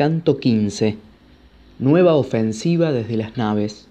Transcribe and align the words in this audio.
Canto 0.00 0.38
XV. 0.42 0.94
Nueva 1.78 2.14
ofensiva 2.14 2.90
desde 2.90 3.18
las 3.18 3.36
naves. 3.36 3.86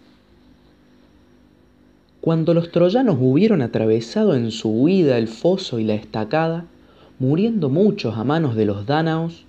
Cuando 2.19 2.55
los 2.55 2.71
troyanos 2.71 3.17
hubieron 3.19 3.61
atravesado 3.61 4.33
en 4.33 4.50
su 4.50 4.72
huida 4.72 5.19
el 5.19 5.27
foso 5.27 5.77
y 5.77 5.83
la 5.83 5.93
estacada, 5.93 6.66
muriendo 7.19 7.69
muchos 7.69 8.18
a 8.18 8.23
manos 8.23 8.55
de 8.55 8.66
los 8.66 8.88
dánaos, 8.88 9.45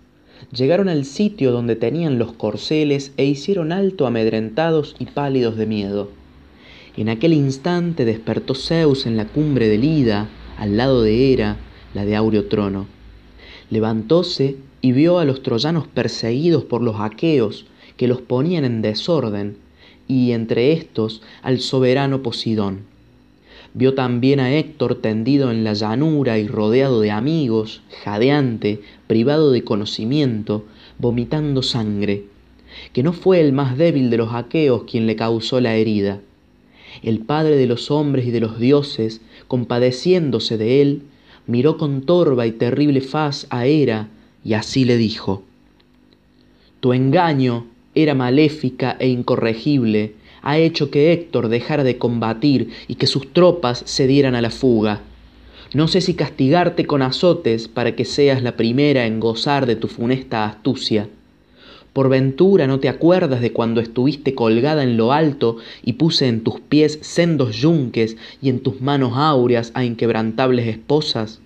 llegaron 0.53 0.91
al 0.91 1.07
sitio 1.07 1.51
donde 1.51 1.77
tenían 1.77 2.19
los 2.19 2.35
corceles 2.35 3.15
e 3.17 3.25
hicieron 3.25 3.73
alto 3.73 4.07
amedrentados 4.07 4.97
y 4.99 5.07
pálidos 5.07 5.57
de 5.57 5.65
miedo. 5.65 6.11
En 6.95 7.09
aquel 7.09 7.33
instante 7.33 8.05
despertó 8.05 8.55
Zeus 8.55 9.07
en 9.07 9.17
la 9.17 9.25
cumbre 9.25 9.69
del 9.69 9.85
Ida, 9.85 10.29
al 10.59 10.77
lado 10.77 11.01
de 11.01 11.33
Hera, 11.33 11.57
la 11.95 12.05
de 12.05 12.17
áureo 12.17 12.49
trono. 12.49 12.85
Levantóse 13.71 14.59
y 14.83 14.93
vio 14.93 15.19
a 15.19 15.25
los 15.25 15.43
troyanos 15.43 15.87
perseguidos 15.87 16.65
por 16.65 16.83
los 16.83 17.01
aqueos, 17.01 17.67
que 17.97 18.09
los 18.09 18.21
ponían 18.21 18.65
en 18.65 18.83
desorden, 18.83 19.57
y 20.09 20.33
entre 20.33 20.73
estos 20.73 21.23
al 21.43 21.61
soberano 21.61 22.23
Posidón. 22.23 22.81
Vio 23.75 23.95
también 23.95 24.41
a 24.41 24.53
Héctor 24.53 24.97
tendido 24.97 25.51
en 25.51 25.63
la 25.63 25.75
llanura 25.75 26.39
y 26.39 26.49
rodeado 26.49 27.01
de 27.01 27.11
amigos, 27.11 27.83
jadeante, 28.03 28.81
privado 29.07 29.53
de 29.53 29.63
conocimiento, 29.63 30.65
vomitando 30.99 31.63
sangre, 31.63 32.25
que 32.93 33.03
no 33.03 33.13
fue 33.13 33.41
el 33.41 33.53
más 33.53 33.77
débil 33.77 34.11
de 34.11 34.17
los 34.17 34.33
aqueos 34.33 34.85
quien 34.85 35.07
le 35.07 35.15
causó 35.15 35.61
la 35.61 35.77
herida. 35.77 36.21
El 37.03 37.21
Padre 37.21 37.57
de 37.57 37.67
los 37.67 37.91
hombres 37.91 38.27
y 38.27 38.31
de 38.31 38.41
los 38.41 38.59
dioses, 38.59 39.21
compadeciéndose 39.47 40.57
de 40.57 40.83
él, 40.83 41.03
miró 41.47 41.77
con 41.77 42.03
torva 42.03 42.47
y 42.47 42.53
terrible 42.53 43.01
faz 43.01 43.47
a 43.51 43.67
Hera 43.67 44.09
y 44.45 44.55
así 44.55 44.85
le 44.85 44.97
dijo, 44.97 45.43
Tu 46.81 46.93
engaño 46.93 47.67
era 47.95 48.15
maléfica 48.15 48.97
e 48.99 49.09
incorregible, 49.09 50.15
ha 50.43 50.59
hecho 50.59 50.91
que 50.91 51.13
Héctor 51.13 51.49
dejara 51.49 51.85
de 51.85 51.99
combatir 51.99 52.71
y 52.89 52.95
que 52.95 53.07
sus 53.07 53.33
tropas 53.33 53.83
se 53.85 54.07
dieran 54.07 54.35
a 54.35 54.43
la 54.43 54.51
fuga. 54.51 55.03
No 55.73 55.87
sé 55.87 56.01
si 56.01 56.15
castigarte 56.15 56.87
con 56.87 57.03
azotes 57.03 57.69
para 57.69 57.95
que 57.95 58.05
seas 58.05 58.43
la 58.43 58.57
primera 58.57 59.07
en 59.07 59.21
gozar 59.21 59.67
de 59.67 59.77
tu 59.77 59.87
funesta 59.87 60.45
astucia. 60.45 61.09
Por 61.93 62.09
ventura 62.09 62.67
no 62.67 62.81
te 62.81 62.89
acuerdas 62.89 63.41
de 63.41 63.53
cuando 63.53 63.81
estuviste 63.81 64.35
colgada 64.35 64.83
en 64.83 64.97
lo 64.97 65.13
alto 65.13 65.57
y 65.83 65.95
puse 65.95 66.29
en 66.29 66.43
tus 66.43 66.61
pies 66.61 66.99
sendos 67.03 67.57
yunques 67.57 68.17
y 68.41 68.49
en 68.49 68.61
tus 68.61 68.81
manos 68.81 69.13
áureas 69.17 69.73
a 69.75 69.85
inquebrantables 69.85 70.67
esposas. 70.69 71.41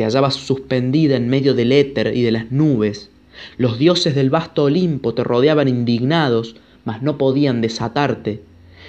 Te 0.00 0.04
hallabas 0.04 0.32
suspendida 0.32 1.16
en 1.16 1.28
medio 1.28 1.52
del 1.52 1.72
éter 1.72 2.16
y 2.16 2.22
de 2.22 2.30
las 2.30 2.50
nubes. 2.50 3.10
Los 3.58 3.78
dioses 3.78 4.14
del 4.14 4.30
vasto 4.30 4.64
Olimpo 4.64 5.12
te 5.12 5.22
rodeaban 5.22 5.68
indignados, 5.68 6.56
mas 6.86 7.02
no 7.02 7.18
podían 7.18 7.60
desatarte. 7.60 8.42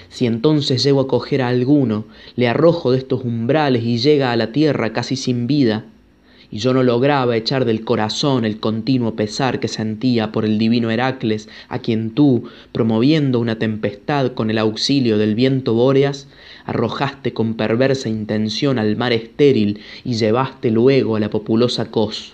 Si 0.08 0.26
entonces 0.26 0.82
llego 0.86 1.02
a 1.02 1.10
coger 1.10 1.42
a 1.42 1.50
alguno, 1.50 2.06
le 2.38 2.48
arrojo 2.48 2.94
de 2.94 3.00
estos 3.00 3.26
umbrales 3.26 3.84
y 3.84 3.98
llega 3.98 4.32
a 4.32 4.38
la 4.38 4.54
tierra 4.54 4.94
casi 4.94 5.18
sin 5.18 5.48
vida, 5.48 5.84
y 6.52 6.60
yo 6.60 6.74
no 6.74 6.84
lograba 6.84 7.38
echar 7.38 7.64
del 7.64 7.86
corazón 7.86 8.44
el 8.44 8.60
continuo 8.60 9.16
pesar 9.16 9.62
que 9.62 9.70
sentía 9.70 10.34
por 10.34 10.44
el 10.44 10.58
divino 10.58 10.92
Heracles, 10.92 11.48
a 11.70 11.80
quien 11.80 12.12
tú, 12.12 12.44
promoviendo 12.74 13.40
una 13.40 13.58
tempestad 13.58 14.34
con 14.34 14.50
el 14.50 14.58
auxilio 14.58 15.18
del 15.18 15.34
viento 15.34 15.74
bóreas, 15.74 16.28
arrojaste 16.66 17.34
con 17.34 17.54
perversa 17.54 18.10
intención 18.10 18.78
al 18.78 18.98
mar 18.98 19.14
estéril 19.14 19.80
y 20.04 20.16
llevaste 20.16 20.72
luego 20.72 21.16
a 21.16 21.22
la 21.22 21.30
populosa 21.30 21.90
Cos. 21.90 22.34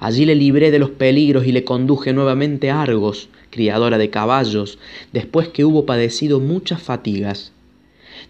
Allí 0.00 0.26
le 0.26 0.34
libré 0.34 0.72
de 0.72 0.80
los 0.80 0.90
peligros 0.90 1.46
y 1.46 1.52
le 1.52 1.62
conduje 1.62 2.12
nuevamente 2.12 2.70
a 2.70 2.82
Argos, 2.82 3.28
criadora 3.50 3.98
de 3.98 4.10
caballos, 4.10 4.80
después 5.12 5.46
que 5.46 5.64
hubo 5.64 5.86
padecido 5.86 6.40
muchas 6.40 6.82
fatigas. 6.82 7.52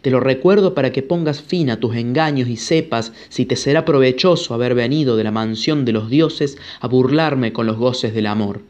Te 0.02 0.10
lo 0.10 0.18
recuerdo 0.18 0.74
para 0.74 0.90
que 0.90 1.02
pongas 1.02 1.42
fin 1.42 1.70
a 1.70 1.78
tus 1.78 1.94
engaños 1.94 2.48
y 2.48 2.56
sepas 2.56 3.12
si 3.28 3.46
te 3.46 3.54
será 3.54 3.84
provechoso 3.84 4.52
haber 4.52 4.74
venido 4.74 5.16
de 5.16 5.24
la 5.24 5.30
mansión 5.30 5.84
de 5.84 5.92
los 5.92 6.10
dioses 6.10 6.58
a 6.80 6.88
burlarme 6.88 7.52
con 7.52 7.66
los 7.66 7.76
goces 7.76 8.12
del 8.12 8.26
amor. 8.26 8.60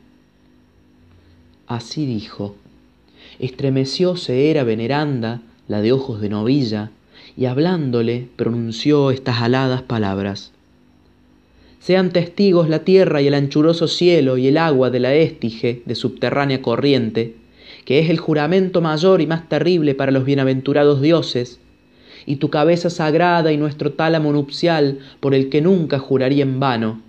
Así 1.66 2.04
dijo. 2.04 2.54
Estremecióse 3.38 4.50
era 4.50 4.62
veneranda, 4.62 5.40
la 5.68 5.80
de 5.80 5.92
ojos 5.92 6.20
de 6.20 6.28
novilla, 6.28 6.90
y 7.34 7.46
hablándole 7.46 8.28
pronunció 8.36 9.10
estas 9.10 9.40
aladas 9.40 9.80
palabras. 9.80 10.52
Sean 11.80 12.12
testigos 12.12 12.68
la 12.68 12.80
tierra 12.80 13.22
y 13.22 13.26
el 13.26 13.34
anchuroso 13.34 13.88
cielo 13.88 14.36
y 14.36 14.48
el 14.48 14.58
agua 14.58 14.90
de 14.90 15.00
la 15.00 15.14
Estige 15.14 15.82
de 15.86 15.94
subterránea 15.94 16.60
corriente, 16.60 17.36
que 17.84 17.98
es 17.98 18.10
el 18.10 18.18
juramento 18.18 18.80
mayor 18.80 19.20
y 19.20 19.26
más 19.26 19.48
terrible 19.48 19.94
para 19.94 20.12
los 20.12 20.24
bienaventurados 20.24 21.00
dioses, 21.00 21.60
y 22.26 22.36
tu 22.36 22.50
cabeza 22.50 22.90
sagrada 22.90 23.52
y 23.52 23.56
nuestro 23.56 23.92
tálamo 23.92 24.32
nupcial 24.32 24.98
por 25.20 25.34
el 25.34 25.48
que 25.48 25.60
nunca 25.60 25.98
juraría 25.98 26.42
en 26.42 26.60
vano. 26.60 27.00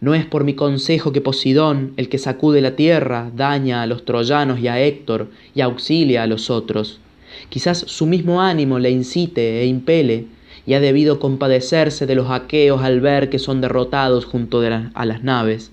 No 0.00 0.14
es 0.14 0.24
por 0.24 0.44
mi 0.44 0.54
consejo 0.54 1.12
que 1.12 1.20
Posidón, 1.20 1.92
el 1.96 2.08
que 2.08 2.18
sacude 2.18 2.60
la 2.60 2.76
tierra, 2.76 3.30
daña 3.34 3.82
a 3.82 3.86
los 3.86 4.04
troyanos 4.04 4.60
y 4.60 4.68
a 4.68 4.80
Héctor 4.80 5.28
y 5.54 5.60
auxilia 5.60 6.22
a 6.22 6.26
los 6.26 6.50
otros. 6.50 7.00
Quizás 7.48 7.78
su 7.78 8.06
mismo 8.06 8.40
ánimo 8.40 8.78
le 8.78 8.90
incite 8.90 9.60
e 9.60 9.66
impele, 9.66 10.26
y 10.66 10.74
ha 10.74 10.80
debido 10.80 11.18
compadecerse 11.18 12.06
de 12.06 12.14
los 12.14 12.30
aqueos 12.30 12.82
al 12.82 13.00
ver 13.00 13.30
que 13.30 13.38
son 13.38 13.60
derrotados 13.60 14.26
junto 14.26 14.60
a 14.60 15.04
las 15.06 15.24
naves. 15.24 15.72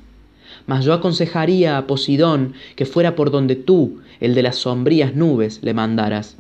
Mas 0.68 0.84
yo 0.86 0.94
aconsejaría 0.94 1.78
a 1.78 1.88
Posidón 1.88 2.54
que 2.76 2.86
fuera 2.86 3.16
por 3.16 3.32
donde 3.32 3.56
tú, 3.56 4.00
el 4.20 4.34
de 4.34 4.44
las 4.44 4.58
sombrías 4.58 5.16
nubes, 5.16 5.60
le 5.62 5.74
mandaras. 5.74 6.38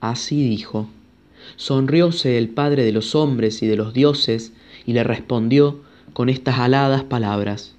Así 0.00 0.48
dijo. 0.48 0.88
Sonrióse 1.56 2.38
el 2.38 2.48
Padre 2.48 2.84
de 2.84 2.92
los 2.92 3.14
hombres 3.14 3.62
y 3.62 3.66
de 3.66 3.76
los 3.76 3.92
dioses, 3.92 4.52
y 4.86 4.92
le 4.92 5.04
respondió 5.04 5.80
con 6.12 6.28
estas 6.28 6.58
aladas 6.58 7.04
palabras. 7.04 7.74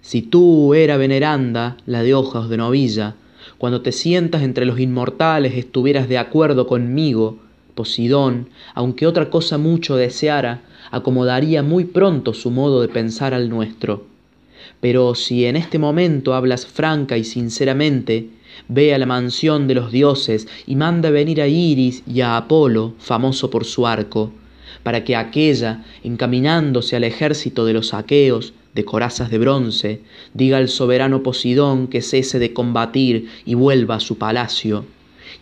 Si 0.00 0.22
tú, 0.22 0.74
era 0.74 0.96
veneranda, 0.96 1.76
la 1.86 2.02
de 2.02 2.14
ojos 2.14 2.48
de 2.48 2.56
novilla, 2.56 3.14
cuando 3.58 3.82
te 3.82 3.92
sientas 3.92 4.42
entre 4.42 4.64
los 4.64 4.80
inmortales 4.80 5.54
estuvieras 5.54 6.08
de 6.08 6.18
acuerdo 6.18 6.66
conmigo, 6.66 7.38
Posidón, 7.74 8.48
aunque 8.74 9.06
otra 9.06 9.30
cosa 9.30 9.58
mucho 9.58 9.96
deseara, 9.96 10.62
acomodaría 10.90 11.62
muy 11.62 11.84
pronto 11.84 12.34
su 12.34 12.50
modo 12.50 12.82
de 12.82 12.88
pensar 12.88 13.34
al 13.34 13.48
nuestro. 13.48 14.06
Pero 14.80 15.14
si 15.14 15.44
en 15.44 15.56
este 15.56 15.78
momento 15.78 16.34
hablas 16.34 16.66
franca 16.66 17.16
y 17.16 17.24
sinceramente, 17.24 18.28
ve 18.68 18.94
a 18.94 18.98
la 18.98 19.06
mansión 19.06 19.66
de 19.66 19.74
los 19.74 19.92
dioses 19.92 20.48
y 20.66 20.76
manda 20.76 21.10
venir 21.10 21.40
a 21.40 21.48
Iris 21.48 22.02
y 22.06 22.20
a 22.20 22.36
Apolo, 22.36 22.94
famoso 22.98 23.50
por 23.50 23.64
su 23.64 23.86
arco, 23.86 24.32
para 24.82 25.04
que 25.04 25.16
aquella, 25.16 25.84
encaminándose 26.02 26.96
al 26.96 27.04
ejército 27.04 27.64
de 27.64 27.74
los 27.74 27.94
aqueos, 27.94 28.54
de 28.74 28.84
corazas 28.84 29.30
de 29.30 29.38
bronce, 29.38 30.00
diga 30.32 30.58
al 30.58 30.68
soberano 30.68 31.22
Posidón 31.22 31.88
que 31.88 32.02
cese 32.02 32.38
de 32.38 32.52
combatir 32.52 33.28
y 33.44 33.54
vuelva 33.54 33.96
a 33.96 34.00
su 34.00 34.16
palacio 34.16 34.84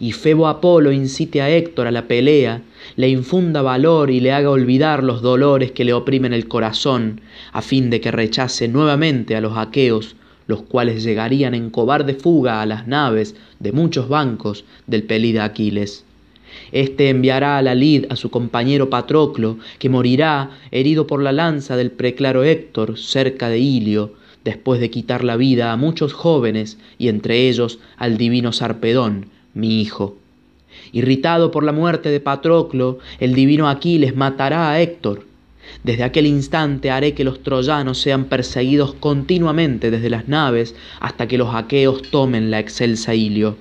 y 0.01 0.13
Febo 0.13 0.47
Apolo 0.47 0.93
incite 0.93 1.43
a 1.43 1.51
Héctor 1.51 1.87
a 1.87 1.91
la 1.91 2.07
pelea, 2.07 2.63
le 2.97 3.09
infunda 3.09 3.63
valor 3.63 4.11
y 4.11 4.21
le 4.21 4.33
haga 4.33 4.51
olvidar 4.51 5.03
los 5.03 5.23
dolores 5.23 5.73
que 5.73 5.85
le 5.85 5.93
oprimen 5.93 6.33
el 6.33 6.47
corazón, 6.47 7.21
a 7.53 7.63
fin 7.63 7.91
de 7.91 8.01
que 8.01 8.11
rechace 8.11 8.69
nuevamente 8.69 9.35
a 9.35 9.41
los 9.41 9.57
aqueos, 9.57 10.15
los 10.47 10.63
cuales 10.63 11.03
llegarían 11.03 11.55
en 11.55 11.71
cobarde 11.71 12.15
fuga 12.15 12.63
a 12.63 12.67
las 12.67 12.87
naves 12.87 13.35
de 13.59 13.73
muchos 13.73 14.09
bancos 14.09 14.65
del 14.87 15.03
pelida 15.03 15.45
Aquiles. 15.45 16.05
Este 16.73 17.11
enviará 17.11 17.59
a 17.59 17.63
la 17.63 17.75
lid 17.75 18.07
a 18.09 18.17
su 18.17 18.31
compañero 18.31 18.89
Patroclo, 18.89 19.59
que 19.79 19.91
morirá 19.91 20.51
herido 20.71 21.07
por 21.07 21.23
la 21.23 21.33
lanza 21.33 21.77
del 21.77 21.91
preclaro 21.91 22.45
Héctor 22.45 22.99
cerca 22.99 23.49
de 23.49 23.59
Ilio, 23.59 24.15
después 24.45 24.81
de 24.81 24.91
quitar 24.91 25.25
la 25.25 25.37
vida 25.37 25.73
a 25.73 25.77
muchos 25.77 26.15
jóvenes 26.15 26.79
y 26.97 27.09
entre 27.09 27.49
ellos 27.49 27.81
al 27.99 28.17
divino 28.17 28.53
Sarpedón, 28.53 29.27
mi 29.59 29.81
hijo. 29.81 30.17
Irritado 30.93 31.51
por 31.51 31.65
la 31.65 31.73
muerte 31.73 32.09
de 32.09 32.21
Patroclo, 32.21 32.99
el 33.19 33.35
divino 33.35 33.69
Aquiles 33.69 34.17
matará 34.17 34.71
a 34.71 34.81
Héctor. 34.81 35.27
Desde 35.83 36.05
aquel 36.05 36.27
instante 36.27 36.91
haré 36.91 37.13
que 37.13 37.25
los 37.25 37.43
troyanos 37.43 37.99
sean 37.99 38.25
perseguidos 38.27 38.95
continuamente 38.95 39.91
desde 39.91 40.11
las 40.11 40.29
naves 40.29 40.75
hasta 41.01 41.29
que 41.29 41.37
los 41.37 41.55
aqueos 41.55 42.03
tomen 42.11 42.51
la 42.51 42.61
excelsa 42.61 43.15
Ilio. 43.15 43.57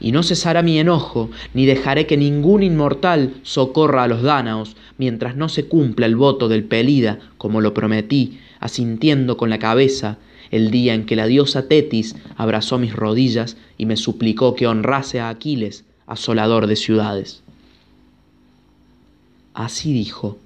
Y 0.00 0.12
no 0.12 0.22
cesará 0.22 0.62
mi 0.62 0.78
enojo, 0.78 1.30
ni 1.54 1.66
dejaré 1.66 2.06
que 2.06 2.16
ningún 2.16 2.62
inmortal 2.62 3.34
socorra 3.42 4.04
a 4.04 4.08
los 4.08 4.22
dánaos, 4.22 4.76
mientras 4.98 5.36
no 5.36 5.48
se 5.48 5.66
cumpla 5.66 6.06
el 6.06 6.16
voto 6.16 6.48
del 6.48 6.64
Pelida, 6.64 7.18
como 7.38 7.60
lo 7.60 7.74
prometí, 7.74 8.38
asintiendo 8.60 9.36
con 9.36 9.50
la 9.50 9.58
cabeza, 9.58 10.18
el 10.52 10.70
día 10.70 10.94
en 10.94 11.06
que 11.06 11.16
la 11.16 11.26
diosa 11.26 11.66
Tetis 11.66 12.14
abrazó 12.36 12.78
mis 12.78 12.94
rodillas 12.94 13.56
y 13.78 13.86
me 13.86 13.96
suplicó 13.96 14.54
que 14.54 14.68
honrase 14.68 15.18
a 15.18 15.30
Aquiles, 15.30 15.84
asolador 16.06 16.68
de 16.68 16.76
ciudades. 16.76 17.42
Así 19.54 19.92
dijo, 19.92 20.38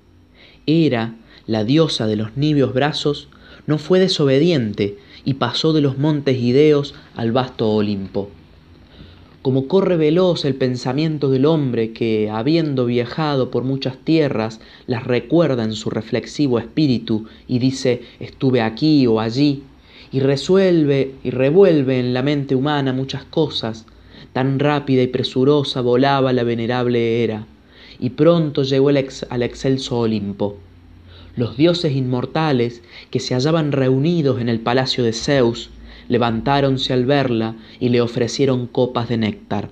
era 0.65 1.15
la 1.47 1.65
diosa 1.65 2.07
de 2.07 2.17
los 2.17 2.37
nibios 2.37 2.73
brazos, 2.73 3.29
no 3.67 3.79
fue 3.79 4.01
desobediente 4.01 4.97
y 5.25 5.35
pasó 5.35 5.73
de 5.73 5.81
los 5.81 5.99
montes 5.99 6.39
Ideos 6.39 6.95
al 7.17 7.33
vasto 7.33 7.69
Olimpo. 7.69 8.31
Como 9.43 9.69
corre 9.69 9.97
veloz 9.97 10.45
el 10.45 10.57
pensamiento 10.57 11.31
del 11.31 11.47
hombre 11.47 11.93
que, 11.93 12.31
habiendo 12.31 12.87
viajado 12.87 13.51
por 13.51 13.63
muchas 13.63 13.97
tierras, 13.99 14.61
las 14.87 15.05
recuerda 15.05 15.63
en 15.63 15.75
su 15.75 15.91
reflexivo 15.91 16.59
espíritu 16.59 17.27
y 17.47 17.61
dice 17.61 18.03
estuve 18.19 18.61
aquí 18.61 19.07
o 19.07 19.21
allí, 19.21 19.63
y 20.17 20.21
resuelve 20.21 21.13
y 21.25 21.29
revuelve 21.29 22.01
en 22.01 22.15
la 22.15 22.23
mente 22.23 22.55
humana 22.55 22.95
muchas 22.95 23.25
cosas, 23.25 23.85
tan 24.33 24.59
rápida 24.59 25.03
y 25.03 25.09
presurosa 25.09 25.83
volaba 25.83 26.33
la 26.33 26.43
venerable 26.43 27.23
era, 27.23 27.45
y 28.01 28.09
pronto 28.09 28.63
llegó 28.63 28.89
al 28.89 29.43
excelso 29.43 29.99
Olimpo. 29.99 30.57
Los 31.37 31.59
dioses 31.59 31.93
inmortales 31.93 32.83
que 33.11 33.21
se 33.21 33.35
hallaban 33.35 33.73
reunidos 33.73 34.41
en 34.41 34.49
el 34.49 34.59
palacio 34.59 35.05
de 35.05 35.13
Zeus 35.13 35.69
levantáronse 36.09 36.95
al 36.95 37.05
verla 37.05 37.55
y 37.79 37.91
le 37.91 38.01
ofrecieron 38.01 38.69
copas 38.69 39.11
de 39.11 39.19
néctar. 39.19 39.69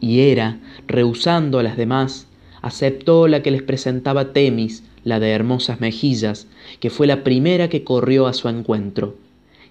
Y 0.00 0.18
Hera, 0.18 0.58
rehusando 0.88 1.60
a 1.60 1.62
las 1.62 1.76
demás, 1.76 2.26
aceptó 2.60 3.28
la 3.28 3.40
que 3.44 3.52
les 3.52 3.62
presentaba 3.62 4.32
Temis, 4.32 4.82
la 5.04 5.20
de 5.20 5.30
hermosas 5.30 5.80
mejillas, 5.80 6.48
que 6.80 6.90
fue 6.90 7.06
la 7.06 7.22
primera 7.22 7.68
que 7.68 7.84
corrió 7.84 8.26
a 8.26 8.32
su 8.32 8.48
encuentro, 8.48 9.14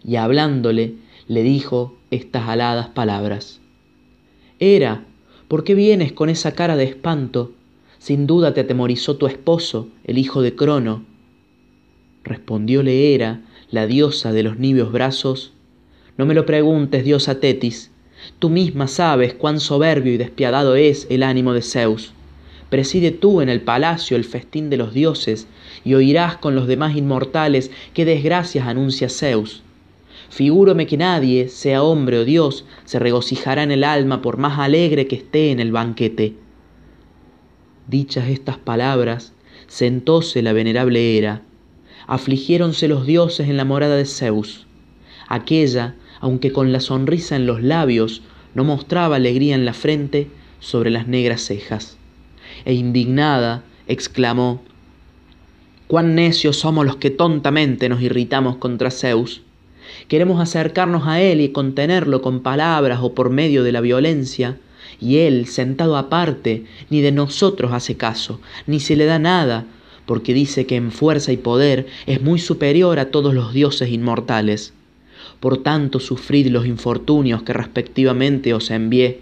y 0.04 0.16
hablándole 0.16 0.96
le 1.28 1.44
dijo 1.44 1.96
estas 2.12 2.48
aladas 2.50 2.88
palabras. 2.90 3.60
Hera, 4.60 5.06
¿por 5.48 5.63
qué 5.63 5.75
vienes 5.75 6.12
con 6.12 6.30
esa 6.30 6.54
cara 6.54 6.75
de 6.75 6.86
espanto? 6.86 7.54
Sin 8.00 8.28
duda 8.28 8.54
te 8.54 8.62
atemorizó 8.62 9.18
tu 9.18 9.28
esposo, 9.28 9.90
el 10.06 10.18
hijo 10.18 10.42
de 10.42 10.56
Crono. 10.56 11.06
Respondióle 12.24 13.13
Hera, 13.13 13.42
la 13.72 13.86
diosa 13.86 14.31
de 14.31 14.44
los 14.44 14.57
niveos 14.57 14.92
brazos, 14.92 15.54
No 16.18 16.25
me 16.25 16.34
lo 16.34 16.46
preguntes, 16.46 17.06
diosa 17.06 17.40
Tetis, 17.40 17.92
tú 18.40 18.50
misma 18.50 18.88
sabes 18.88 19.34
cuán 19.34 19.60
soberbio 19.60 20.13
y 20.13 20.18
despiadado 20.18 20.75
es 20.75 21.07
el 21.10 21.24
ánimo 21.24 21.54
de 21.54 21.62
Zeus. 21.62 22.13
Preside 22.69 23.12
tú 23.12 23.42
en 23.42 23.50
el 23.50 23.62
palacio 23.62 24.18
el 24.18 24.25
festín 24.25 24.69
de 24.69 24.78
los 24.78 24.94
dioses, 24.94 25.48
y 25.86 25.94
oirás 25.94 26.38
con 26.38 26.56
los 26.56 26.68
demás 26.68 26.96
inmortales 26.96 27.72
qué 27.94 28.06
desgracias 28.06 28.68
anuncia 28.68 29.10
Zeus. 29.10 29.63
Figúrome 30.30 30.86
que 30.86 30.98
nadie, 30.98 31.50
sea 31.50 31.84
hombre 31.84 32.20
o 32.20 32.26
dios, 32.26 32.66
se 32.86 33.00
regocijará 33.00 33.64
en 33.64 33.72
el 33.72 33.84
alma 33.84 34.22
por 34.22 34.38
más 34.38 34.60
alegre 34.60 35.08
que 35.08 35.16
esté 35.16 35.52
en 35.52 35.60
el 35.60 35.72
banquete. 35.72 36.36
Dichas 37.88 38.30
estas 38.30 38.58
palabras, 38.58 39.34
sentóse 39.68 40.42
la 40.44 40.54
venerable 40.54 41.18
Hera. 41.18 41.42
Afligiéronse 42.06 42.88
los 42.88 43.06
dioses 43.06 43.50
en 43.50 43.58
la 43.58 43.66
morada 43.66 43.96
de 43.96 44.06
Zeus. 44.06 44.68
Aquella, 45.28 45.96
aunque 46.20 46.52
con 46.52 46.72
la 46.72 46.80
sonrisa 46.80 47.36
en 47.36 47.48
los 47.48 47.64
labios, 47.64 48.22
no 48.54 48.64
mostraba 48.64 49.16
alegría 49.16 49.56
en 49.56 49.66
la 49.66 49.74
frente 49.74 50.28
sobre 50.60 50.92
las 50.92 51.08
negras 51.08 51.42
cejas. 51.42 51.98
E 52.66 52.74
indignada, 52.74 53.64
exclamó, 53.88 54.62
Cuán 55.88 56.14
necios 56.14 56.58
somos 56.58 56.86
los 56.86 56.98
que 56.98 57.10
tontamente 57.10 57.90
nos 57.90 58.02
irritamos 58.04 58.58
contra 58.58 58.92
Zeus. 58.92 59.42
Queremos 60.10 60.42
acercarnos 60.42 61.06
a 61.06 61.22
él 61.22 61.40
y 61.40 61.50
contenerlo 61.50 62.24
con 62.24 62.40
palabras 62.40 62.98
o 63.04 63.14
por 63.14 63.30
medio 63.30 63.64
de 63.64 63.72
la 63.72 63.80
violencia, 63.80 64.58
y 65.00 65.18
él, 65.18 65.46
sentado 65.46 65.98
aparte, 65.98 66.66
ni 66.90 67.02
de 67.02 67.12
nosotros 67.12 67.72
hace 67.74 67.96
caso, 67.96 68.42
ni 68.66 68.80
se 68.80 68.96
le 68.96 69.06
da 69.06 69.20
nada, 69.20 69.68
porque 70.08 70.34
dice 70.34 70.66
que 70.66 70.78
en 70.78 70.92
fuerza 70.92 71.32
y 71.32 71.38
poder 71.38 71.86
es 72.08 72.24
muy 72.24 72.40
superior 72.40 72.98
a 72.98 73.12
todos 73.12 73.36
los 73.36 73.54
dioses 73.54 73.92
inmortales. 73.92 74.74
Por 75.40 75.62
tanto, 75.62 76.00
sufrid 76.00 76.48
los 76.48 76.66
infortunios 76.66 77.44
que 77.44 77.54
respectivamente 77.54 78.56
os 78.56 78.72
envié. 78.72 79.20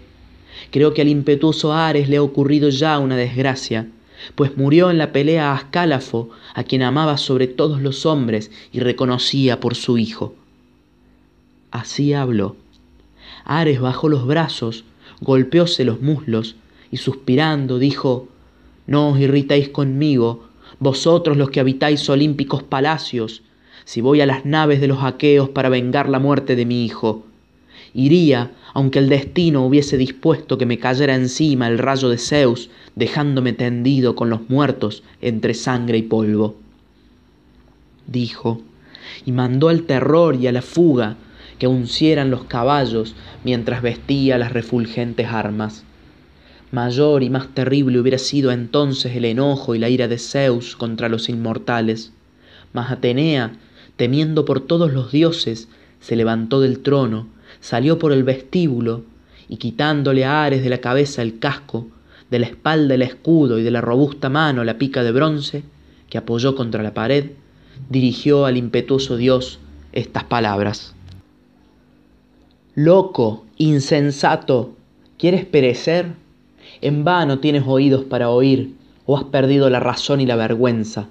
Creo 0.70 0.94
que 0.94 1.02
al 1.02 1.08
impetuoso 1.08 1.74
Ares 1.74 2.08
le 2.08 2.16
ha 2.16 2.22
ocurrido 2.22 2.70
ya 2.70 2.98
una 2.98 3.16
desgracia, 3.18 3.88
pues 4.34 4.56
murió 4.56 4.90
en 4.90 4.96
la 4.96 5.12
pelea 5.12 5.50
a 5.50 5.56
Ascálafo, 5.56 6.30
a 6.54 6.64
quien 6.64 6.80
amaba 6.80 7.18
sobre 7.18 7.46
todos 7.46 7.82
los 7.82 8.06
hombres 8.06 8.50
y 8.72 8.80
reconocía 8.80 9.60
por 9.60 9.74
su 9.74 9.98
hijo. 9.98 10.34
Así 11.70 12.12
habló. 12.12 12.56
Ares 13.44 13.80
bajó 13.80 14.08
los 14.08 14.26
brazos, 14.26 14.84
golpeóse 15.20 15.84
los 15.84 16.00
muslos 16.00 16.56
y 16.90 16.96
suspirando 16.98 17.78
dijo, 17.78 18.28
No 18.86 19.10
os 19.10 19.20
irritéis 19.20 19.68
conmigo, 19.68 20.48
vosotros 20.78 21.36
los 21.36 21.50
que 21.50 21.60
habitáis 21.60 22.08
olímpicos 22.08 22.62
palacios, 22.62 23.42
si 23.84 24.00
voy 24.00 24.20
a 24.20 24.26
las 24.26 24.44
naves 24.44 24.80
de 24.80 24.88
los 24.88 25.02
aqueos 25.02 25.48
para 25.48 25.68
vengar 25.68 26.08
la 26.08 26.18
muerte 26.18 26.56
de 26.56 26.66
mi 26.66 26.84
hijo. 26.84 27.24
Iría, 27.94 28.52
aunque 28.74 28.98
el 28.98 29.08
destino 29.08 29.64
hubiese 29.64 29.96
dispuesto 29.96 30.58
que 30.58 30.66
me 30.66 30.78
cayera 30.78 31.14
encima 31.14 31.68
el 31.68 31.78
rayo 31.78 32.08
de 32.08 32.18
Zeus, 32.18 32.70
dejándome 32.96 33.52
tendido 33.54 34.14
con 34.14 34.30
los 34.30 34.48
muertos 34.50 35.02
entre 35.22 35.54
sangre 35.54 35.98
y 35.98 36.02
polvo. 36.02 36.56
Dijo, 38.06 38.60
y 39.24 39.32
mandó 39.32 39.68
al 39.68 39.82
terror 39.82 40.36
y 40.36 40.46
a 40.46 40.52
la 40.52 40.62
fuga 40.62 41.16
que 41.58 41.66
uncieran 41.66 42.30
los 42.30 42.44
caballos 42.44 43.14
mientras 43.44 43.82
vestía 43.82 44.38
las 44.38 44.52
refulgentes 44.52 45.28
armas. 45.28 45.84
Mayor 46.70 47.22
y 47.22 47.30
más 47.30 47.48
terrible 47.54 47.98
hubiera 47.98 48.18
sido 48.18 48.52
entonces 48.52 49.16
el 49.16 49.24
enojo 49.24 49.74
y 49.74 49.78
la 49.78 49.88
ira 49.88 50.06
de 50.06 50.18
Zeus 50.18 50.76
contra 50.76 51.08
los 51.08 51.28
inmortales. 51.28 52.12
Mas 52.72 52.90
Atenea, 52.90 53.52
temiendo 53.96 54.44
por 54.44 54.60
todos 54.60 54.92
los 54.92 55.10
dioses, 55.10 55.68
se 56.00 56.14
levantó 56.14 56.60
del 56.60 56.80
trono, 56.80 57.26
salió 57.60 57.98
por 57.98 58.12
el 58.12 58.22
vestíbulo, 58.22 59.04
y 59.48 59.56
quitándole 59.56 60.26
a 60.26 60.44
Ares 60.44 60.62
de 60.62 60.68
la 60.68 60.78
cabeza 60.78 61.22
el 61.22 61.38
casco, 61.38 61.88
de 62.30 62.38
la 62.38 62.46
espalda 62.46 62.94
el 62.94 63.02
escudo 63.02 63.58
y 63.58 63.62
de 63.62 63.70
la 63.70 63.80
robusta 63.80 64.28
mano 64.28 64.62
la 64.62 64.76
pica 64.76 65.02
de 65.02 65.12
bronce, 65.12 65.64
que 66.10 66.18
apoyó 66.18 66.54
contra 66.54 66.82
la 66.82 66.92
pared, 66.92 67.30
dirigió 67.88 68.44
al 68.44 68.58
impetuoso 68.58 69.16
dios 69.16 69.58
estas 69.92 70.24
palabras. 70.24 70.94
Loco, 72.80 73.44
insensato, 73.56 74.76
¿quieres 75.18 75.44
perecer? 75.44 76.12
En 76.80 77.02
vano 77.02 77.40
tienes 77.40 77.64
oídos 77.66 78.04
para 78.04 78.30
oír, 78.30 78.76
o 79.04 79.18
has 79.18 79.24
perdido 79.24 79.68
la 79.68 79.80
razón 79.80 80.20
y 80.20 80.26
la 80.26 80.36
vergüenza. 80.36 81.08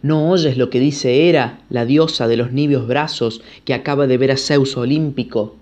¿No 0.00 0.30
oyes 0.30 0.56
lo 0.56 0.70
que 0.70 0.80
dice 0.80 1.28
Hera, 1.28 1.60
la 1.68 1.84
diosa 1.84 2.28
de 2.28 2.38
los 2.38 2.52
nibios 2.52 2.86
brazos, 2.86 3.42
que 3.66 3.74
acaba 3.74 4.06
de 4.06 4.16
ver 4.16 4.30
a 4.30 4.38
Zeus 4.38 4.74
olímpico? 4.78 5.56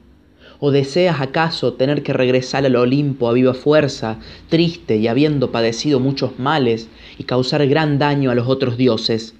¿O 0.61 0.71
deseas 0.71 1.21
acaso 1.21 1.73
tener 1.73 2.05
que 2.05 2.13
regresar 2.13 2.65
al 2.65 2.77
Olimpo 2.77 3.29
a 3.29 3.33
viva 3.33 3.55
fuerza, 3.55 4.21
triste 4.49 4.99
y 4.99 5.09
habiendo 5.09 5.51
padecido 5.51 5.99
muchos 5.99 6.39
males, 6.39 6.89
y 7.19 7.25
causar 7.25 7.67
gran 7.67 7.99
daño 7.99 8.31
a 8.31 8.37
los 8.37 8.47
otros 8.47 8.77
dioses? 8.77 9.35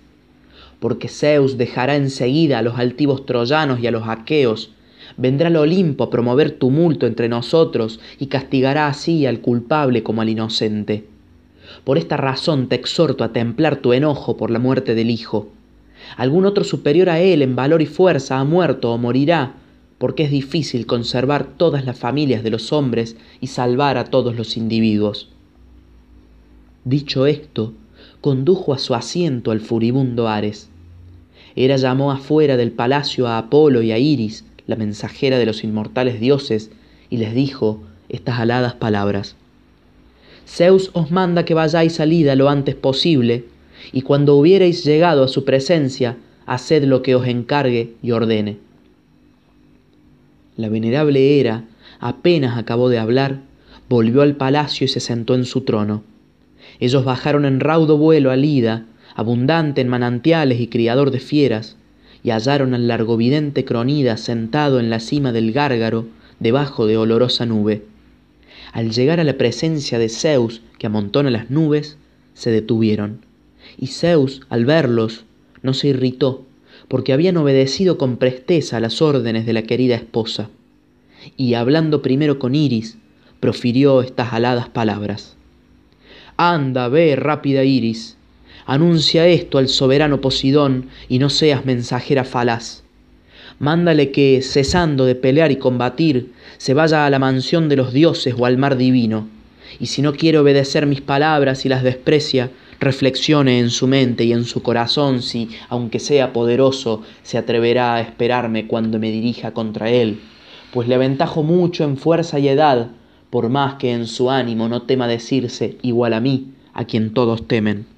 Porque 0.81 1.07
Zeus 1.07 1.57
dejará 1.57 1.95
enseguida 1.95 2.59
a 2.59 2.63
los 2.63 2.81
altivos 2.81 3.27
troyanos 3.27 3.79
y 3.79 3.87
a 3.87 3.93
los 3.93 4.09
aqueos, 4.09 4.73
vendrá 5.17 5.49
al 5.49 5.57
Olimpo 5.57 6.05
a 6.05 6.11
promover 6.11 6.53
tumulto 6.53 7.07
entre 7.07 7.29
nosotros 7.29 8.01
y 8.19 8.27
castigará 8.27 8.89
así 8.89 9.27
al 9.27 9.41
culpable 9.41 10.03
como 10.03 10.23
al 10.23 10.29
inocente. 10.29 11.05
Por 11.85 11.99
esta 11.99 12.17
razón 12.17 12.69
te 12.69 12.77
exhorto 12.77 13.25
a 13.25 13.33
templar 13.33 13.77
tu 13.77 13.93
enojo 13.93 14.37
por 14.37 14.51
la 14.51 14.59
muerte 14.59 14.95
del 14.95 15.11
Hijo. 15.11 15.49
Algún 16.17 16.45
otro 16.45 16.65
superior 16.65 17.09
a 17.09 17.21
él 17.21 17.43
en 17.43 17.57
valor 17.57 17.83
y 17.83 17.87
fuerza 17.87 18.39
ha 18.39 18.45
muerto 18.45 18.93
o 18.93 18.99
morirá, 18.99 19.55
porque 19.99 20.25
es 20.25 20.31
difícil 20.31 20.87
conservar 20.87 21.47
todas 21.57 21.87
las 21.87 21.99
familias 21.99 22.43
de 22.43 22.51
los 22.51 22.73
hombres 22.73 23.17
y 23.41 23.47
salvar 23.47 23.97
a 23.97 24.05
todos 24.05 24.37
los 24.37 24.57
individuos. 24.57 25.31
Dicho 26.85 27.27
esto, 27.27 27.73
condujo 28.21 28.75
a 28.75 28.79
su 28.79 28.95
asiento 28.95 29.51
al 29.51 29.61
furibundo 29.61 30.29
Ares. 30.29 30.69
Hera 31.57 31.77
llamó 31.77 32.13
afuera 32.13 32.57
del 32.57 32.73
palacio 32.73 33.27
a 33.29 33.39
Apolo 33.39 33.81
y 33.81 33.93
a 33.93 33.99
Iris, 33.99 34.45
la 34.67 34.77
mensajera 34.77 35.39
de 35.39 35.47
los 35.47 35.65
inmortales 35.65 36.21
dioses, 36.21 36.71
y 37.11 37.19
les 37.19 37.35
dijo 37.35 37.83
estas 38.09 38.39
aladas 38.39 38.75
palabras. 38.75 39.37
Zeus 40.47 40.91
os 40.93 41.11
manda 41.11 41.45
que 41.45 41.55
vayáis 41.55 41.95
salida 41.95 42.35
lo 42.35 42.49
antes 42.49 42.75
posible, 42.75 43.45
y 43.93 44.03
cuando 44.03 44.37
hubiereis 44.37 44.85
llegado 44.85 45.25
a 45.25 45.29
su 45.29 45.45
presencia, 45.45 46.17
haced 46.47 46.85
lo 46.85 47.03
que 47.03 47.15
os 47.15 47.27
encargue 47.27 47.95
y 48.03 48.11
ordene. 48.13 48.59
La 50.57 50.69
venerable 50.69 51.39
Hera, 51.41 51.65
apenas 52.01 52.59
acabó 52.59 52.89
de 52.89 52.99
hablar, 52.99 53.41
volvió 53.89 54.23
al 54.23 54.37
palacio 54.37 54.85
y 54.85 54.89
se 54.89 55.01
sentó 55.01 55.35
en 55.35 55.45
su 55.45 55.63
trono. 55.63 56.03
Ellos 56.81 57.05
bajaron 57.05 57.45
en 57.45 57.61
raudo 57.61 57.99
vuelo 57.99 58.31
a 58.31 58.37
Lida, 58.37 58.87
abundante 59.15 59.81
en 59.81 59.89
manantiales 59.89 60.61
y 60.61 60.69
criador 60.69 61.11
de 61.11 61.21
fieras, 61.21 61.77
y 62.25 62.31
hallaron 62.31 62.75
al 62.75 62.89
largovidente 62.89 63.65
Cronida 63.65 64.17
sentado 64.17 64.81
en 64.81 64.89
la 64.91 64.99
cima 64.99 65.31
del 65.31 65.53
gárgaro, 65.53 66.07
debajo 66.41 66.87
de 66.87 66.97
olorosa 66.97 67.45
nube. 67.45 67.85
Al 68.73 68.91
llegar 68.91 69.21
a 69.21 69.25
la 69.25 69.37
presencia 69.37 69.99
de 69.99 70.09
Zeus, 70.09 70.63
que 70.79 70.87
amontona 70.87 71.31
las 71.31 71.51
nubes, 71.51 71.99
se 72.33 72.51
detuvieron. 72.51 73.21
Y 73.79 73.89
Zeus, 73.89 74.41
al 74.49 74.65
verlos, 74.65 75.27
no 75.63 75.75
se 75.75 75.89
irritó, 75.89 76.47
porque 76.89 77.13
habían 77.13 77.37
obedecido 77.37 77.99
con 77.99 78.17
presteza 78.17 78.81
las 78.81 79.03
órdenes 79.03 79.45
de 79.45 79.53
la 79.53 79.63
querida 79.63 79.95
esposa. 79.95 80.49
Y 81.37 81.55
hablando 81.55 82.01
primero 82.01 82.39
con 82.39 82.55
Iris, 82.55 82.97
profirió 83.39 84.01
estas 84.01 84.33
aladas 84.33 84.71
palabras. 84.71 85.37
Anda, 86.39 86.89
ve, 86.89 87.17
rápida 87.17 87.65
Iris, 87.65 88.17
anuncia 88.67 89.27
esto 89.27 89.59
al 89.59 89.69
soberano 89.69 90.21
Posidón 90.21 90.89
y 91.09 91.19
no 91.19 91.31
seas 91.31 91.65
mensajera 91.65 92.25
falaz. 92.25 92.83
Mándale 93.59 94.11
que, 94.11 94.41
cesando 94.43 95.05
de 95.05 95.15
pelear 95.15 95.53
y 95.53 95.57
combatir, 95.57 96.33
se 96.59 96.75
vaya 96.75 97.07
a 97.07 97.11
la 97.11 97.19
mansión 97.19 97.69
de 97.69 97.77
los 97.77 97.93
dioses 97.93 98.35
o 98.37 98.47
al 98.47 98.59
mar 98.59 98.77
divino, 98.77 99.29
y 99.79 99.87
si 99.87 100.03
no 100.03 100.13
quiere 100.13 100.39
obedecer 100.39 100.87
mis 100.87 101.01
palabras 101.01 101.65
y 101.65 101.69
las 101.69 101.83
desprecia, 101.83 102.51
reflexione 102.81 103.59
en 103.59 103.71
su 103.71 103.87
mente 103.87 104.25
y 104.25 104.33
en 104.33 104.45
su 104.45 104.63
corazón 104.63 105.23
si, 105.23 105.49
aunque 105.69 105.99
sea 105.99 106.33
poderoso, 106.33 107.03
se 107.23 107.39
atreverá 107.39 107.95
a 107.95 108.01
esperarme 108.01 108.67
cuando 108.67 108.99
me 108.99 109.11
dirija 109.11 109.53
contra 109.53 109.91
él, 109.91 110.21
pues 110.73 110.89
le 110.89 110.95
aventajo 110.95 111.43
mucho 111.43 111.85
en 111.85 111.97
fuerza 111.97 112.39
y 112.39 112.49
edad, 112.49 112.89
por 113.31 113.49
más 113.49 113.75
que 113.75 113.93
en 113.93 114.07
su 114.07 114.31
ánimo 114.31 114.69
no 114.69 114.83
tema 114.83 115.09
decirse 115.09 115.77
igual 115.83 116.13
a 116.13 116.21
mí, 116.21 116.49
a 116.73 116.85
quien 116.85 117.15
todos 117.15 117.47
temen. 117.47 117.94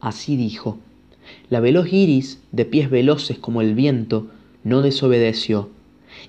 Así 0.00 0.36
dijo. 0.36 0.78
La 1.50 1.60
veloz 1.60 1.92
iris, 1.92 2.40
de 2.52 2.64
pies 2.64 2.90
veloces 2.90 3.38
como 3.38 3.60
el 3.60 3.74
viento, 3.74 4.28
no 4.64 4.82
desobedeció, 4.82 5.68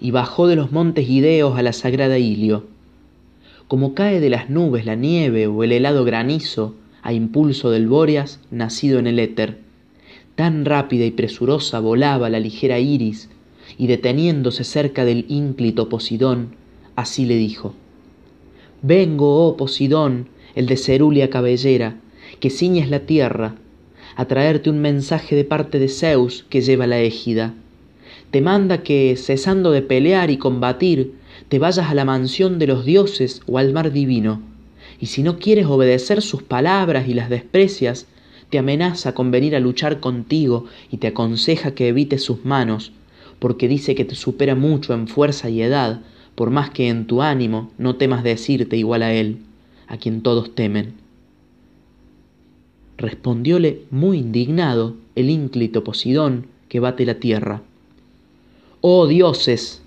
y 0.01 0.11
bajó 0.11 0.47
de 0.47 0.55
los 0.55 0.71
montes 0.71 1.09
ideos 1.09 1.57
a 1.57 1.61
la 1.61 1.73
sagrada 1.73 2.17
Ilio 2.17 2.65
como 3.69 3.93
cae 3.93 4.19
de 4.19 4.31
las 4.31 4.49
nubes 4.49 4.88
la 4.88 4.95
nieve 4.95 5.45
o 5.45 5.63
el 5.63 5.71
helado 5.71 6.03
granizo 6.03 6.73
a 7.03 7.13
impulso 7.13 7.69
del 7.69 7.88
Bóreas 7.88 8.39
nacido 8.49 8.97
en 8.97 9.05
el 9.05 9.19
éter. 9.19 9.59
Tan 10.33 10.65
rápida 10.65 11.05
y 11.05 11.11
presurosa 11.11 11.79
volaba 11.79 12.31
la 12.31 12.39
ligera 12.39 12.79
iris, 12.79 13.29
y 13.77 13.85
deteniéndose 13.85 14.63
cerca 14.63 15.05
del 15.05 15.25
ínclito 15.29 15.88
Posidón, 15.88 16.55
así 16.95 17.25
le 17.25 17.35
dijo: 17.35 17.75
Vengo, 18.81 19.45
oh 19.45 19.55
Posidón, 19.55 20.29
el 20.55 20.65
de 20.65 20.75
cerúlea 20.75 21.29
cabellera, 21.29 21.97
que 22.39 22.50
ciñes 22.50 22.89
la 22.89 23.01
tierra, 23.01 23.55
a 24.15 24.25
traerte 24.25 24.69
un 24.69 24.79
mensaje 24.79 25.36
de 25.36 25.43
parte 25.43 25.79
de 25.79 25.88
Zeus 25.88 26.46
que 26.50 26.62
lleva 26.62 26.88
la 26.88 27.00
égida. 27.00 27.53
Te 28.31 28.41
manda 28.41 28.84
que, 28.84 29.15
cesando 29.17 29.72
de 29.72 29.81
pelear 29.81 30.31
y 30.31 30.38
combatir, 30.38 31.13
te 31.48 31.60
vayas 31.60 31.89
a 31.89 31.93
la 31.93 32.05
mansión 32.05 32.60
de 32.60 32.67
los 32.67 32.86
dioses 32.86 33.41
o 33.48 33.58
al 33.58 33.74
mar 33.74 33.91
divino, 33.91 34.41
y 35.00 35.08
si 35.08 35.24
no 35.24 35.39
quieres 35.39 35.65
obedecer 35.65 36.22
sus 36.22 36.43
palabras 36.43 37.08
y 37.08 37.13
las 37.13 37.29
desprecias, 37.29 38.08
te 38.50 38.60
amenaza 38.60 39.13
con 39.13 39.31
venir 39.31 39.55
a 39.55 39.60
luchar 39.60 40.00
contigo 40.00 40.65
y 40.91 40.98
te 40.98 41.08
aconseja 41.08 41.74
que 41.75 41.88
evites 41.88 42.24
sus 42.24 42.46
manos, 42.46 42.91
porque 43.39 43.67
dice 43.67 43.96
que 43.96 44.05
te 44.05 44.15
supera 44.15 44.55
mucho 44.55 44.93
en 44.93 45.08
fuerza 45.08 45.50
y 45.50 45.62
edad, 45.62 46.01
por 46.36 46.50
más 46.50 46.69
que 46.69 46.89
en 46.89 47.05
tu 47.05 47.22
ánimo 47.22 47.72
no 47.77 47.96
temas 47.96 48.24
decirte 48.24 48.75
igual 48.75 49.03
a 49.03 49.13
él, 49.13 49.38
a 49.88 49.98
quien 49.98 50.22
todos 50.22 50.53
temen. 50.55 50.99
Respondióle 53.00 53.84
muy 53.91 54.18
indignado 54.18 54.98
el 55.15 55.29
ínclito 55.29 55.86
Posidón 55.86 56.48
que 56.68 56.82
bate 56.82 57.06
la 57.06 57.15
tierra. 57.15 57.62
Oh 58.82 59.08
dioses, 59.08 59.82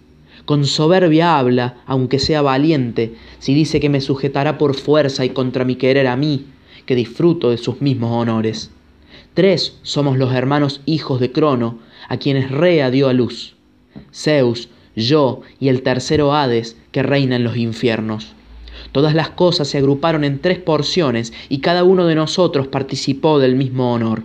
con 0.47 0.65
soberbia 0.65 1.39
habla, 1.39 1.83
aunque 1.85 2.19
sea 2.19 2.41
valiente, 2.41 3.15
si 3.39 3.53
dice 3.53 3.81
que 3.81 3.91
me 3.91 4.01
sujetará 4.01 4.57
por 4.57 4.75
fuerza 4.75 5.27
y 5.27 5.29
contra 5.29 5.67
mi 5.67 5.77
querer 5.77 6.07
a 6.07 6.17
mí, 6.17 6.47
que 6.87 6.97
disfruto 6.97 7.51
de 7.51 7.59
sus 7.59 7.83
mismos 7.83 8.13
honores. 8.13 8.71
Tres 9.35 9.79
somos 9.83 10.17
los 10.17 10.33
hermanos 10.33 10.81
hijos 10.87 11.21
de 11.21 11.33
Crono, 11.33 11.81
a 12.09 12.17
quienes 12.17 12.51
Rea 12.51 12.91
dio 12.91 13.11
a 13.11 13.13
luz. 13.13 13.57
Zeus, 14.11 14.71
yo 14.97 15.43
y 15.61 15.69
el 15.69 15.83
tercero 15.83 16.33
Hades, 16.33 16.79
que 16.93 17.03
reina 17.03 17.37
en 17.37 17.45
los 17.45 17.59
infiernos. 17.59 18.33
Todas 18.91 19.15
las 19.15 19.31
cosas 19.31 19.69
se 19.69 19.79
agruparon 19.79 20.25
en 20.25 20.41
tres 20.41 20.59
porciones 20.59 21.33
y 21.49 21.59
cada 21.59 21.85
uno 21.85 22.07
de 22.07 22.15
nosotros 22.15 22.67
participó 22.67 23.39
del 23.39 23.55
mismo 23.55 23.93
honor. 23.93 24.25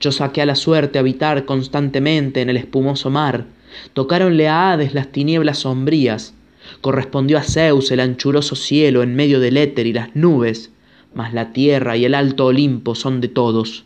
Yo 0.00 0.12
saqué 0.12 0.42
a 0.42 0.46
la 0.46 0.54
suerte 0.54 0.98
habitar 0.98 1.44
constantemente 1.44 2.42
en 2.42 2.50
el 2.50 2.56
espumoso 2.56 3.10
mar, 3.10 3.46
Tocáronle 3.92 4.48
a 4.48 4.72
Hades 4.72 4.94
las 4.94 5.08
tinieblas 5.08 5.58
sombrías, 5.58 6.34
correspondió 6.80 7.38
a 7.38 7.42
Zeus 7.42 7.90
el 7.90 8.00
anchuroso 8.00 8.56
cielo 8.56 9.02
en 9.02 9.14
medio 9.14 9.40
del 9.40 9.56
éter 9.56 9.86
y 9.86 9.92
las 9.92 10.14
nubes, 10.14 10.70
mas 11.14 11.32
la 11.34 11.52
tierra 11.52 11.96
y 11.96 12.04
el 12.04 12.14
alto 12.14 12.46
Olimpo 12.46 12.94
son 12.94 13.20
de 13.20 13.28
todos. 13.28 13.84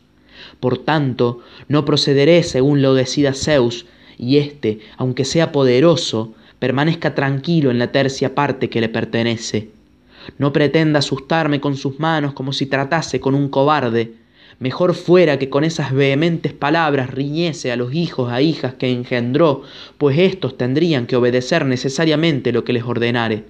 Por 0.60 0.78
tanto, 0.78 1.40
no 1.68 1.84
procederé 1.84 2.42
según 2.42 2.82
lo 2.82 2.94
decida 2.94 3.32
Zeus, 3.32 3.86
y 4.18 4.38
éste, 4.38 4.80
aunque 4.96 5.24
sea 5.24 5.52
poderoso, 5.52 6.34
permanezca 6.58 7.14
tranquilo 7.14 7.70
en 7.70 7.78
la 7.78 7.92
tercia 7.92 8.34
parte 8.34 8.70
que 8.70 8.80
le 8.80 8.88
pertenece. 8.88 9.70
No 10.38 10.52
pretenda 10.52 11.00
asustarme 11.00 11.60
con 11.60 11.76
sus 11.76 11.98
manos 11.98 12.32
como 12.32 12.52
si 12.52 12.66
tratase 12.66 13.20
con 13.20 13.34
un 13.34 13.48
cobarde, 13.48 14.14
Mejor 14.62 14.94
fuera 14.94 15.40
que 15.40 15.50
con 15.50 15.64
esas 15.64 15.92
vehementes 15.92 16.52
palabras 16.52 17.10
riñese 17.10 17.72
a 17.72 17.76
los 17.76 17.94
hijos 17.94 18.30
a 18.30 18.42
hijas 18.42 18.74
que 18.74 18.92
engendró, 18.92 19.62
pues 19.98 20.16
éstos 20.16 20.56
tendrían 20.56 21.08
que 21.08 21.16
obedecer 21.16 21.66
necesariamente 21.66 22.52
lo 22.52 22.62
que 22.62 22.72
les 22.72 22.84
ordenare. 22.84 23.44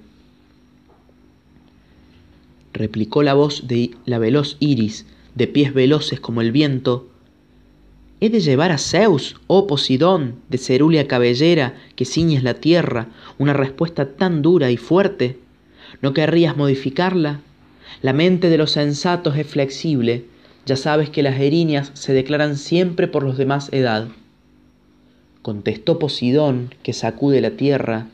Replicó 2.72 3.22
la 3.22 3.34
voz 3.34 3.68
de 3.68 3.90
la 4.06 4.18
veloz 4.18 4.56
Iris, 4.58 5.04
de 5.34 5.46
pies 5.48 5.74
veloces 5.74 6.18
como 6.18 6.40
el 6.40 6.50
viento. 6.50 7.08
¿He 8.20 8.30
de 8.30 8.40
llevar 8.40 8.72
a 8.72 8.78
Zeus, 8.78 9.36
oh 9.48 9.66
Posidón, 9.66 10.36
de 10.48 10.56
cerúlea 10.56 11.08
cabellera, 11.08 11.74
que 11.94 12.06
ciñes 12.06 12.42
la 12.42 12.54
tierra, 12.54 13.08
una 13.36 13.52
respuesta 13.52 14.14
tan 14.14 14.40
dura 14.40 14.70
y 14.70 14.78
fuerte? 14.78 15.41
¿No 16.02 16.12
querrías 16.12 16.56
modificarla? 16.56 17.40
La 18.02 18.12
mente 18.12 18.50
de 18.50 18.58
los 18.58 18.72
sensatos 18.72 19.36
es 19.36 19.46
flexible, 19.46 20.24
ya 20.66 20.76
sabes 20.76 21.10
que 21.10 21.22
las 21.22 21.40
erinias 21.40 21.92
se 21.94 22.12
declaran 22.12 22.56
siempre 22.56 23.06
por 23.06 23.22
los 23.22 23.38
de 23.38 23.46
más 23.46 23.72
edad. 23.72 24.08
Contestó 25.42 26.00
Posidón, 26.00 26.74
que 26.82 26.92
sacude 26.92 27.40
la 27.40 27.52
tierra, 27.52 28.08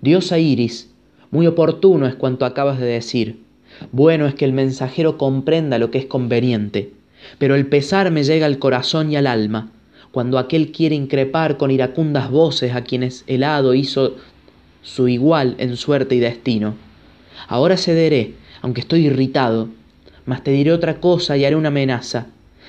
Diosa 0.00 0.40
Iris, 0.40 0.90
muy 1.30 1.46
oportuno 1.46 2.08
es 2.08 2.16
cuanto 2.16 2.44
acabas 2.44 2.80
de 2.80 2.86
decir. 2.86 3.38
Bueno 3.92 4.26
es 4.26 4.34
que 4.34 4.44
el 4.44 4.52
mensajero 4.52 5.16
comprenda 5.16 5.78
lo 5.78 5.92
que 5.92 5.98
es 5.98 6.06
conveniente, 6.06 6.92
pero 7.38 7.54
el 7.54 7.66
pesar 7.66 8.10
me 8.10 8.24
llega 8.24 8.46
al 8.46 8.58
corazón 8.58 9.12
y 9.12 9.16
al 9.16 9.28
alma, 9.28 9.70
cuando 10.10 10.38
aquel 10.38 10.72
quiere 10.72 10.96
increpar 10.96 11.56
con 11.56 11.70
iracundas 11.70 12.30
voces 12.30 12.74
a 12.74 12.82
quienes 12.82 13.22
el 13.28 13.44
hado 13.44 13.74
hizo 13.74 14.16
su 14.82 15.06
igual 15.06 15.54
en 15.58 15.76
suerte 15.76 16.16
y 16.16 16.18
destino. 16.18 16.74
Ahora 17.48 17.76
cederé, 17.76 18.34
aunque 18.60 18.80
estoy 18.80 19.06
irritado, 19.06 19.68
mas 20.26 20.44
te 20.44 20.50
diré 20.50 20.72
otra 20.72 21.00
cosa 21.00 21.36
y 21.36 21.44
haré 21.44 21.56
una 21.56 21.68
amenaza. 21.68 22.26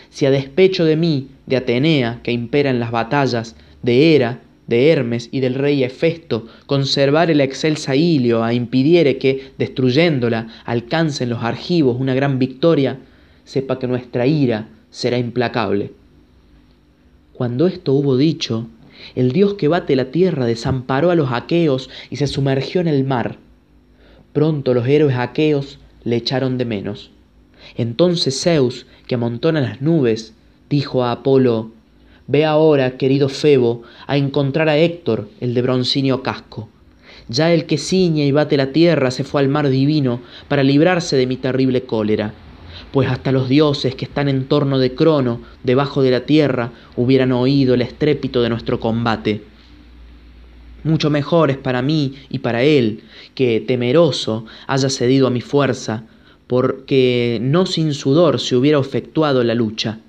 Si 0.09 0.25
a 0.25 0.31
despecho 0.31 0.85
de 0.85 0.95
mí, 0.95 1.29
de 1.45 1.57
Atenea, 1.57 2.19
que 2.23 2.31
impera 2.31 2.69
en 2.69 2.79
las 2.79 2.91
batallas, 2.91 3.55
de 3.81 4.15
Hera, 4.15 4.41
de 4.67 4.89
Hermes 4.89 5.29
y 5.31 5.39
del 5.39 5.55
rey 5.55 5.83
Hefesto, 5.83 6.47
conservar 6.65 7.35
la 7.35 7.43
excelsa 7.43 7.95
Ilio 7.95 8.49
impidiere 8.51 9.17
que, 9.17 9.51
destruyéndola, 9.57 10.47
alcancen 10.65 11.29
los 11.29 11.43
argivos 11.43 11.97
una 11.99 12.13
gran 12.13 12.39
victoria, 12.39 12.99
sepa 13.43 13.77
que 13.79 13.87
nuestra 13.87 14.25
ira 14.25 14.69
será 14.89 15.17
implacable. 15.17 15.91
Cuando 17.33 17.67
esto 17.67 17.93
hubo 17.93 18.15
dicho, 18.15 18.67
el 19.15 19.31
dios 19.31 19.55
que 19.55 19.67
bate 19.67 19.95
la 19.95 20.11
tierra 20.11 20.45
desamparó 20.45 21.11
a 21.11 21.15
los 21.15 21.31
aqueos 21.31 21.89
y 22.09 22.17
se 22.17 22.27
sumergió 22.27 22.79
en 22.79 22.87
el 22.87 23.03
mar. 23.03 23.37
Pronto 24.33 24.73
los 24.73 24.87
héroes 24.87 25.15
aqueos 25.15 25.79
le 26.03 26.15
echaron 26.15 26.57
de 26.57 26.65
menos. 26.65 27.11
Entonces 27.77 28.41
Zeus, 28.41 28.87
que 29.07 29.15
amontona 29.15 29.61
las 29.61 29.81
nubes, 29.81 30.33
dijo 30.69 31.03
a 31.03 31.11
Apolo, 31.11 31.71
Ve 32.25 32.45
ahora, 32.45 32.97
querido 32.97 33.29
Febo, 33.29 33.83
a 34.07 34.17
encontrar 34.17 34.69
a 34.69 34.77
Héctor, 34.77 35.29
el 35.39 35.53
de 35.53 35.61
broncíneo 35.61 36.23
casco. 36.23 36.69
Ya 37.29 37.53
el 37.53 37.65
que 37.65 37.77
ciñe 37.77 38.25
y 38.25 38.31
bate 38.31 38.57
la 38.57 38.71
tierra 38.71 39.11
se 39.11 39.23
fue 39.23 39.41
al 39.41 39.49
mar 39.49 39.69
divino 39.69 40.21
para 40.47 40.63
librarse 40.63 41.15
de 41.15 41.27
mi 41.27 41.35
terrible 41.35 41.83
cólera, 41.83 42.33
pues 42.91 43.09
hasta 43.09 43.31
los 43.31 43.49
dioses 43.49 43.95
que 43.95 44.05
están 44.05 44.29
en 44.29 44.45
torno 44.45 44.79
de 44.79 44.95
Crono, 44.95 45.41
debajo 45.63 46.01
de 46.01 46.11
la 46.11 46.21
tierra, 46.21 46.71
hubieran 46.95 47.31
oído 47.33 47.73
el 47.73 47.81
estrépito 47.81 48.41
de 48.41 48.49
nuestro 48.49 48.79
combate. 48.79 49.43
Mucho 50.83 51.09
mejor 51.09 51.49
es 51.49 51.57
para 51.57 51.81
mí 51.81 52.15
y 52.29 52.39
para 52.39 52.63
él 52.63 53.03
que, 53.35 53.61
temeroso, 53.61 54.45
haya 54.67 54.89
cedido 54.89 55.27
a 55.27 55.29
mi 55.29 55.39
fuerza, 55.39 56.03
porque 56.47 57.39
no 57.41 57.65
sin 57.65 57.93
sudor 57.93 58.39
se 58.39 58.55
hubiera 58.55 58.79
efectuado 58.79 59.43
la 59.43 59.55
lucha. 59.55 59.99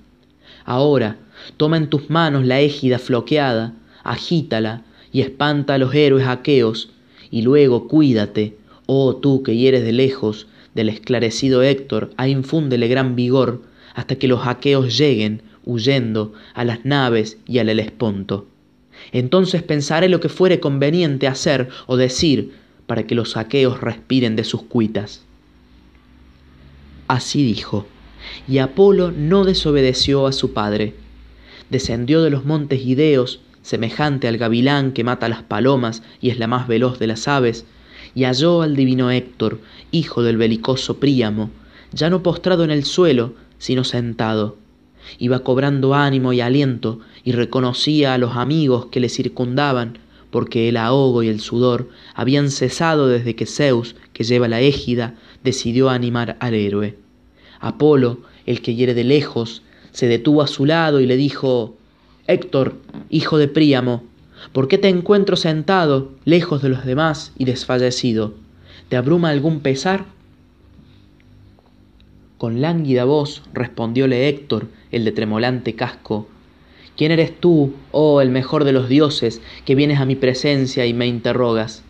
Ahora, 0.64 1.16
toma 1.56 1.76
en 1.76 1.88
tus 1.88 2.10
manos 2.10 2.44
la 2.44 2.60
égida 2.60 2.98
floqueada, 2.98 3.74
agítala 4.02 4.82
y 5.12 5.20
espanta 5.20 5.74
a 5.74 5.78
los 5.78 5.94
héroes 5.94 6.26
aqueos, 6.26 6.90
y 7.30 7.42
luego 7.42 7.86
cuídate, 7.86 8.56
oh 8.86 9.16
tú 9.16 9.42
que 9.42 9.56
hieres 9.56 9.84
de 9.84 9.92
lejos, 9.92 10.48
del 10.74 10.88
esclarecido 10.88 11.62
Héctor, 11.62 12.10
a 12.16 12.26
infúndele 12.26 12.88
gran 12.88 13.14
vigor, 13.14 13.62
hasta 13.94 14.16
que 14.16 14.26
los 14.26 14.46
aqueos 14.46 14.98
lleguen, 14.98 15.42
huyendo 15.64 16.32
a 16.52 16.64
las 16.64 16.84
naves 16.84 17.38
y 17.46 17.58
al 17.58 17.68
Helesponto. 17.68 18.46
Entonces 19.14 19.62
pensaré 19.62 20.08
lo 20.08 20.18
que 20.18 20.28
fuere 20.28 20.58
conveniente 20.58 21.28
hacer 21.28 21.68
o 21.86 21.96
decir 21.96 22.52
para 22.86 23.06
que 23.06 23.14
los 23.14 23.36
aqueos 23.36 23.80
respiren 23.80 24.34
de 24.34 24.42
sus 24.42 24.62
cuitas. 24.62 25.22
Así 27.06 27.44
dijo, 27.44 27.86
y 28.48 28.58
Apolo 28.58 29.12
no 29.12 29.44
desobedeció 29.44 30.26
a 30.26 30.32
su 30.32 30.52
padre. 30.52 30.94
Descendió 31.70 32.22
de 32.22 32.30
los 32.30 32.44
montes 32.44 32.84
Ideos, 32.84 33.40
semejante 33.62 34.26
al 34.26 34.36
gavilán 34.36 34.90
que 34.90 35.04
mata 35.04 35.28
las 35.28 35.44
palomas 35.44 36.02
y 36.20 36.30
es 36.30 36.40
la 36.40 36.48
más 36.48 36.66
veloz 36.66 36.98
de 36.98 37.06
las 37.06 37.28
aves, 37.28 37.66
y 38.16 38.24
halló 38.24 38.62
al 38.62 38.74
divino 38.74 39.12
Héctor, 39.12 39.60
hijo 39.92 40.24
del 40.24 40.38
belicoso 40.38 40.98
Príamo, 40.98 41.50
ya 41.92 42.10
no 42.10 42.24
postrado 42.24 42.64
en 42.64 42.72
el 42.72 42.84
suelo, 42.84 43.34
sino 43.58 43.84
sentado. 43.84 44.56
Iba 45.18 45.40
cobrando 45.40 45.94
ánimo 45.94 46.32
y 46.32 46.40
aliento, 46.40 46.98
y 47.24 47.32
reconocía 47.32 48.14
a 48.14 48.18
los 48.18 48.36
amigos 48.36 48.86
que 48.86 49.00
le 49.00 49.08
circundaban, 49.08 49.98
porque 50.30 50.68
el 50.68 50.76
ahogo 50.76 51.22
y 51.22 51.28
el 51.28 51.40
sudor 51.40 51.88
habían 52.14 52.50
cesado 52.50 53.08
desde 53.08 53.34
que 53.34 53.46
Zeus, 53.46 53.96
que 54.12 54.24
lleva 54.24 54.48
la 54.48 54.60
égida, 54.60 55.14
decidió 55.42 55.90
animar 55.90 56.36
al 56.40 56.54
héroe. 56.54 56.96
Apolo, 57.60 58.18
el 58.44 58.60
que 58.60 58.74
hiere 58.74 58.94
de 58.94 59.04
lejos, 59.04 59.62
se 59.92 60.06
detuvo 60.06 60.42
a 60.42 60.46
su 60.46 60.66
lado 60.66 61.00
y 61.00 61.06
le 61.06 61.16
dijo 61.16 61.76
Héctor, 62.26 62.74
hijo 63.10 63.38
de 63.38 63.48
Príamo, 63.48 64.02
¿por 64.52 64.68
qué 64.68 64.76
te 64.76 64.88
encuentro 64.88 65.36
sentado, 65.36 66.12
lejos 66.24 66.62
de 66.62 66.68
los 66.68 66.84
demás 66.84 67.32
y 67.38 67.44
desfallecido? 67.44 68.34
¿Te 68.88 68.96
abruma 68.96 69.30
algún 69.30 69.60
pesar? 69.60 70.04
Con 72.38 72.60
lánguida 72.60 73.04
voz 73.04 73.42
respondióle 73.54 74.28
Héctor, 74.28 74.66
el 74.90 75.04
de 75.04 75.12
tremolante 75.12 75.74
casco, 75.74 76.28
¿Quién 76.96 77.10
eres 77.10 77.40
tú, 77.40 77.74
oh 77.90 78.20
el 78.20 78.30
mejor 78.30 78.62
de 78.62 78.72
los 78.72 78.88
dioses, 78.88 79.40
que 79.64 79.74
vienes 79.74 79.98
a 79.98 80.04
mi 80.04 80.14
presencia 80.14 80.86
y 80.86 80.94
me 80.94 81.06
interrogas? 81.08 81.82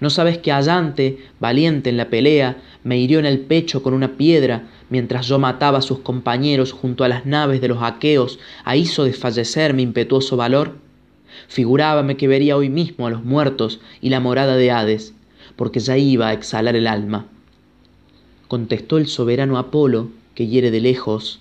¿No 0.00 0.10
sabes 0.10 0.36
que 0.36 0.52
Allante, 0.52 1.18
valiente 1.40 1.88
en 1.88 1.96
la 1.96 2.10
pelea, 2.10 2.60
me 2.84 2.98
hirió 2.98 3.18
en 3.18 3.24
el 3.24 3.38
pecho 3.40 3.82
con 3.82 3.94
una 3.94 4.16
piedra, 4.16 4.68
mientras 4.90 5.26
yo 5.26 5.38
mataba 5.38 5.78
a 5.78 5.82
sus 5.82 6.00
compañeros 6.00 6.72
junto 6.72 7.02
a 7.02 7.08
las 7.08 7.24
naves 7.24 7.62
de 7.62 7.68
los 7.68 7.82
aqueos, 7.82 8.38
a 8.64 8.76
hizo 8.76 9.04
desfallecer 9.04 9.72
mi 9.72 9.82
impetuoso 9.82 10.36
valor? 10.36 10.76
Figurábame 11.48 12.18
que 12.18 12.28
vería 12.28 12.56
hoy 12.56 12.68
mismo 12.68 13.06
a 13.06 13.10
los 13.10 13.24
muertos 13.24 13.80
y 14.02 14.10
la 14.10 14.20
morada 14.20 14.56
de 14.56 14.70
Hades, 14.70 15.14
porque 15.56 15.80
ya 15.80 15.96
iba 15.96 16.28
a 16.28 16.32
exhalar 16.34 16.76
el 16.76 16.88
alma. 16.88 17.26
Contestó 18.48 18.98
el 18.98 19.06
soberano 19.06 19.56
Apolo, 19.56 20.10
que 20.34 20.46
hiere 20.46 20.70
de 20.70 20.80
lejos, 20.80 21.40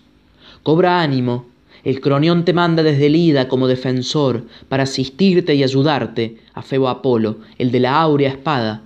Cobra 0.64 1.02
ánimo, 1.02 1.48
el 1.84 2.00
cronión 2.00 2.46
te 2.46 2.54
manda 2.54 2.84
desde 2.84 3.08
el 3.08 3.16
Ida 3.16 3.48
como 3.48 3.68
defensor 3.68 4.46
para 4.70 4.84
asistirte 4.84 5.56
y 5.56 5.64
ayudarte, 5.64 6.38
a 6.54 6.62
Febo 6.62 6.90
Apolo, 6.90 7.38
el 7.58 7.72
de 7.72 7.80
la 7.80 8.00
áurea 8.00 8.30
espada, 8.30 8.84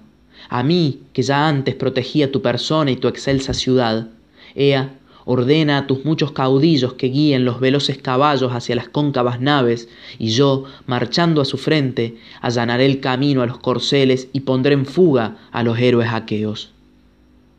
a 0.49 0.63
mí 0.63 1.01
que 1.11 1.21
ya 1.21 1.47
antes 1.47 1.75
protegía 1.75 2.31
tu 2.31 2.41
persona 2.41 2.91
y 2.91 2.95
tu 2.95 3.07
excelsa 3.09 3.53
ciudad. 3.53 4.07
Ea, 4.55 4.93
ordena 5.25 5.79
a 5.79 5.87
tus 5.87 6.05
muchos 6.05 6.31
caudillos 6.31 6.93
que 6.93 7.07
guíen 7.07 7.43
los 7.43 7.59
veloces 7.59 7.97
caballos 7.97 8.53
hacia 8.53 8.75
las 8.75 8.87
cóncavas 8.87 9.41
naves, 9.41 9.89
y 10.17 10.29
yo, 10.29 10.63
marchando 10.85 11.41
a 11.41 11.45
su 11.45 11.57
frente, 11.57 12.15
allanaré 12.41 12.85
el 12.85 13.01
camino 13.01 13.41
a 13.41 13.47
los 13.47 13.57
corceles 13.57 14.29
y 14.31 14.41
pondré 14.41 14.73
en 14.73 14.85
fuga 14.85 15.37
a 15.51 15.63
los 15.63 15.77
héroes 15.79 16.09
aqueos. 16.13 16.71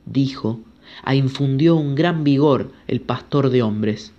Dijo, 0.07 0.61
a 1.03 1.15
infundió 1.15 1.77
un 1.77 1.95
gran 1.95 2.25
vigor 2.25 2.71
el 2.87 3.01
pastor 3.01 3.51
de 3.51 3.63
hombres 3.63 4.13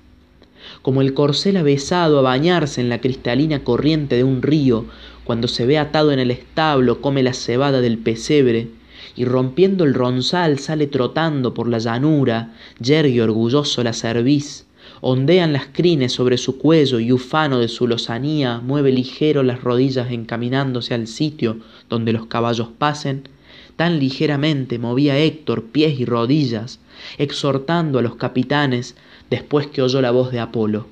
como 0.81 1.01
el 1.01 1.13
corcel 1.13 1.57
avesado 1.57 2.19
a 2.19 2.21
bañarse 2.21 2.81
en 2.81 2.89
la 2.89 3.01
cristalina 3.01 3.63
corriente 3.63 4.15
de 4.15 4.23
un 4.23 4.41
río, 4.41 4.85
cuando 5.23 5.47
se 5.47 5.65
ve 5.65 5.77
atado 5.77 6.11
en 6.11 6.19
el 6.19 6.31
establo, 6.31 7.01
come 7.01 7.23
la 7.23 7.33
cebada 7.33 7.81
del 7.81 7.97
pesebre, 7.97 8.69
y 9.15 9.25
rompiendo 9.25 9.83
el 9.83 9.93
ronzal 9.93 10.59
sale 10.59 10.87
trotando 10.87 11.53
por 11.53 11.67
la 11.67 11.79
llanura, 11.79 12.53
yergue 12.79 13.21
orgulloso 13.21 13.83
la 13.83 13.93
cerviz, 13.93 14.65
ondean 15.01 15.53
las 15.53 15.67
crines 15.67 16.13
sobre 16.13 16.37
su 16.37 16.57
cuello 16.57 16.99
y 16.99 17.11
ufano 17.11 17.59
de 17.59 17.67
su 17.67 17.87
lozanía 17.87 18.59
mueve 18.59 18.91
ligero 18.91 19.43
las 19.43 19.61
rodillas 19.61 20.11
encaminándose 20.11 20.93
al 20.93 21.07
sitio 21.07 21.57
donde 21.89 22.13
los 22.13 22.27
caballos 22.27 22.69
pasen, 22.77 23.27
tan 23.75 23.99
ligeramente 23.99 24.79
movía 24.79 25.17
Héctor 25.17 25.65
pies 25.65 25.99
y 25.99 26.05
rodillas, 26.05 26.79
exhortando 27.17 27.99
a 27.99 28.01
los 28.01 28.15
capitanes 28.15 28.95
después 29.29 29.67
que 29.67 29.81
oyó 29.81 30.01
la 30.01 30.11
voz 30.11 30.31
de 30.31 30.39
Apolo. 30.39 30.87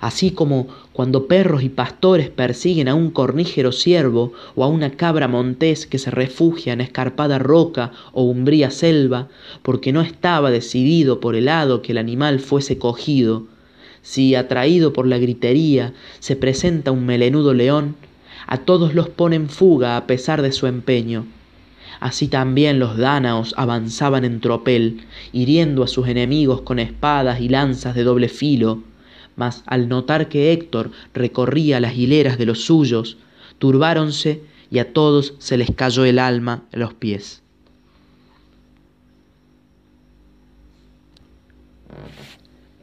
Así 0.00 0.32
como 0.32 0.68
cuando 0.92 1.26
perros 1.26 1.62
y 1.62 1.70
pastores 1.70 2.28
persiguen 2.28 2.88
a 2.88 2.94
un 2.94 3.10
cornígero 3.10 3.72
ciervo 3.72 4.32
o 4.54 4.64
a 4.64 4.68
una 4.68 4.90
cabra 4.90 5.28
montés 5.28 5.86
que 5.86 5.98
se 5.98 6.10
refugia 6.10 6.74
en 6.74 6.82
escarpada 6.82 7.38
roca 7.38 7.92
o 8.12 8.24
umbría 8.24 8.70
selva, 8.70 9.28
porque 9.62 9.92
no 9.92 10.02
estaba 10.02 10.50
decidido 10.50 11.20
por 11.20 11.34
el 11.34 11.48
hado 11.48 11.80
que 11.80 11.92
el 11.92 11.98
animal 11.98 12.40
fuese 12.40 12.78
cogido, 12.78 13.44
si 14.02 14.34
atraído 14.34 14.92
por 14.92 15.06
la 15.06 15.18
gritería 15.18 15.94
se 16.18 16.36
presenta 16.36 16.90
un 16.90 17.06
melenudo 17.06 17.54
león, 17.54 17.96
a 18.46 18.58
todos 18.58 18.94
los 18.94 19.08
pone 19.08 19.36
en 19.36 19.48
fuga 19.48 19.96
a 19.96 20.06
pesar 20.06 20.42
de 20.42 20.52
su 20.52 20.66
empeño 20.66 21.24
Así 22.02 22.26
también 22.26 22.80
los 22.80 22.96
dánaos 22.96 23.54
avanzaban 23.56 24.24
en 24.24 24.40
tropel, 24.40 25.02
hiriendo 25.32 25.84
a 25.84 25.86
sus 25.86 26.08
enemigos 26.08 26.62
con 26.62 26.80
espadas 26.80 27.40
y 27.40 27.48
lanzas 27.48 27.94
de 27.94 28.02
doble 28.02 28.28
filo, 28.28 28.82
mas 29.36 29.62
al 29.66 29.88
notar 29.88 30.28
que 30.28 30.50
Héctor 30.50 30.90
recorría 31.14 31.78
las 31.78 31.96
hileras 31.96 32.38
de 32.38 32.46
los 32.46 32.64
suyos, 32.64 33.18
turbáronse 33.60 34.42
y 34.68 34.80
a 34.80 34.92
todos 34.92 35.34
se 35.38 35.56
les 35.56 35.70
cayó 35.70 36.04
el 36.04 36.18
alma 36.18 36.64
a 36.72 36.76
los 36.76 36.92
pies. 36.92 37.40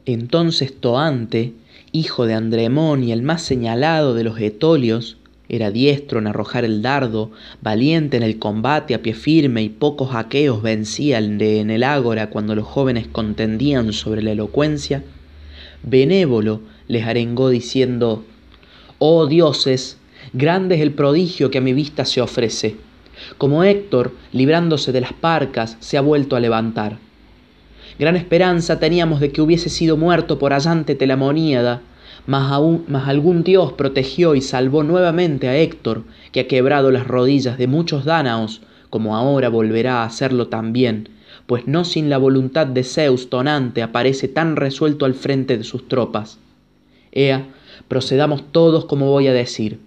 Entonces 0.05 0.79
Toante, 0.79 1.51
hijo 1.91 2.25
de 2.25 2.35
Andremón 2.35 3.03
y 3.03 3.11
el 3.11 3.21
más 3.21 3.41
señalado 3.41 4.13
de 4.13 4.23
los 4.23 4.39
etolios, 4.39 5.17
era 5.49 5.71
diestro 5.71 6.19
en 6.19 6.27
arrojar 6.27 6.63
el 6.63 6.83
dardo, 6.83 7.31
valiente 7.61 8.17
en 8.17 8.23
el 8.23 8.37
combate 8.37 8.93
a 8.93 9.01
pie 9.01 9.13
firme 9.13 9.63
y 9.63 9.69
pocos 9.69 10.13
aqueos 10.13 10.61
vencían 10.61 11.39
de 11.39 11.59
en 11.59 11.71
el 11.71 11.83
ágora 11.83 12.29
cuando 12.29 12.53
los 12.53 12.67
jóvenes 12.67 13.07
contendían 13.11 13.91
sobre 13.91 14.21
la 14.21 14.31
elocuencia, 14.31 15.03
benévolo 15.81 16.61
les 16.87 17.05
arengó 17.05 17.49
diciendo, 17.49 18.23
Oh 18.99 19.25
dioses, 19.25 19.97
grande 20.33 20.75
es 20.75 20.81
el 20.81 20.91
prodigio 20.91 21.49
que 21.49 21.57
a 21.57 21.61
mi 21.61 21.73
vista 21.73 22.05
se 22.05 22.21
ofrece, 22.21 22.75
como 23.37 23.63
Héctor, 23.63 24.13
librándose 24.31 24.91
de 24.91 25.01
las 25.01 25.13
parcas, 25.13 25.77
se 25.79 25.97
ha 25.97 26.01
vuelto 26.01 26.35
a 26.35 26.39
levantar. 26.39 26.97
Gran 27.97 28.15
esperanza 28.15 28.79
teníamos 28.79 29.19
de 29.19 29.31
que 29.31 29.41
hubiese 29.41 29.69
sido 29.69 29.97
muerto 29.97 30.39
por 30.39 30.53
allante 30.53 30.95
Telamoníada, 30.95 31.81
mas, 32.29 32.51
aún, 32.51 32.85
algún 32.93 33.43
dios 33.43 33.73
protegió 33.73 34.35
y 34.35 34.41
salvó 34.41 34.83
nuevamente 34.83 35.47
a 35.47 35.57
Héctor, 35.57 36.03
que 36.31 36.41
ha 36.41 36.47
quebrado 36.47 36.91
las 36.91 37.07
rodillas 37.07 37.57
de 37.57 37.65
muchos 37.65 38.05
dánaos, 38.05 38.61
como 38.91 39.15
ahora 39.15 39.49
volverá 39.49 40.03
a 40.03 40.05
hacerlo 40.05 40.47
también, 40.47 41.09
pues 41.47 41.65
no 41.65 41.83
sin 41.85 42.07
la 42.07 42.19
voluntad 42.19 42.67
de 42.67 42.83
Zeus 42.83 43.31
tonante 43.31 43.81
aparece 43.81 44.27
tan 44.27 44.57
resuelto 44.57 45.05
al 45.05 45.15
frente 45.15 45.57
de 45.57 45.63
sus 45.63 45.87
tropas. 45.87 46.37
Ea, 47.11 47.47
procedamos 47.87 48.43
todos 48.51 48.85
como 48.85 49.09
voy 49.09 49.25
a 49.25 49.33
decir. 49.33 49.79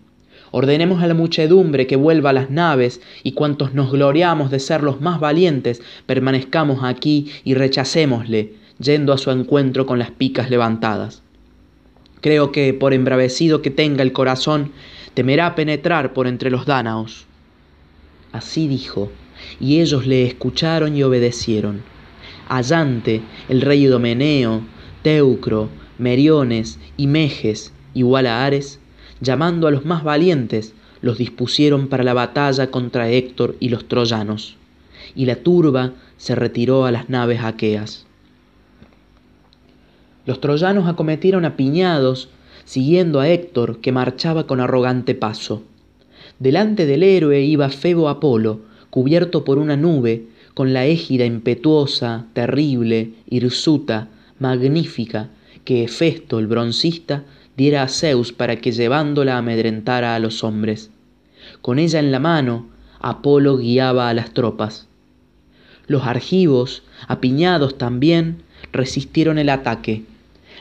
Ordenemos 0.51 1.01
a 1.01 1.07
la 1.07 1.15
muchedumbre 1.15 1.87
que 1.87 1.95
vuelva 1.95 2.31
a 2.31 2.33
las 2.33 2.51
naves, 2.51 3.01
y 3.23 3.35
cuantos 3.35 3.73
nos 3.73 3.93
gloriamos 3.93 4.51
de 4.51 4.59
ser 4.59 4.83
los 4.83 5.01
más 5.01 5.21
valientes, 5.21 5.81
permanezcamos 6.07 6.83
aquí 6.83 7.31
y 7.45 7.55
rechacémosle, 7.55 8.55
yendo 8.81 9.13
a 9.13 9.19
su 9.19 9.31
encuentro 9.31 9.87
con 9.87 10.01
las 10.01 10.11
picas 10.11 10.51
levantadas. 10.51 11.22
Creo 12.23 12.53
que, 12.53 12.73
por 12.73 12.95
embravecido 12.95 13.63
que 13.63 13.71
tenga 13.71 14.03
el 14.03 14.13
corazón, 14.13 14.71
temerá 15.13 15.55
penetrar 15.55 16.15
por 16.15 16.27
entre 16.27 16.51
los 16.51 16.65
dánaos. 16.65 17.27
Así 18.33 18.69
dijo, 18.69 19.11
y 19.61 19.81
ellos 19.81 20.07
le 20.07 20.25
escucharon 20.25 20.97
y 20.97 21.03
obedecieron. 21.03 21.83
Allante, 22.49 23.23
el 23.49 23.61
rey 23.61 23.85
Idomeneo, 23.85 24.63
Teucro, 25.03 25.69
Meriones 25.99 26.79
y 26.97 27.09
Meges, 27.09 27.73
igual 27.93 28.27
a 28.27 28.45
Ares, 28.45 28.79
llamando 29.21 29.67
a 29.67 29.73
los 29.73 29.85
más 29.85 30.05
valientes, 30.05 30.75
los 31.01 31.19
dispusieron 31.19 31.89
para 31.89 32.05
la 32.05 32.15
batalla 32.15 32.71
contra 32.71 33.11
Héctor 33.11 33.57
y 33.59 33.69
los 33.69 33.89
troyanos. 33.89 34.57
Y 35.17 35.27
la 35.27 35.37
turba 35.37 35.93
se 36.17 36.37
retiró 36.37 36.87
a 36.87 36.93
las 36.93 37.11
naves 37.11 37.41
aqueas. 37.43 38.07
Los 40.25 40.41
troyanos 40.41 40.89
acometieron 40.89 41.45
a 41.45 41.57
piñados, 41.57 42.29
siguiendo 42.65 43.21
a 43.21 43.29
Héctor, 43.29 43.81
que 43.81 43.93
marchaba 43.93 44.47
con 44.47 44.61
arrogante 44.61 45.15
paso. 45.15 45.63
Delante 46.39 46.87
del 46.87 47.03
héroe 47.03 47.41
iba 47.43 47.69
Febo 47.71 48.09
Apolo, 48.09 48.61
cubierto 48.91 49.45
por 49.45 49.59
una 49.59 49.77
nube, 49.77 50.27
con 50.55 50.73
la 50.73 50.85
égida 50.87 51.25
impetuosa, 51.25 52.27
terrible, 52.35 53.13
hirsuta, 53.29 54.09
magnífica, 54.39 55.31
que 55.65 55.85
Hefesto 55.85 56.39
el 56.39 56.47
broncista 56.47 57.25
diera 57.57 57.83
a 57.83 57.89
Zeus 57.89 58.33
para 58.33 58.57
que 58.57 58.73
llevándola 58.73 59.39
amedrentara 59.39 60.15
a 60.15 60.19
los 60.19 60.45
hombres. 60.45 60.91
Con 61.61 61.79
ella 61.79 61.99
en 61.99 62.13
la 62.13 62.19
mano, 62.19 62.67
Apolo 63.01 63.57
guiaba 63.57 64.09
a 64.09 64.15
las 64.15 64.33
tropas. 64.33 64.87
Los 65.87 66.05
argivos, 66.05 66.85
apiñados 67.09 67.77
también, 67.77 68.43
resistieron 68.73 69.39
el 69.39 69.49
ataque. 69.49 70.05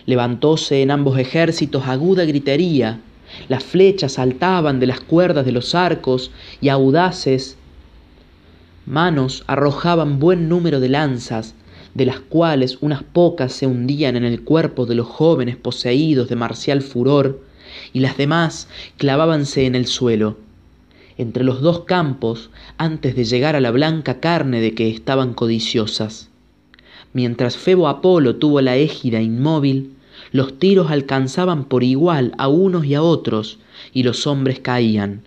Levantóse 0.05 0.81
en 0.81 0.91
ambos 0.91 1.17
ejércitos 1.17 1.87
aguda 1.87 2.25
gritería, 2.25 2.99
las 3.47 3.63
flechas 3.63 4.13
saltaban 4.13 4.79
de 4.79 4.87
las 4.87 4.99
cuerdas 4.99 5.45
de 5.45 5.51
los 5.51 5.75
arcos 5.75 6.31
y 6.59 6.69
audaces 6.69 7.57
manos 8.85 9.43
arrojaban 9.47 10.19
buen 10.19 10.49
número 10.49 10.79
de 10.79 10.89
lanzas, 10.89 11.55
de 11.93 12.05
las 12.05 12.19
cuales 12.19 12.77
unas 12.81 13.03
pocas 13.03 13.53
se 13.53 13.67
hundían 13.67 14.15
en 14.15 14.23
el 14.23 14.41
cuerpo 14.43 14.85
de 14.85 14.95
los 14.95 15.07
jóvenes 15.07 15.55
poseídos 15.55 16.29
de 16.29 16.35
marcial 16.35 16.81
furor, 16.81 17.41
y 17.93 17.99
las 17.99 18.17
demás 18.17 18.67
clavábanse 18.97 19.65
en 19.65 19.75
el 19.75 19.85
suelo. 19.85 20.37
Entre 21.17 21.43
los 21.43 21.61
dos 21.61 21.81
campos, 21.81 22.49
antes 22.77 23.15
de 23.15 23.23
llegar 23.23 23.55
a 23.55 23.61
la 23.61 23.71
blanca 23.71 24.19
carne 24.19 24.61
de 24.61 24.73
que 24.73 24.89
estaban 24.89 25.33
codiciosas. 25.33 26.30
Mientras 27.13 27.57
Febo 27.57 27.87
Apolo 27.87 28.35
tuvo 28.37 28.61
la 28.61 28.77
égida 28.77 29.21
inmóvil, 29.21 29.91
los 30.31 30.57
tiros 30.57 30.91
alcanzaban 30.91 31.65
por 31.65 31.83
igual 31.83 32.33
a 32.37 32.47
unos 32.47 32.85
y 32.85 32.95
a 32.95 33.01
otros, 33.01 33.59
y 33.93 34.03
los 34.03 34.27
hombres 34.27 34.59
caían. 34.59 35.21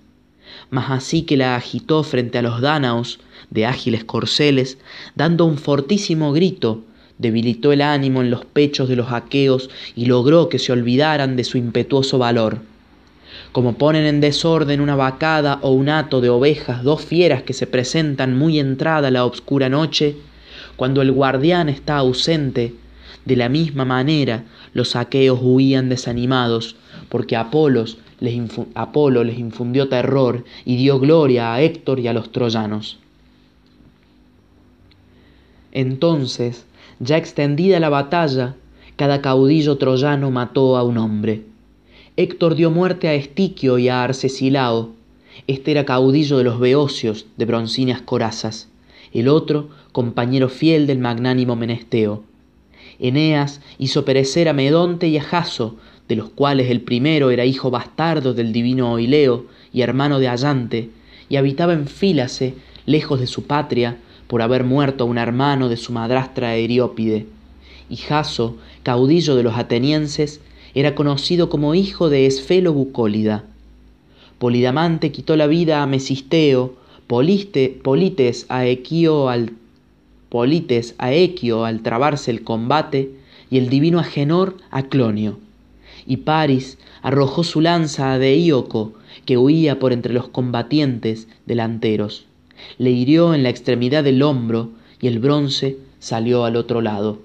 Mas 0.71 0.91
así 0.91 1.23
que 1.23 1.37
la 1.37 1.57
agitó 1.57 2.03
frente 2.03 2.39
a 2.39 2.43
los 2.43 2.61
dánaos, 2.61 3.21
de 3.51 3.67
ágiles 3.67 4.05
corceles, 4.05 4.79
dando 5.15 5.45
un 5.45 5.59
fortísimo 5.59 6.33
grito, 6.33 6.83
debilitó 7.19 7.73
el 7.73 7.83
ánimo 7.83 8.23
en 8.23 8.31
los 8.31 8.45
pechos 8.45 8.89
de 8.89 8.97
los 8.97 9.13
aqueos 9.13 9.71
y 9.95 10.07
logró 10.07 10.49
que 10.49 10.59
se 10.59 10.73
olvidaran 10.73 11.37
de 11.37 11.45
su 11.45 11.59
impetuoso 11.59 12.19
valor. 12.19 12.59
Como 13.53 13.75
ponen 13.75 14.07
en 14.07 14.21
desorden 14.21 14.81
una 14.81 14.97
vacada 14.97 15.59
o 15.63 15.71
un 15.71 15.89
hato 15.89 16.21
de 16.21 16.29
ovejas 16.29 16.83
dos 16.83 17.05
fieras 17.05 17.43
que 17.43 17.53
se 17.53 17.67
presentan 17.67 18.37
muy 18.37 18.59
entrada 18.59 19.11
la 19.11 19.25
obscura 19.25 19.69
noche, 19.69 20.17
cuando 20.77 21.03
el 21.03 21.13
guardián 21.13 21.69
está 21.69 21.97
ausente, 21.97 22.75
de 23.25 23.37
la 23.37 23.49
misma 23.49 23.85
manera 23.85 24.45
los 24.73 24.97
aqueos 24.97 25.39
huían 25.43 25.89
desanimados, 25.89 26.77
porque 27.09 27.37
Apolo 27.37 27.85
les 28.21 29.39
infundió 29.39 29.89
terror 29.89 30.45
y 30.65 30.77
dio 30.77 30.99
gloria 30.99 31.55
a 31.55 31.63
Héctor 31.63 32.01
y 32.01 32.09
a 32.09 32.13
los 32.13 32.33
troyanos. 32.33 32.99
Entonces, 35.73 36.67
ya 37.01 37.17
extendida 37.17 37.81
la 37.81 37.89
batalla, 37.89 38.55
cada 38.97 39.21
caudillo 39.21 39.77
troyano 39.77 40.31
mató 40.31 40.77
a 40.77 40.85
un 40.85 40.99
hombre. 40.99 41.43
Héctor 42.17 42.55
dio 42.55 42.71
muerte 42.71 43.09
a 43.09 43.15
Estiquio 43.15 43.79
y 43.79 43.89
a 43.89 44.05
Arcesilao. 44.05 44.91
Este 45.49 45.73
era 45.73 45.85
caudillo 45.85 46.39
de 46.39 46.45
los 46.45 46.61
beocios, 46.61 47.27
de 47.37 47.45
broncíneas 47.45 48.01
corazas. 48.03 48.69
El 49.13 49.27
otro, 49.27 49.69
compañero 49.95 50.49
fiel 50.49 50.89
del 50.89 50.99
magnánimo 50.99 51.55
Menesteo. 51.55 52.25
Eneas 52.99 53.61
hizo 53.79 54.05
perecer 54.05 54.49
a 54.49 54.53
Medonte 54.53 55.07
y 55.07 55.19
a 55.19 55.23
Jaso, 55.23 55.77
de 56.09 56.17
los 56.17 56.31
cuales 56.31 56.69
el 56.69 56.81
primero 56.81 57.31
era 57.31 57.45
hijo 57.45 57.71
bastardo 57.71 58.35
del 58.35 58.53
divino 58.53 58.91
Oileo 58.93 59.47
y 59.73 59.83
hermano 59.83 60.19
de 60.19 60.27
Allante, 60.27 60.91
y 61.29 61.37
habitaba 61.37 61.75
en 61.75 61.87
Fílace, 61.87 62.57
lejos 62.87 63.21
de 63.21 63.29
su 63.29 63.45
patria, 63.45 63.99
por 64.27 64.43
haber 64.43 64.65
muerto 64.65 65.05
a 65.05 65.07
un 65.07 65.17
hermano 65.17 65.69
de 65.69 65.77
su 65.77 65.93
madrastra 65.93 66.57
Eriópide. 66.57 67.27
Y 67.89 67.95
Jaso, 67.95 68.57
caudillo 68.83 69.37
de 69.37 69.45
los 69.45 69.57
atenienses, 69.57 70.41
era 70.75 70.97
conocido 70.97 71.49
como 71.49 71.77
hijo 71.77 72.11
de 72.11 72.27
Esfelo 72.27 72.73
Bucólida. 72.73 73.45
Polidamante 74.41 75.13
quitó 75.13 75.37
la 75.37 75.47
vida 75.47 75.85
a 75.85 75.87
Mesisteo, 75.87 76.75
Poliste, 77.07 77.79
Polites 77.81 78.47
a 78.49 78.67
Equio 78.67 79.29
al 79.29 79.53
Polites 80.35 80.97
a 80.99 81.13
Equio 81.13 81.65
al 81.65 81.83
trabarse 81.83 82.33
el 82.33 82.43
combate, 82.43 83.13
y 83.51 83.59
el 83.59 83.69
divino 83.69 84.01
Agenor 84.01 84.57
a 84.73 84.83
Clonio. 84.83 85.39
Y 86.07 86.17
Paris 86.19 86.77
arrojó 87.03 87.45
su 87.45 87.61
lanza 87.61 88.13
a 88.13 88.19
Deíoco, 88.19 88.95
que 89.27 89.39
huía 89.39 89.79
por 89.79 89.93
entre 89.93 90.13
los 90.13 90.27
combatientes 90.27 91.29
delanteros 91.47 92.27
le 92.79 92.91
hirió 92.91 93.35
en 93.35 93.43
la 93.43 93.51
extremidad 93.51 94.05
del 94.05 94.23
hombro 94.23 94.71
y 95.01 95.07
el 95.09 95.19
bronce 95.19 95.79
salió 95.99 96.45
al 96.45 96.57
otro 96.57 96.81
lado. 96.81 97.19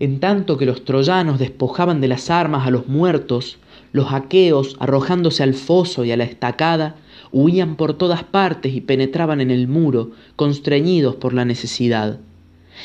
En 0.00 0.20
tanto 0.20 0.58
que 0.58 0.66
los 0.66 0.84
troyanos 0.84 1.38
despojaban 1.38 2.00
de 2.00 2.08
las 2.08 2.30
armas 2.30 2.66
a 2.66 2.70
los 2.70 2.86
muertos, 2.86 3.58
los 3.92 4.12
aqueos, 4.12 4.76
arrojándose 4.78 5.42
al 5.42 5.54
foso 5.54 6.04
y 6.04 6.12
a 6.12 6.16
la 6.16 6.24
estacada, 6.24 6.96
huían 7.32 7.76
por 7.76 7.94
todas 7.94 8.24
partes 8.24 8.74
y 8.74 8.80
penetraban 8.80 9.40
en 9.40 9.50
el 9.50 9.68
muro, 9.68 10.12
constreñidos 10.36 11.16
por 11.16 11.34
la 11.34 11.44
necesidad. 11.44 12.18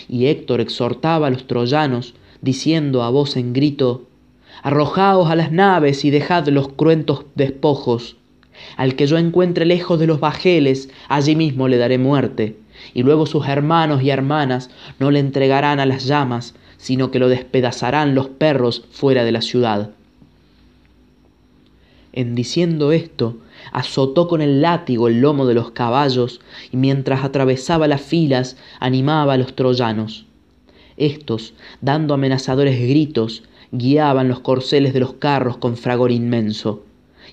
Y 0.09 0.27
Héctor 0.27 0.61
exhortaba 0.61 1.27
a 1.27 1.29
los 1.29 1.47
troyanos, 1.47 2.13
diciendo 2.41 3.03
a 3.03 3.09
voz 3.09 3.37
en 3.37 3.53
grito, 3.53 4.07
Arrojaos 4.61 5.29
a 5.29 5.35
las 5.35 5.51
naves 5.51 6.05
y 6.05 6.09
dejad 6.09 6.47
los 6.47 6.69
cruentos 6.69 7.25
despojos, 7.35 8.15
al 8.77 8.95
que 8.95 9.07
yo 9.07 9.17
encuentre 9.17 9.65
lejos 9.65 9.99
de 9.99 10.07
los 10.07 10.19
bajeles, 10.19 10.89
allí 11.09 11.35
mismo 11.35 11.67
le 11.67 11.77
daré 11.77 11.97
muerte, 11.97 12.55
y 12.93 13.03
luego 13.03 13.25
sus 13.25 13.47
hermanos 13.47 14.03
y 14.03 14.09
hermanas 14.09 14.69
no 14.99 15.11
le 15.11 15.19
entregarán 15.19 15.79
a 15.79 15.85
las 15.85 16.05
llamas, 16.05 16.53
sino 16.77 17.11
que 17.11 17.19
lo 17.19 17.29
despedazarán 17.29 18.15
los 18.15 18.27
perros 18.27 18.85
fuera 18.91 19.23
de 19.23 19.31
la 19.31 19.41
ciudad. 19.41 19.91
En 22.11 22.35
diciendo 22.35 22.91
esto, 22.91 23.37
azotó 23.71 24.27
con 24.27 24.41
el 24.41 24.61
látigo 24.61 25.07
el 25.07 25.21
lomo 25.21 25.45
de 25.45 25.53
los 25.53 25.71
caballos 25.71 26.41
y 26.71 26.77
mientras 26.77 27.23
atravesaba 27.23 27.87
las 27.87 28.01
filas 28.01 28.57
animaba 28.79 29.33
a 29.33 29.37
los 29.37 29.55
troyanos. 29.55 30.25
Estos, 30.97 31.53
dando 31.81 32.13
amenazadores 32.13 32.79
gritos, 32.79 33.43
guiaban 33.71 34.27
los 34.27 34.39
corceles 34.41 34.93
de 34.93 34.99
los 34.99 35.13
carros 35.13 35.57
con 35.57 35.77
fragor 35.77 36.11
inmenso 36.11 36.83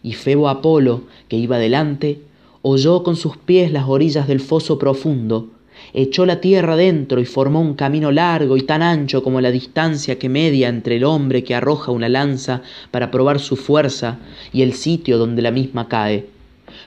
y 0.02 0.12
Febo 0.12 0.48
Apolo, 0.48 1.02
que 1.28 1.36
iba 1.36 1.58
delante, 1.58 2.22
oyó 2.62 3.02
con 3.02 3.16
sus 3.16 3.36
pies 3.36 3.72
las 3.72 3.88
orillas 3.88 4.26
del 4.28 4.40
foso 4.40 4.78
profundo, 4.78 5.48
echó 5.92 6.26
la 6.26 6.40
tierra 6.40 6.76
dentro 6.76 7.20
y 7.20 7.24
formó 7.24 7.60
un 7.60 7.74
camino 7.74 8.12
largo 8.12 8.56
y 8.56 8.62
tan 8.62 8.82
ancho 8.82 9.22
como 9.22 9.40
la 9.40 9.50
distancia 9.50 10.18
que 10.18 10.28
media 10.28 10.68
entre 10.68 10.96
el 10.96 11.04
hombre 11.04 11.44
que 11.44 11.54
arroja 11.54 11.92
una 11.92 12.08
lanza 12.08 12.62
para 12.90 13.10
probar 13.10 13.40
su 13.40 13.56
fuerza 13.56 14.18
y 14.52 14.62
el 14.62 14.74
sitio 14.74 15.18
donde 15.18 15.42
la 15.42 15.50
misma 15.50 15.88
cae. 15.88 16.26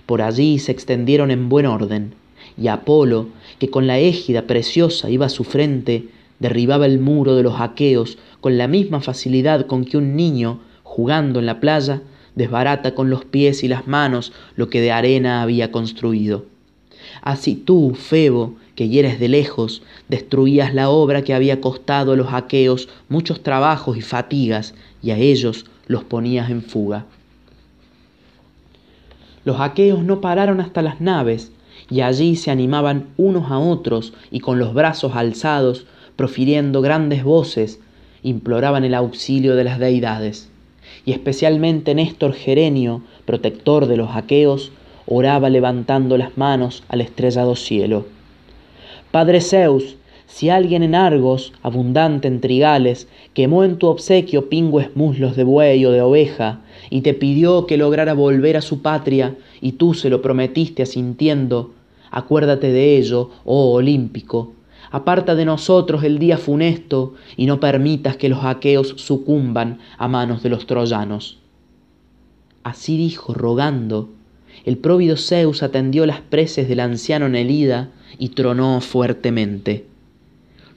Por 0.06 0.22
allí 0.22 0.60
se 0.60 0.72
extendieron 0.72 1.32
en 1.32 1.50
buen 1.50 1.66
orden, 1.66 2.14
y 2.58 2.68
Apolo, 2.68 3.30
que 3.60 3.70
con 3.70 3.88
la 3.88 4.00
égida 4.00 4.44
preciosa 4.44 5.10
iba 5.10 5.26
a 5.26 5.30
su 5.30 5.44
frente, 5.44 6.06
derribaba 6.40 6.86
el 6.86 7.00
muro 7.00 7.36
de 7.36 7.44
los 7.44 7.60
aqueos 7.60 8.18
con 8.42 8.58
la 8.58 8.68
misma 8.68 9.02
facilidad 9.02 9.66
con 9.66 9.86
que 9.86 9.98
un 9.98 10.16
niño, 10.16 10.60
jugando 10.84 11.40
en 11.40 11.46
la 11.46 11.60
playa, 11.60 12.02
desbarata 12.36 12.96
con 12.96 13.10
los 13.10 13.26
pies 13.26 13.64
y 13.64 13.68
las 13.68 13.88
manos 13.88 14.34
lo 14.56 14.70
que 14.70 14.82
de 14.82 14.92
arena 14.92 15.42
había 15.42 15.72
construido. 15.72 16.46
Así 17.22 17.56
tú, 17.56 17.96
Febo, 17.96 18.56
que 18.76 18.90
hieres 18.90 19.20
de 19.20 19.28
lejos, 19.28 19.84
destruías 20.08 20.74
la 20.74 20.90
obra 20.90 21.24
que 21.24 21.34
había 21.34 21.62
costado 21.62 22.14
a 22.14 22.16
los 22.16 22.34
aqueos 22.34 22.90
muchos 23.10 23.44
trabajos 23.44 23.98
y 23.98 24.02
fatigas, 24.02 24.74
y 25.02 25.12
a 25.12 25.18
ellos 25.18 25.66
los 25.88 26.04
ponías 26.04 26.50
en 26.50 26.62
fuga. 26.62 27.06
Los 29.46 29.60
aqueos 29.60 30.04
no 30.04 30.22
pararon 30.22 30.62
hasta 30.62 30.82
las 30.82 31.02
naves, 31.02 31.52
y 31.90 32.02
allí 32.02 32.36
se 32.36 32.52
animaban 32.52 33.08
unos 33.18 33.52
a 33.52 33.60
otros 33.60 34.14
y 34.32 34.40
con 34.40 34.58
los 34.58 34.74
brazos 34.74 35.16
alzados, 35.16 35.86
profiriendo 36.16 36.82
grandes 36.82 37.24
voces, 37.24 37.80
imploraban 38.24 38.84
el 38.84 38.94
auxilio 38.94 39.56
de 39.56 39.64
las 39.66 39.80
deidades 39.80 40.50
y 41.06 41.12
especialmente 41.12 41.96
Néstor 41.96 42.34
Gerenio, 42.34 43.02
protector 43.26 43.88
de 43.88 43.98
los 43.98 44.16
aqueos, 44.16 44.72
oraba 45.06 45.50
levantando 45.50 46.18
las 46.18 46.38
manos 46.38 46.84
al 46.88 47.02
estrellado 47.02 47.56
cielo. 47.56 48.06
Padre 49.14 49.42
Zeus, 49.42 49.96
si 50.26 50.50
alguien 50.50 50.82
en 50.82 50.96
Argos, 50.96 51.54
abundante 51.62 52.28
en 52.28 52.42
trigales, 52.42 53.08
quemó 53.36 53.64
en 53.64 53.78
tu 53.78 53.86
obsequio 53.86 54.50
pingües 54.50 54.96
muslos 54.96 55.36
de 55.36 55.44
buey 55.44 55.86
o 55.86 55.92
de 55.92 56.02
oveja, 56.02 56.62
y 56.90 57.02
te 57.02 57.14
pidió 57.14 57.68
que 57.68 57.78
lograra 57.78 58.16
volver 58.16 58.58
a 58.58 58.62
su 58.62 58.82
patria, 58.82 59.36
y 59.62 59.74
tú 59.74 59.94
se 59.94 60.10
lo 60.10 60.24
prometiste 60.24 60.82
asintiendo, 60.82 61.76
acuérdate 62.10 62.72
de 62.72 62.98
ello, 62.98 63.30
oh 63.46 63.74
olímpico, 63.74 64.54
aparta 64.90 65.36
de 65.36 65.46
nosotros 65.46 66.04
el 66.04 66.18
día 66.18 66.40
funesto 66.40 67.14
y 67.38 67.46
no 67.46 67.60
permitas 67.60 68.18
que 68.18 68.30
los 68.30 68.44
aqueos 68.44 68.96
sucumban 68.98 69.78
a 70.00 70.08
manos 70.08 70.42
de 70.42 70.50
los 70.50 70.66
troyanos. 70.66 71.38
Así 72.64 72.98
dijo, 72.98 73.36
rogando, 73.36 74.10
el 74.66 74.80
próvido 74.80 75.18
Zeus 75.18 75.62
atendió 75.62 76.08
las 76.08 76.22
preces 76.22 76.68
del 76.68 76.80
anciano 76.80 77.30
Nelida 77.30 77.92
y 78.18 78.30
tronó 78.30 78.82
fuertemente. 78.82 79.86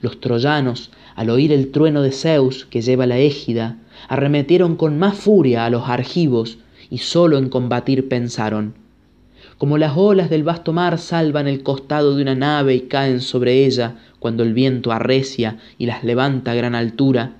Los 0.01 0.19
troyanos, 0.19 0.91
al 1.15 1.29
oír 1.29 1.51
el 1.51 1.71
trueno 1.71 2.01
de 2.01 2.11
Zeus 2.11 2.65
que 2.65 2.81
lleva 2.81 3.07
la 3.07 3.17
égida, 3.17 3.77
arremetieron 4.07 4.75
con 4.75 4.99
más 4.99 5.17
furia 5.17 5.65
a 5.65 5.69
los 5.69 5.89
argivos 5.89 6.59
y 6.89 6.99
solo 6.99 7.37
en 7.37 7.49
combatir 7.49 8.07
pensaron. 8.07 8.75
Como 9.57 9.79
las 9.79 9.97
olas 9.97 10.29
del 10.29 10.43
vasto 10.43 10.71
mar 10.71 10.99
salvan 10.99 11.47
el 11.47 11.63
costado 11.63 12.15
de 12.15 12.21
una 12.21 12.35
nave 12.35 12.75
y 12.75 12.81
caen 12.81 13.21
sobre 13.21 13.65
ella 13.65 13.95
cuando 14.19 14.43
el 14.43 14.53
viento 14.53 14.91
arrecia 14.91 15.57
y 15.79 15.87
las 15.87 16.03
levanta 16.03 16.51
a 16.51 16.55
gran 16.55 16.75
altura, 16.75 17.33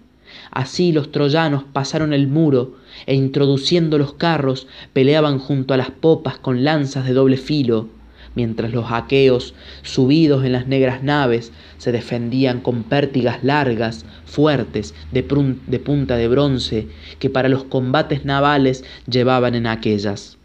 así 0.52 0.92
los 0.92 1.12
troyanos 1.12 1.64
pasaron 1.72 2.14
el 2.14 2.28
muro 2.28 2.76
e 3.06 3.14
introduciendo 3.14 4.00
los 4.00 4.14
carros 4.14 4.68
peleaban 4.94 5.38
junto 5.38 5.76
a 5.76 5.78
las 5.78 5.92
popas 5.92 6.40
con 6.40 6.64
lanzas 6.64 7.06
de 7.06 7.14
doble 7.14 7.38
filo, 7.38 7.90
mientras 8.38 8.72
los 8.72 8.92
aqueos, 8.92 9.56
subidos 9.82 10.46
en 10.46 10.52
las 10.52 10.68
negras 10.68 11.02
naves, 11.02 11.52
se 11.80 11.92
defendían 11.92 12.62
con 12.62 12.84
pértigas 12.84 13.44
largas, 13.44 14.06
fuertes, 14.26 14.94
de, 15.12 15.26
de 15.66 15.80
punta 15.80 16.18
de 16.18 16.28
bronce, 16.28 16.88
que 17.18 17.32
para 17.32 17.50
los 17.50 17.64
combates 17.64 18.26
navales 18.26 18.86
llevaban 19.10 19.56
en 19.56 19.66
aquellas. 19.66 20.38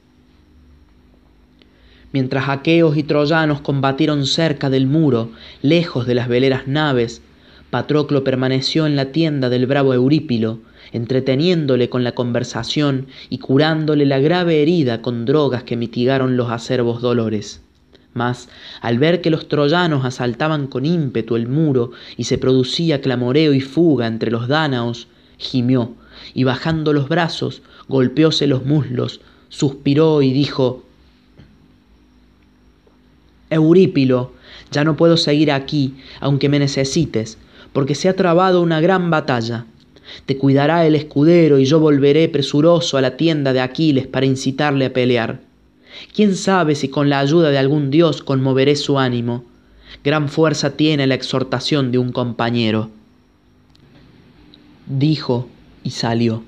Mientras 2.12 2.48
aqueos 2.48 2.96
y 2.96 3.02
troyanos 3.02 3.60
combatieron 3.60 4.24
cerca 4.24 4.70
del 4.70 4.86
muro, 4.86 5.30
lejos 5.60 6.06
de 6.06 6.14
las 6.14 6.28
veleras 6.28 6.66
naves, 6.66 7.20
Patroclo 7.68 8.24
permaneció 8.24 8.86
en 8.86 8.96
la 8.96 9.12
tienda 9.12 9.50
del 9.50 9.66
bravo 9.66 9.92
Eurípilo, 9.92 10.60
entreteniéndole 10.92 11.90
con 11.90 12.04
la 12.04 12.12
conversación 12.12 13.08
y 13.28 13.38
curándole 13.38 14.06
la 14.06 14.18
grave 14.18 14.62
herida 14.62 15.02
con 15.02 15.26
drogas 15.26 15.64
que 15.64 15.76
mitigaron 15.76 16.38
los 16.38 16.50
acervos 16.50 17.02
dolores. 17.02 17.60
Mas, 18.14 18.48
al 18.80 18.98
ver 18.98 19.20
que 19.20 19.30
los 19.30 19.48
troyanos 19.48 20.04
asaltaban 20.04 20.66
con 20.66 20.84
ímpetu 20.84 21.36
el 21.36 21.48
muro 21.48 21.92
y 22.16 22.24
se 22.24 22.38
producía 22.38 23.00
clamoreo 23.00 23.54
y 23.54 23.60
fuga 23.60 24.06
entre 24.06 24.30
los 24.30 24.48
dánaos, 24.48 25.08
gimió, 25.38 25.94
y 26.34 26.44
bajando 26.44 26.92
los 26.92 27.08
brazos, 27.08 27.62
golpeóse 27.88 28.46
los 28.46 28.64
muslos, 28.64 29.20
suspiró 29.48 30.22
y 30.22 30.32
dijo 30.32 30.84
Eurípilo, 33.50 34.32
ya 34.70 34.84
no 34.84 34.96
puedo 34.96 35.16
seguir 35.16 35.52
aquí, 35.52 35.94
aunque 36.20 36.48
me 36.48 36.58
necesites, 36.58 37.38
porque 37.72 37.94
se 37.94 38.08
ha 38.08 38.16
trabado 38.16 38.62
una 38.62 38.80
gran 38.80 39.10
batalla. 39.10 39.66
Te 40.26 40.36
cuidará 40.36 40.86
el 40.86 40.94
escudero 40.94 41.58
y 41.58 41.64
yo 41.64 41.80
volveré 41.80 42.28
presuroso 42.28 42.96
a 42.96 43.02
la 43.02 43.16
tienda 43.16 43.52
de 43.52 43.60
Aquiles 43.60 44.06
para 44.06 44.26
incitarle 44.26 44.86
a 44.86 44.92
pelear. 44.92 45.40
¿Quién 46.14 46.36
sabe 46.36 46.74
si 46.74 46.88
con 46.88 47.08
la 47.08 47.18
ayuda 47.18 47.50
de 47.50 47.58
algún 47.58 47.90
dios 47.90 48.22
conmoveré 48.22 48.76
su 48.76 48.98
ánimo? 48.98 49.44
Gran 50.04 50.28
fuerza 50.28 50.76
tiene 50.76 51.06
la 51.06 51.14
exhortación 51.14 51.92
de 51.92 51.98
un 51.98 52.12
compañero. 52.12 52.90
Dijo 54.86 55.48
y 55.84 55.90
salió. 55.90 56.42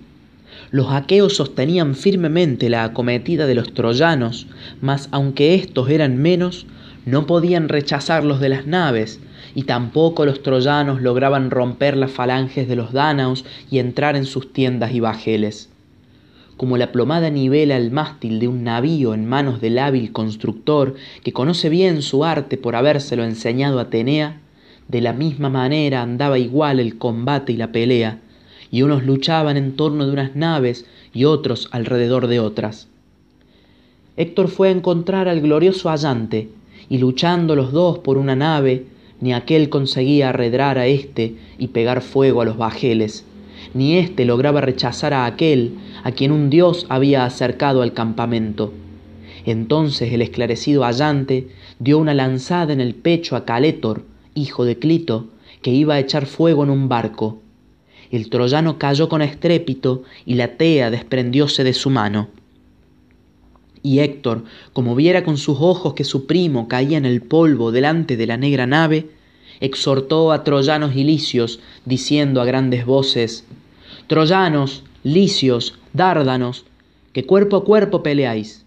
Los 0.71 0.93
aqueos 0.93 1.37
sostenían 1.37 1.95
firmemente 1.95 2.69
la 2.69 2.85
acometida 2.85 3.47
de 3.47 3.55
los 3.55 3.75
troyanos, 3.75 4.47
mas 4.81 5.09
aunque 5.13 5.55
éstos 5.55 5.89
eran 5.91 6.17
menos, 6.17 6.67
no 7.07 7.27
podían 7.27 7.69
rechazarlos 7.69 8.41
de 8.41 8.49
las 8.49 8.67
naves, 8.67 9.21
y 9.55 9.65
tampoco 9.65 10.25
los 10.27 10.43
troyanos 10.43 11.03
lograban 11.03 11.51
romper 11.51 11.97
las 11.97 12.11
falanges 12.11 12.67
de 12.67 12.77
los 12.77 12.93
dánaos 12.93 13.45
y 13.71 13.79
entrar 13.79 14.17
en 14.17 14.25
sus 14.25 14.53
tiendas 14.53 14.93
y 14.93 15.01
bajeles 15.01 15.69
como 16.57 16.77
la 16.77 16.93
plomada 16.93 17.31
nivela 17.31 17.77
el 17.77 17.91
mástil 17.91 18.39
de 18.39 18.49
un 18.49 18.65
navío 18.65 19.15
en 19.15 19.27
manos 19.27 19.61
del 19.61 19.79
hábil 19.79 20.13
constructor 20.13 20.95
que 21.23 21.33
conoce 21.33 21.69
bien 21.69 22.03
su 22.03 22.25
arte 22.25 22.57
por 22.57 22.77
habérselo 22.77 23.25
enseñado 23.25 23.79
a 23.79 23.83
Atenea, 23.83 24.41
de 24.89 25.01
la 25.01 25.13
misma 25.13 25.49
manera 25.49 26.03
andaba 26.03 26.39
igual 26.39 26.79
el 26.79 26.99
combate 26.99 27.53
y 27.53 27.57
la 27.57 27.73
pelea, 27.73 28.21
y 28.71 28.83
unos 28.83 29.05
luchaban 29.05 29.57
en 29.57 29.77
torno 29.77 30.07
de 30.07 30.13
unas 30.13 30.37
naves 30.37 30.87
y 31.13 31.25
otros 31.25 31.69
alrededor 31.73 32.27
de 32.27 32.41
otras. 32.41 32.89
Héctor 34.17 34.49
fue 34.49 34.69
a 34.69 34.73
encontrar 34.73 35.29
al 35.29 35.41
glorioso 35.41 35.91
Allante, 35.91 36.49
y 36.89 36.99
luchando 36.99 37.57
los 37.57 37.73
dos 37.73 37.99
por 37.99 38.19
una 38.19 38.37
nave, 38.37 38.85
ni 39.21 39.33
aquel 39.33 39.69
conseguía 39.69 40.29
arredrar 40.29 40.79
a 40.79 40.87
éste 40.87 41.37
y 41.59 41.69
pegar 41.69 42.03
fuego 42.03 42.43
a 42.43 42.45
los 42.45 42.57
bajeles, 42.57 43.25
ni 43.75 43.99
éste 43.99 44.25
lograba 44.25 44.61
rechazar 44.61 45.13
a 45.13 45.27
aquel 45.27 45.75
a 46.05 46.13
quien 46.13 46.33
un 46.33 46.49
dios 46.49 46.87
había 46.89 47.25
acercado 47.25 47.83
al 47.83 47.93
campamento. 47.93 48.73
Entonces 49.45 50.13
el 50.13 50.23
esclarecido 50.23 50.85
Allante 50.85 51.49
dio 51.79 51.99
una 51.99 52.15
lanzada 52.15 52.73
en 52.73 52.81
el 52.81 52.95
pecho 52.95 53.37
a 53.37 53.45
Calétor, 53.45 54.05
hijo 54.35 54.65
de 54.65 54.79
Clito, 54.79 55.29
que 55.61 55.71
iba 55.71 55.95
a 55.95 55.99
echar 55.99 56.27
fuego 56.27 56.65
en 56.65 56.71
un 56.71 56.89
barco. 56.89 57.41
El 58.11 58.31
troyano 58.31 58.79
cayó 58.79 59.09
con 59.09 59.23
estrépito 59.23 60.05
y 60.25 60.35
la 60.35 60.57
tea 60.57 60.91
desprendióse 60.91 61.65
de 61.65 61.73
su 61.73 61.91
mano. 61.91 62.29
Y 63.83 63.99
Héctor, 63.99 64.45
como 64.73 64.95
viera 64.95 65.25
con 65.25 65.37
sus 65.37 65.59
ojos 65.61 65.95
que 65.95 66.05
su 66.05 66.27
primo 66.27 66.69
caía 66.69 66.97
en 66.97 67.05
el 67.05 67.21
polvo 67.21 67.73
delante 67.73 68.17
de 68.17 68.27
la 68.27 68.37
negra 68.37 68.67
nave, 68.67 69.11
exhortó 69.61 70.33
a 70.33 70.45
troyanos 70.45 70.97
y 70.97 71.05
licios, 71.05 71.61
diciendo 71.85 72.41
a 72.41 72.45
grandes 72.45 72.87
voces, 72.87 73.45
Troyanos, 74.07 74.85
licios, 75.03 75.79
dárdanos, 75.95 76.67
que 77.15 77.25
cuerpo 77.25 77.57
a 77.57 77.65
cuerpo 77.65 78.03
peleáis. 78.03 78.67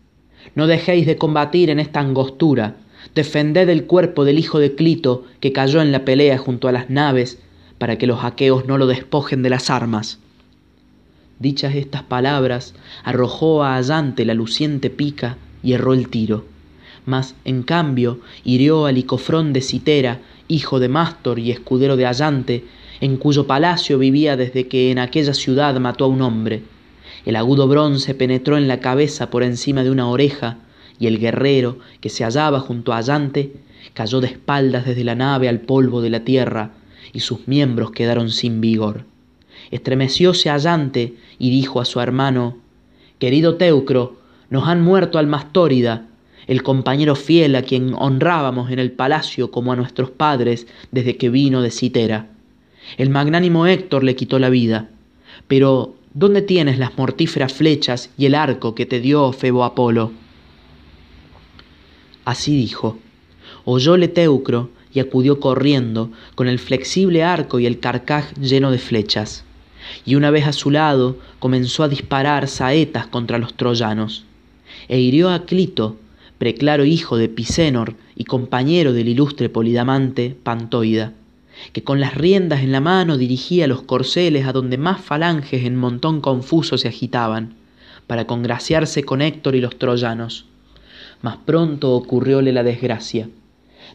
No 0.56 0.66
dejéis 0.66 1.06
de 1.06 1.18
combatir 1.18 1.70
en 1.70 1.80
esta 1.80 2.00
angostura, 2.00 2.78
defended 3.14 3.70
el 3.70 3.86
cuerpo 3.86 4.26
del 4.26 4.40
hijo 4.40 4.58
de 4.58 4.74
Clito 4.74 5.26
que 5.40 5.54
cayó 5.54 5.82
en 5.82 5.92
la 5.92 6.06
pelea 6.06 6.40
junto 6.40 6.68
a 6.68 6.72
las 6.72 6.90
naves, 6.90 7.40
para 7.78 8.00
que 8.00 8.08
los 8.08 8.24
aqueos 8.24 8.66
no 8.66 8.80
lo 8.80 8.88
despojen 8.88 9.44
de 9.44 9.52
las 9.52 9.70
armas. 9.70 10.18
Dichas 11.38 11.76
estas 11.76 12.02
palabras, 12.02 12.74
arrojó 13.04 13.64
a 13.64 13.76
Allante 13.76 14.26
la 14.26 14.34
luciente 14.34 14.90
pica 14.90 15.38
y 15.62 15.74
erró 15.74 15.94
el 15.94 16.10
tiro. 16.10 16.46
Mas, 17.06 17.36
en 17.46 17.62
cambio, 17.62 18.20
hirió 18.44 18.88
a 18.88 18.92
Licofrón 18.92 19.54
de 19.54 19.62
Citera, 19.62 20.20
hijo 20.48 20.80
de 20.80 20.90
Mástor 20.90 21.38
y 21.38 21.52
escudero 21.52 21.96
de 21.96 22.08
Allante, 22.08 22.66
en 23.02 23.18
cuyo 23.18 23.48
palacio 23.48 23.98
vivía 23.98 24.36
desde 24.36 24.68
que 24.68 24.92
en 24.92 25.00
aquella 25.00 25.34
ciudad 25.34 25.80
mató 25.80 26.06
a 26.06 26.08
un 26.08 26.22
hombre. 26.22 26.64
El 27.26 27.36
agudo 27.36 27.68
bronce 27.68 28.16
penetró 28.16 28.58
en 28.58 28.68
la 28.68 28.80
cabeza 28.80 29.30
por 29.30 29.44
encima 29.44 29.84
de 29.84 29.92
una 29.92 30.08
oreja, 30.08 30.58
y 31.00 31.08
el 31.08 31.20
guerrero, 31.20 31.78
que 32.02 32.10
se 32.10 32.24
hallaba 32.24 32.60
junto 32.60 32.94
a 32.94 32.98
Allante, 32.98 33.54
cayó 33.94 34.20
de 34.22 34.28
espaldas 34.28 34.86
desde 34.86 35.04
la 35.04 35.16
nave 35.16 35.50
al 35.50 35.60
polvo 35.60 36.02
de 36.02 36.10
la 36.10 36.22
tierra, 36.22 36.72
y 37.14 37.20
sus 37.20 37.48
miembros 37.48 37.92
quedaron 37.92 38.30
sin 38.30 38.62
vigor. 38.62 39.06
Estremecióse 39.72 40.50
Allante 40.50 41.16
y 41.40 41.50
dijo 41.50 41.82
a 41.82 41.86
su 41.86 42.00
hermano, 42.00 42.58
Querido 43.20 43.56
Teucro, 43.56 44.18
nos 44.50 44.68
han 44.68 44.82
muerto 44.82 45.18
al 45.18 45.28
Mastórida, 45.28 46.08
el 46.48 46.64
compañero 46.64 47.16
fiel 47.16 47.56
a 47.56 47.62
quien 47.62 47.94
honrábamos 47.94 48.72
en 48.72 48.80
el 48.80 48.92
palacio 48.92 49.52
como 49.52 49.74
a 49.74 49.76
nuestros 49.76 50.12
padres 50.12 50.66
desde 50.92 51.18
que 51.18 51.30
vino 51.30 51.62
de 51.62 51.72
Citera. 51.72 52.30
El 52.96 53.10
magnánimo 53.10 53.68
Héctor 53.68 54.04
le 54.04 54.16
quitó 54.16 54.40
la 54.40 54.50
vida. 54.50 54.90
Pero, 55.48 55.96
¿dónde 56.14 56.42
tienes 56.42 56.80
las 56.80 56.98
mortíferas 56.98 57.54
flechas 57.54 58.10
y 58.18 58.26
el 58.26 58.36
arco 58.36 58.76
que 58.76 58.86
te 58.86 59.02
dio 59.02 59.34
Febo 59.34 59.66
Apolo? 59.66 60.12
Así 62.24 62.56
dijo. 62.56 62.98
Oyóle 63.66 64.08
Teucro 64.08 64.70
y 64.94 65.00
acudió 65.00 65.40
corriendo 65.40 66.12
con 66.36 66.48
el 66.48 66.60
flexible 66.60 67.24
arco 67.24 67.60
y 67.60 67.66
el 67.66 67.80
carcaj 67.80 68.34
lleno 68.40 68.72
de 68.72 68.78
flechas. 68.78 69.44
Y 70.06 70.16
una 70.16 70.32
vez 70.32 70.48
a 70.48 70.54
su 70.54 70.72
lado 70.72 71.18
comenzó 71.40 71.84
a 71.84 71.90
disparar 71.90 72.48
saetas 72.48 73.08
contra 73.08 73.38
los 73.38 73.54
troyanos. 73.56 74.24
E 74.88 75.00
hirió 75.00 75.30
a 75.30 75.46
Clito, 75.46 75.98
preclaro 76.38 76.86
hijo 76.86 77.18
de 77.18 77.30
Pisenor 77.30 77.96
y 78.16 78.24
compañero 78.24 78.94
del 78.94 79.10
ilustre 79.10 79.50
Polidamante 79.50 80.36
Pantoida 80.44 81.14
que 81.74 81.84
con 81.84 82.00
las 82.00 82.16
riendas 82.16 82.62
en 82.62 82.72
la 82.72 82.82
mano 82.82 83.18
dirigía 83.18 83.68
los 83.68 83.82
corceles 83.82 84.46
a 84.46 84.54
donde 84.54 84.78
más 84.78 85.02
falanges 85.02 85.66
en 85.66 85.76
montón 85.76 86.22
confuso 86.22 86.78
se 86.78 86.88
agitaban, 86.88 87.56
para 88.08 88.26
congraciarse 88.26 89.04
con 89.04 89.22
Héctor 89.22 89.56
y 89.56 89.62
los 89.62 89.78
troyanos. 89.78 90.46
Mas 91.22 91.38
pronto 91.46 91.94
ocurrióle 91.94 92.52
la 92.54 92.64
desgracia, 92.64 93.30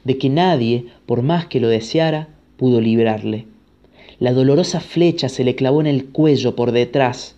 de 0.04 0.18
que 0.18 0.28
nadie, 0.28 0.86
por 1.06 1.22
más 1.22 1.46
que 1.46 1.60
lo 1.60 1.68
deseara, 1.68 2.28
pudo 2.56 2.80
librarle. 2.80 3.46
La 4.18 4.32
dolorosa 4.32 4.80
flecha 4.80 5.28
se 5.28 5.44
le 5.44 5.54
clavó 5.54 5.80
en 5.80 5.86
el 5.86 6.06
cuello 6.06 6.54
por 6.54 6.72
detrás. 6.72 7.36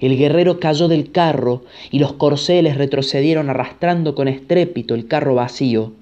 El 0.00 0.16
guerrero 0.16 0.60
cayó 0.60 0.88
del 0.88 1.10
carro 1.10 1.64
y 1.90 1.98
los 1.98 2.12
corceles 2.12 2.76
retrocedieron 2.76 3.50
arrastrando 3.50 4.14
con 4.14 4.28
estrépito 4.28 4.94
el 4.94 5.06
carro 5.06 5.34
vacío. 5.34 5.92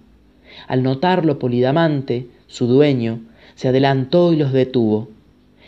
Al 0.69 0.83
notarlo 0.83 1.39
Polidamante, 1.39 2.27
su 2.47 2.67
dueño, 2.67 3.21
se 3.61 3.69
adelantó 3.69 4.33
y 4.33 4.37
los 4.37 4.55
detuvo. 4.55 5.09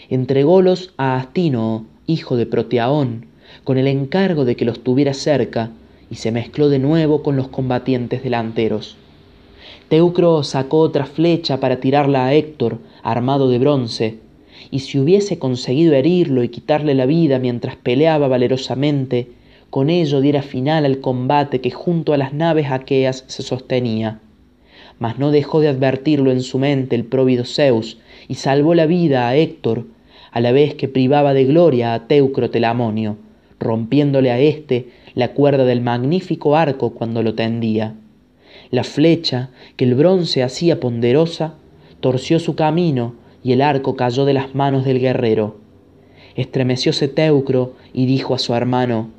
Entrególos 0.08 0.94
a 0.96 1.16
Astínoo, 1.16 1.84
hijo 2.06 2.38
de 2.38 2.46
Proteaón, 2.46 3.26
con 3.64 3.76
el 3.76 3.86
encargo 3.86 4.46
de 4.46 4.56
que 4.56 4.64
los 4.64 4.82
tuviera 4.82 5.12
cerca, 5.12 5.72
y 6.10 6.14
se 6.14 6.32
mezcló 6.32 6.70
de 6.70 6.78
nuevo 6.78 7.22
con 7.22 7.36
los 7.36 7.48
combatientes 7.48 8.22
delanteros. 8.22 8.96
Teucro 9.90 10.42
sacó 10.42 10.78
otra 10.78 11.04
flecha 11.04 11.60
para 11.60 11.80
tirarla 11.80 12.24
a 12.24 12.32
Héctor, 12.32 12.78
armado 13.02 13.50
de 13.50 13.58
bronce, 13.58 14.20
y 14.70 14.78
si 14.78 14.98
hubiese 14.98 15.38
conseguido 15.38 15.92
herirlo 15.92 16.42
y 16.42 16.48
quitarle 16.48 16.94
la 16.94 17.04
vida 17.04 17.38
mientras 17.38 17.76
peleaba 17.76 18.26
valerosamente, 18.26 19.32
con 19.68 19.90
ello 19.90 20.22
diera 20.22 20.40
final 20.40 20.86
al 20.86 21.00
combate 21.00 21.60
que 21.60 21.70
junto 21.70 22.14
a 22.14 22.16
las 22.16 22.32
naves 22.32 22.70
aqueas 22.70 23.24
se 23.26 23.42
sostenía. 23.42 24.18
Mas 25.02 25.18
no 25.18 25.32
dejó 25.32 25.58
de 25.58 25.66
advertirlo 25.66 26.30
en 26.30 26.42
su 26.42 26.60
mente 26.60 26.94
el 26.94 27.04
próvido 27.04 27.44
Zeus, 27.44 27.98
y 28.28 28.36
salvó 28.36 28.72
la 28.72 28.86
vida 28.86 29.26
a 29.26 29.34
Héctor, 29.34 29.84
a 30.30 30.40
la 30.40 30.52
vez 30.52 30.76
que 30.76 30.86
privaba 30.86 31.34
de 31.34 31.44
gloria 31.44 31.92
a 31.92 32.06
Teucro 32.06 32.50
Telamonio, 32.50 33.16
rompiéndole 33.58 34.30
a 34.30 34.38
éste 34.38 34.90
la 35.16 35.32
cuerda 35.32 35.64
del 35.64 35.80
magnífico 35.80 36.54
arco 36.54 36.90
cuando 36.90 37.24
lo 37.24 37.34
tendía. 37.34 37.96
La 38.70 38.84
flecha, 38.84 39.50
que 39.74 39.86
el 39.86 39.96
bronce 39.96 40.44
hacía 40.44 40.78
ponderosa, 40.78 41.54
torció 41.98 42.38
su 42.38 42.54
camino 42.54 43.16
y 43.42 43.54
el 43.54 43.60
arco 43.60 43.96
cayó 43.96 44.24
de 44.24 44.34
las 44.34 44.54
manos 44.54 44.84
del 44.84 45.00
guerrero. 45.00 45.56
Estremecióse 46.36 47.08
Teucro 47.08 47.72
y 47.92 48.06
dijo 48.06 48.36
a 48.36 48.38
su 48.38 48.54
hermano, 48.54 49.10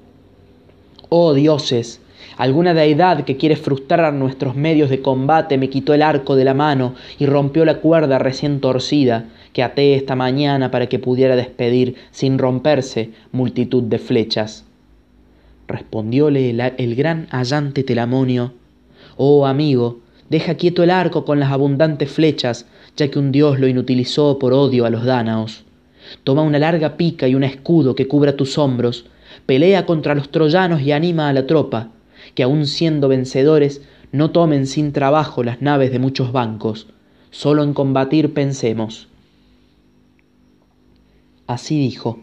Oh 1.09 1.33
dioses, 1.33 1.99
alguna 2.37 2.73
deidad 2.73 3.23
que 3.23 3.37
quiere 3.37 3.55
frustrar 3.55 4.13
nuestros 4.13 4.55
medios 4.55 4.89
de 4.89 5.01
combate 5.01 5.57
me 5.57 5.69
quitó 5.69 5.93
el 5.93 6.01
arco 6.01 6.35
de 6.35 6.45
la 6.45 6.53
mano 6.53 6.95
y 7.19 7.25
rompió 7.25 7.65
la 7.65 7.79
cuerda 7.79 8.19
recién 8.19 8.59
torcida 8.59 9.25
que 9.53 9.63
até 9.63 9.95
esta 9.95 10.15
mañana 10.15 10.71
para 10.71 10.87
que 10.87 10.99
pudiera 10.99 11.35
despedir 11.35 11.95
sin 12.11 12.37
romperse 12.37 13.11
multitud 13.31 13.83
de 13.83 13.99
flechas. 13.99 14.65
Respondióle 15.67 16.49
el, 16.77 16.95
gran 16.95 17.27
allante 17.31 17.83
Telamonio, 17.83 18.53
Oh 19.15 19.45
amigo, 19.45 19.99
deja 20.29 20.55
quieto 20.55 20.83
el 20.83 20.89
arco 20.89 21.23
con 21.23 21.39
las 21.39 21.51
abundantes 21.51 22.11
flechas, 22.11 22.65
ya 22.97 23.07
que 23.09 23.19
un 23.19 23.31
dios 23.31 23.59
lo 23.59 23.67
inutilizó 23.67 24.39
por 24.39 24.53
odio 24.53 24.85
a 24.85 24.89
los 24.89 25.05
dánaos. 25.05 25.63
Toma 26.23 26.41
una 26.41 26.59
larga 26.59 26.97
pica 26.97 27.27
y 27.27 27.35
un 27.35 27.43
escudo 27.43 27.95
que 27.95 28.07
cubra 28.07 28.35
tus 28.35 28.57
hombros, 28.57 29.05
pelea 29.45 29.85
contra 29.85 30.15
los 30.15 30.29
troyanos 30.29 30.81
y 30.81 30.91
anima 30.91 31.29
a 31.29 31.33
la 31.33 31.47
tropa, 31.47 31.89
que 32.35 32.43
aun 32.43 32.65
siendo 32.65 33.07
vencedores, 33.07 33.81
no 34.11 34.31
tomen 34.31 34.67
sin 34.67 34.93
trabajo 34.93 35.43
las 35.43 35.61
naves 35.61 35.91
de 35.91 35.99
muchos 35.99 36.31
bancos, 36.31 36.87
solo 37.31 37.63
en 37.63 37.73
combatir 37.73 38.33
pensemos. 38.33 39.07
Así 41.47 41.79
dijo. 41.79 42.19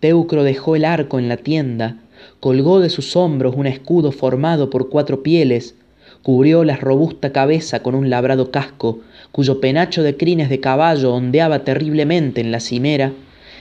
Teucro 0.00 0.44
dejó 0.44 0.76
el 0.76 0.84
arco 0.84 1.18
en 1.18 1.28
la 1.28 1.36
tienda, 1.36 1.96
colgó 2.40 2.80
de 2.80 2.90
sus 2.90 3.16
hombros 3.16 3.54
un 3.56 3.66
escudo 3.66 4.12
formado 4.12 4.68
por 4.68 4.90
cuatro 4.90 5.22
pieles, 5.22 5.74
cubrió 6.22 6.64
la 6.64 6.76
robusta 6.76 7.32
cabeza 7.32 7.82
con 7.82 7.94
un 7.94 8.10
labrado 8.10 8.50
casco, 8.50 9.00
cuyo 9.32 9.60
penacho 9.60 10.02
de 10.02 10.16
crines 10.16 10.48
de 10.48 10.60
caballo 10.60 11.14
ondeaba 11.14 11.64
terriblemente 11.64 12.40
en 12.40 12.52
la 12.52 12.60
cimera, 12.60 13.12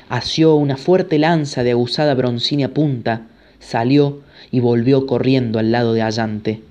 asió 0.10 0.56
una 0.56 0.78
fuerte 0.78 1.17
lanza 1.17 1.63
de 1.63 1.72
aguzada 1.72 2.13
broncínea 2.13 2.74
punta, 2.74 3.28
salió 3.62 4.19
y 4.52 4.60
volvió 4.60 5.08
corriendo 5.08 5.58
al 5.60 5.71
lado 5.71 5.93
de 5.93 6.02
Allante. 6.02 6.62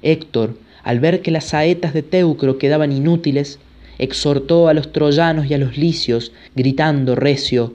Héctor, 0.00 0.56
al 0.82 1.00
ver 1.00 1.20
que 1.20 1.30
las 1.30 1.44
saetas 1.44 1.92
de 1.92 2.02
Teucro 2.02 2.56
quedaban 2.56 2.92
inútiles, 2.92 3.58
exhortó 3.98 4.68
a 4.68 4.72
los 4.72 4.92
troyanos 4.92 5.44
y 5.50 5.52
a 5.52 5.58
los 5.58 5.76
licios, 5.76 6.32
gritando 6.56 7.14
recio, 7.14 7.74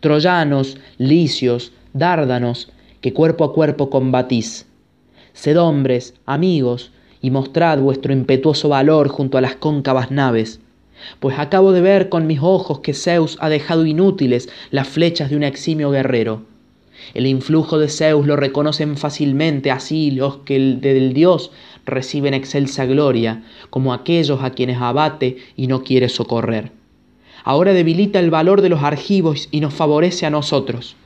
Troyanos, 0.00 0.78
licios, 0.96 1.72
dárdanos, 1.92 2.70
que 3.02 3.12
cuerpo 3.12 3.44
a 3.44 3.52
cuerpo 3.52 3.90
combatís. 3.90 4.66
Sed 5.34 5.60
hombres, 5.60 6.14
amigos, 6.24 6.90
y 7.20 7.30
mostrad 7.30 7.78
vuestro 7.78 8.12
impetuoso 8.14 8.70
valor 8.70 9.08
junto 9.08 9.36
a 9.36 9.42
las 9.42 9.56
cóncavas 9.56 10.10
naves, 10.10 10.60
pues 11.18 11.38
acabo 11.38 11.72
de 11.72 11.82
ver 11.82 12.08
con 12.08 12.26
mis 12.26 12.40
ojos 12.40 12.80
que 12.80 12.94
Zeus 12.94 13.36
ha 13.40 13.50
dejado 13.50 13.84
inútiles 13.84 14.48
las 14.70 14.88
flechas 14.88 15.28
de 15.30 15.36
un 15.36 15.42
eximio 15.42 15.90
guerrero. 15.90 16.42
El 17.14 17.26
influjo 17.26 17.78
de 17.78 17.88
Zeus 17.88 18.26
lo 18.26 18.36
reconocen 18.36 18.96
fácilmente 18.96 19.70
así 19.70 20.10
los 20.10 20.38
que 20.38 20.58
del 20.58 21.12
dios 21.12 21.50
reciben 21.84 22.34
excelsa 22.34 22.86
gloria, 22.86 23.42
como 23.70 23.92
aquellos 23.92 24.42
a 24.42 24.50
quienes 24.50 24.80
abate 24.80 25.38
y 25.56 25.66
no 25.66 25.82
quiere 25.82 26.08
socorrer. 26.08 26.72
Ahora 27.42 27.72
debilita 27.72 28.20
el 28.20 28.30
valor 28.30 28.60
de 28.60 28.68
los 28.68 28.82
argivos 28.82 29.48
y 29.50 29.60
nos 29.60 29.74
favorece 29.74 30.26
a 30.26 30.30
nosotros. 30.30 30.96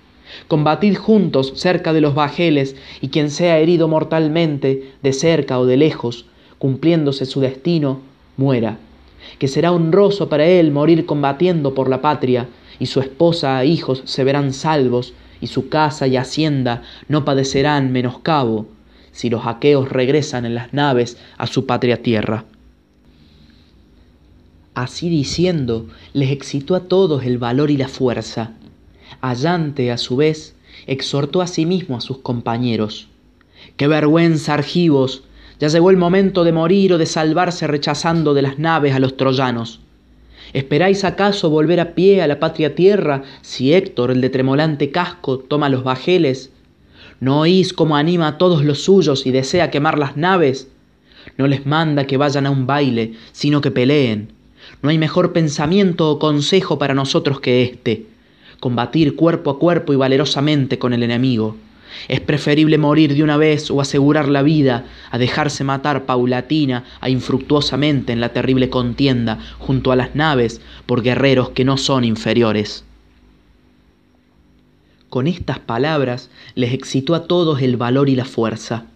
Combatid 0.49 0.97
juntos 0.97 1.53
cerca 1.57 1.93
de 1.93 2.01
los 2.01 2.15
bajeles, 2.15 2.77
y 3.01 3.09
quien 3.09 3.31
sea 3.31 3.59
herido 3.59 3.89
mortalmente, 3.89 4.93
de 5.03 5.13
cerca 5.13 5.59
o 5.59 5.67
de 5.67 5.77
lejos, 5.77 6.27
cumpliéndose 6.59 7.25
su 7.25 7.41
destino, 7.41 8.01
muera, 8.37 8.79
que 9.39 9.49
será 9.49 9.73
honroso 9.73 10.29
para 10.29 10.47
él 10.47 10.73
morir 10.73 11.07
combatiendo 11.07 11.75
por 11.75 11.89
la 11.89 12.01
patria, 12.01 12.49
y 12.79 12.87
su 12.87 13.01
esposa 13.01 13.63
e 13.63 13.67
hijos 13.67 14.03
se 14.05 14.25
verán 14.25 14.53
salvos, 14.53 15.15
y 15.45 15.47
su 15.47 15.69
casa 15.69 16.07
y 16.07 16.17
hacienda 16.17 16.83
no 17.07 17.27
padecerán 17.27 17.93
menoscabo, 17.93 18.67
si 19.13 19.29
los 19.29 19.47
aqueos 19.47 19.91
regresan 19.91 20.47
en 20.47 20.55
las 20.55 20.73
naves 20.73 21.19
a 21.37 21.47
su 21.47 21.67
patria 21.67 22.03
tierra. 22.03 22.47
Así 24.75 25.11
diciendo, 25.11 25.87
les 26.15 26.31
excitó 26.31 26.75
a 26.75 26.89
todos 26.89 27.25
el 27.25 27.37
valor 27.37 27.71
y 27.71 27.77
la 27.77 27.89
fuerza. 27.89 28.53
Allante, 29.21 29.93
a 29.93 29.99
su 29.99 30.17
vez, 30.17 30.57
exhortó 30.87 31.43
a 31.43 31.47
sí 31.47 31.67
mismo 31.67 31.99
a 31.99 32.01
sus 32.01 32.19
compañeros. 32.19 33.09
¡Qué 33.77 33.87
vergüenza, 33.87 34.55
argivos! 34.55 35.25
Ya 35.61 35.69
llegó 35.69 35.91
el 35.91 35.99
momento 35.99 36.43
de 36.43 36.53
morir 36.53 36.95
o 36.95 36.99
de 36.99 37.07
salvarse 37.07 37.67
rechazando 37.67 38.33
de 38.33 38.43
las 38.43 38.59
naves 38.59 38.95
a 38.95 38.99
los 38.99 39.19
troyanos. 39.19 39.81
¿Esperáis 40.55 41.05
acaso 41.05 41.51
volver 41.51 41.81
a 41.81 41.95
pie 41.95 42.23
a 42.23 42.27
la 42.27 42.41
patria 42.41 42.75
tierra 42.75 43.23
si 43.43 43.75
Héctor, 43.75 44.11
el 44.11 44.23
de 44.23 44.31
tremolante 44.31 44.91
casco, 44.91 45.39
toma 45.39 45.69
los 45.69 45.85
bajeles 45.85 46.51
¿No 47.21 47.41
oís 47.41 47.73
cómo 47.73 47.97
anima 47.97 48.29
a 48.29 48.39
todos 48.39 48.65
los 48.65 48.83
suyos 48.83 49.27
y 49.27 49.31
desea 49.31 49.71
quemar 49.71 49.99
las 49.99 50.17
naves? 50.17 50.69
No 51.39 51.47
les 51.47 51.65
manda 51.65 52.07
que 52.07 52.17
vayan 52.17 52.47
a 52.47 52.51
un 52.51 52.67
baile, 52.67 53.15
sino 53.33 53.61
que 53.61 53.71
peleen. 53.71 54.33
No 54.83 54.91
hay 54.91 54.99
mejor 54.99 55.33
pensamiento 55.33 56.11
o 56.11 56.19
consejo 56.19 56.79
para 56.79 56.95
nosotros 56.95 57.41
que 57.41 57.63
este, 57.63 58.07
combatir 58.61 59.17
cuerpo 59.17 59.51
a 59.51 59.59
cuerpo 59.59 59.93
y 59.93 59.97
valerosamente 59.97 60.79
con 60.79 60.93
el 60.93 61.03
enemigo. 61.03 61.57
Es 62.09 62.21
preferible 62.21 62.79
morir 62.79 63.15
de 63.15 63.23
una 63.23 63.37
vez 63.37 63.71
o 63.71 63.81
asegurar 63.81 64.29
la 64.29 64.43
vida 64.43 64.85
a 65.11 65.19
dejarse 65.19 65.65
matar 65.65 66.07
paulatina 66.07 66.85
e 67.03 67.11
infructuosamente 67.11 68.13
en 68.13 68.21
la 68.21 68.31
terrible 68.31 68.71
contienda 68.71 69.39
junto 69.59 69.93
a 69.93 69.97
las 69.97 70.15
naves 70.15 70.61
por 70.87 71.03
guerreros 71.03 71.51
que 71.51 71.65
no 71.65 71.77
son 71.77 72.05
inferiores. 72.05 72.85
Con 75.09 75.27
estas 75.29 75.61
palabras 75.61 76.31
les 76.57 76.73
excitó 76.73 77.15
a 77.15 77.29
todos 77.29 77.63
el 77.63 77.77
valor 77.77 78.09
y 78.09 78.17
la 78.17 78.25
fuerza. 78.25 78.87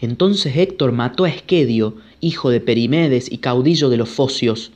Entonces 0.00 0.56
Héctor 0.56 0.92
mató 0.92 1.24
a 1.24 1.28
Esquedio, 1.28 1.96
hijo 2.20 2.50
de 2.50 2.60
Perimedes 2.60 3.30
y 3.30 3.38
caudillo 3.38 3.90
de 3.90 3.96
los 3.96 4.08
Focios. 4.08 4.72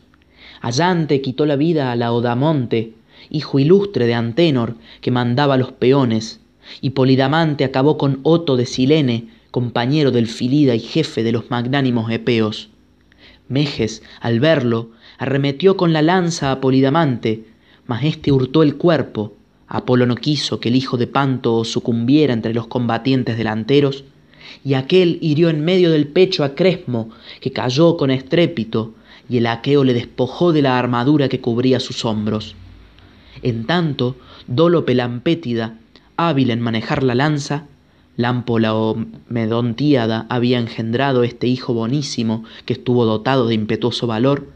Allante 0.61 1.20
quitó 1.20 1.46
la 1.46 1.57
vida 1.57 1.92
a 1.92 1.96
Laodamonte, 1.96 2.92
hijo 3.31 3.59
ilustre 3.59 4.07
de 4.07 4.14
Antenor, 4.14 4.77
que 5.00 5.11
mandaba 5.11 5.57
los 5.57 5.72
peones, 5.72 6.40
y 6.81 6.90
Polidamante 6.90 7.64
acabó 7.64 7.98
con 7.98 8.20
Oto 8.22 8.57
de 8.57 8.66
Silene, 8.66 9.29
compañero 9.50 10.11
del 10.11 10.27
Filida 10.27 10.74
y 10.74 10.81
jefe 10.81 11.22
de 11.22 11.33
los 11.33 11.50
magnánimos 11.50 12.11
epeos. 12.11 12.70
Meges, 13.48 14.03
al 14.20 14.40
verlo, 14.40 14.90
arremetió 15.18 15.77
con 15.77 15.92
la 15.92 16.03
lanza 16.03 16.50
a 16.50 16.61
Polidamante, 16.61 17.44
mas 17.87 18.05
éste 18.05 18.33
hurtó 18.33 18.62
el 18.62 18.77
cuerpo, 18.77 19.35
Apolo 19.66 20.07
no 20.07 20.16
quiso 20.16 20.61
que 20.61 20.68
el 20.68 20.77
hijo 20.77 20.96
de 20.96 21.07
Panto 21.07 21.64
sucumbiera 21.64 22.33
entre 22.33 22.55
los 22.55 22.66
combatientes 22.66 23.37
delanteros, 23.37 24.05
y 24.64 24.74
aquel 24.74 25.18
hirió 25.20 25.48
en 25.48 25.64
medio 25.64 25.90
del 25.90 26.07
pecho 26.07 26.44
a 26.44 26.55
Cresmo, 26.55 27.11
que 27.40 27.50
cayó 27.50 27.96
con 27.96 28.11
estrépito, 28.11 28.94
y 29.29 29.38
el 29.38 29.46
aqueo 29.46 29.85
le 29.85 29.94
despojó 29.94 30.52
de 30.52 30.62
la 30.62 30.79
armadura 30.79 31.29
que 31.29 31.40
cubría 31.40 31.81
sus 31.81 32.04
hombros. 32.04 32.54
En 33.42 33.65
tanto, 33.67 34.17
Lampétida, 34.46 35.79
hábil 36.17 36.50
en 36.50 36.60
manejar 36.60 37.02
la 37.02 37.15
lanza, 37.15 37.65
Lámpola 38.17 38.75
o 38.77 38.96
Medontíada 39.29 40.27
había 40.29 40.60
engendrado 40.60 41.25
este 41.25 41.48
hijo 41.48 41.75
bonísimo 41.75 42.44
que 42.65 42.75
estuvo 42.75 43.04
dotado 43.04 43.48
de 43.48 43.54
impetuoso 43.54 44.06
valor, 44.06 44.48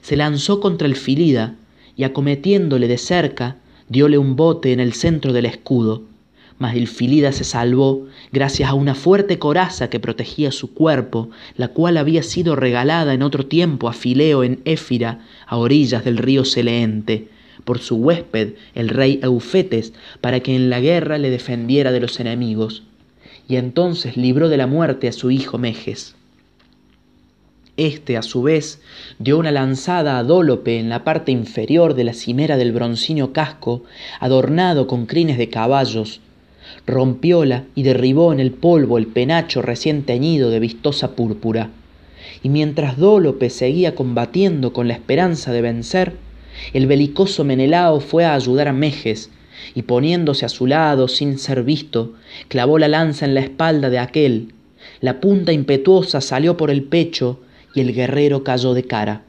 se 0.00 0.16
lanzó 0.16 0.60
contra 0.60 0.86
el 0.86 0.96
Filida 0.96 1.56
y 1.94 2.04
acometiéndole 2.04 2.88
de 2.88 2.96
cerca, 2.96 3.56
diole 3.88 4.16
un 4.16 4.36
bote 4.36 4.72
en 4.72 4.80
el 4.80 4.94
centro 4.94 5.34
del 5.34 5.44
escudo, 5.44 6.04
mas 6.58 6.76
el 6.76 6.88
Filida 6.88 7.32
se 7.32 7.44
salvó 7.44 8.06
gracias 8.30 8.70
a 8.70 8.74
una 8.74 8.94
fuerte 8.94 9.38
coraza 9.38 9.90
que 9.90 10.00
protegía 10.00 10.52
su 10.52 10.72
cuerpo, 10.72 11.28
la 11.56 11.68
cual 11.68 11.96
había 11.98 12.22
sido 12.22 12.56
regalada 12.56 13.12
en 13.12 13.22
otro 13.22 13.46
tiempo 13.46 13.88
a 13.88 13.92
Fileo 13.92 14.44
en 14.44 14.60
Éfira, 14.64 15.20
a 15.46 15.56
orillas 15.56 16.04
del 16.04 16.18
río 16.18 16.44
Seleente, 16.44 17.28
por 17.64 17.78
su 17.78 17.96
huésped, 17.96 18.54
el 18.74 18.88
rey 18.88 19.20
Eufetes, 19.22 19.92
para 20.20 20.40
que 20.40 20.54
en 20.54 20.70
la 20.70 20.80
guerra 20.80 21.18
le 21.18 21.30
defendiera 21.30 21.92
de 21.92 22.00
los 22.00 22.20
enemigos, 22.20 22.82
y 23.48 23.56
entonces 23.56 24.16
libró 24.16 24.48
de 24.48 24.56
la 24.56 24.66
muerte 24.66 25.08
a 25.08 25.12
su 25.12 25.30
hijo 25.30 25.58
Meges. 25.58 26.14
Este, 27.78 28.18
a 28.18 28.22
su 28.22 28.42
vez, 28.42 28.82
dio 29.18 29.38
una 29.38 29.50
lanzada 29.50 30.18
a 30.18 30.24
Dólope 30.24 30.78
en 30.78 30.90
la 30.90 31.04
parte 31.04 31.32
inferior 31.32 31.94
de 31.94 32.04
la 32.04 32.12
cimera 32.12 32.58
del 32.58 32.72
broncíneo 32.72 33.32
casco, 33.32 33.84
adornado 34.20 34.86
con 34.86 35.06
crines 35.06 35.38
de 35.38 35.48
caballos. 35.48 36.20
Rompióla 36.86 37.64
y 37.74 37.82
derribó 37.82 38.32
en 38.32 38.40
el 38.40 38.52
polvo 38.52 38.98
el 38.98 39.06
penacho 39.06 39.62
recién 39.62 40.02
teñido 40.02 40.50
de 40.50 40.60
vistosa 40.60 41.12
púrpura. 41.12 41.70
Y 42.42 42.50
mientras 42.50 42.98
Dólope 42.98 43.48
seguía 43.48 43.94
combatiendo 43.94 44.74
con 44.74 44.86
la 44.86 44.94
esperanza 44.94 45.50
de 45.52 45.62
vencer, 45.62 46.16
el 46.72 46.86
belicoso 46.86 47.44
Menelao 47.44 48.00
fue 48.00 48.24
a 48.24 48.34
ayudar 48.34 48.68
a 48.68 48.72
Mejes, 48.72 49.30
y 49.74 49.82
poniéndose 49.82 50.44
a 50.44 50.48
su 50.48 50.66
lado 50.66 51.08
sin 51.08 51.38
ser 51.38 51.62
visto, 51.62 52.14
clavó 52.48 52.78
la 52.78 52.88
lanza 52.88 53.24
en 53.24 53.34
la 53.34 53.40
espalda 53.40 53.90
de 53.90 53.98
aquel. 53.98 54.52
La 55.00 55.20
punta 55.20 55.52
impetuosa 55.52 56.20
salió 56.20 56.56
por 56.56 56.70
el 56.70 56.82
pecho 56.82 57.40
y 57.74 57.80
el 57.80 57.94
guerrero 57.94 58.44
cayó 58.44 58.74
de 58.74 58.84
cara. 58.84 59.22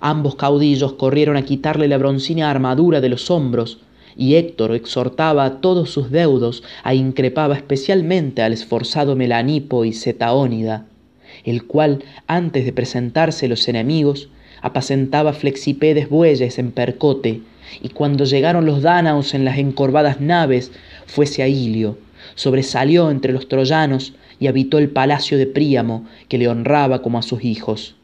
Ambos 0.00 0.36
caudillos 0.36 0.94
corrieron 0.94 1.36
a 1.36 1.42
quitarle 1.42 1.88
la 1.88 1.98
broncínea 1.98 2.50
armadura 2.50 3.00
de 3.00 3.08
los 3.08 3.30
hombros, 3.30 3.80
y 4.16 4.36
Héctor 4.36 4.74
exhortaba 4.74 5.44
a 5.44 5.60
todos 5.60 5.90
sus 5.90 6.10
deudos, 6.10 6.62
a 6.82 6.94
increpaba 6.94 7.54
especialmente 7.54 8.42
al 8.42 8.54
esforzado 8.54 9.14
Melanipo 9.14 9.84
y 9.84 9.92
Zetaónida, 9.92 10.86
el 11.44 11.64
cual, 11.66 12.02
antes 12.26 12.64
de 12.64 12.72
presentarse 12.72 13.46
los 13.46 13.68
enemigos, 13.68 14.30
apacentaba 14.62 15.32
flexipedes 15.32 16.08
bueyes 16.08 16.58
en 16.58 16.72
percote, 16.72 17.42
y 17.82 17.88
cuando 17.90 18.24
llegaron 18.24 18.64
los 18.66 18.82
dánaos 18.82 19.34
en 19.34 19.44
las 19.44 19.58
encorvadas 19.58 20.20
naves, 20.20 20.72
fuese 21.06 21.42
a 21.42 21.48
Ilio, 21.48 21.98
sobresalió 22.34 23.10
entre 23.10 23.32
los 23.32 23.48
troyanos 23.48 24.14
y 24.38 24.46
habitó 24.46 24.78
el 24.78 24.90
palacio 24.90 25.38
de 25.38 25.46
Príamo, 25.46 26.06
que 26.28 26.38
le 26.38 26.48
honraba 26.48 27.02
como 27.02 27.18
a 27.18 27.22
sus 27.22 27.44
hijos. 27.44 27.96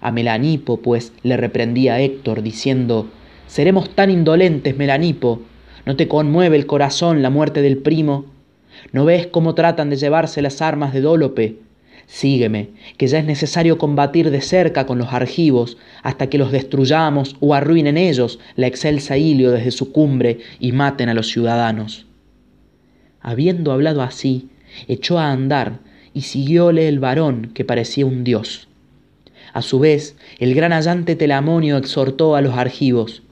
A 0.00 0.10
Melanipo, 0.10 0.78
pues, 0.78 1.12
le 1.22 1.36
reprendía 1.36 2.00
Héctor, 2.00 2.42
diciendo, 2.42 3.08
Seremos 3.46 3.90
tan 3.90 4.10
indolentes, 4.10 4.76
Melanipo, 4.76 5.40
¿no 5.86 5.96
te 5.96 6.08
conmueve 6.08 6.56
el 6.56 6.66
corazón 6.66 7.22
la 7.22 7.30
muerte 7.30 7.62
del 7.62 7.78
primo? 7.78 8.26
¿No 8.92 9.04
ves 9.04 9.26
cómo 9.26 9.54
tratan 9.54 9.90
de 9.90 9.96
llevarse 9.96 10.42
las 10.42 10.62
armas 10.62 10.92
de 10.92 11.00
Dólope? 11.00 11.58
Sígueme, 12.10 12.70
que 12.96 13.06
ya 13.06 13.20
es 13.20 13.24
necesario 13.24 13.78
combatir 13.78 14.32
de 14.32 14.40
cerca 14.40 14.84
con 14.84 14.98
los 14.98 15.12
argivos 15.12 15.76
hasta 16.02 16.26
que 16.26 16.38
los 16.38 16.50
destruyamos 16.50 17.36
o 17.38 17.54
arruinen 17.54 17.96
ellos 17.96 18.40
la 18.56 18.66
excelsa 18.66 19.16
Ilio 19.16 19.52
desde 19.52 19.70
su 19.70 19.92
cumbre 19.92 20.40
y 20.58 20.72
maten 20.72 21.08
a 21.08 21.14
los 21.14 21.28
ciudadanos. 21.28 22.06
Habiendo 23.20 23.70
hablado 23.70 24.02
así, 24.02 24.48
echó 24.88 25.20
a 25.20 25.30
andar 25.30 25.78
y 26.12 26.22
siguióle 26.22 26.88
el 26.88 26.98
varón 26.98 27.52
que 27.54 27.64
parecía 27.64 28.06
un 28.06 28.24
dios. 28.24 28.66
A 29.52 29.62
su 29.62 29.78
vez, 29.78 30.16
el 30.40 30.56
gran 30.56 30.72
allante 30.72 31.14
Telamonio 31.14 31.76
exhortó 31.76 32.34
a 32.34 32.40
los 32.40 32.54
argivos, 32.56 33.22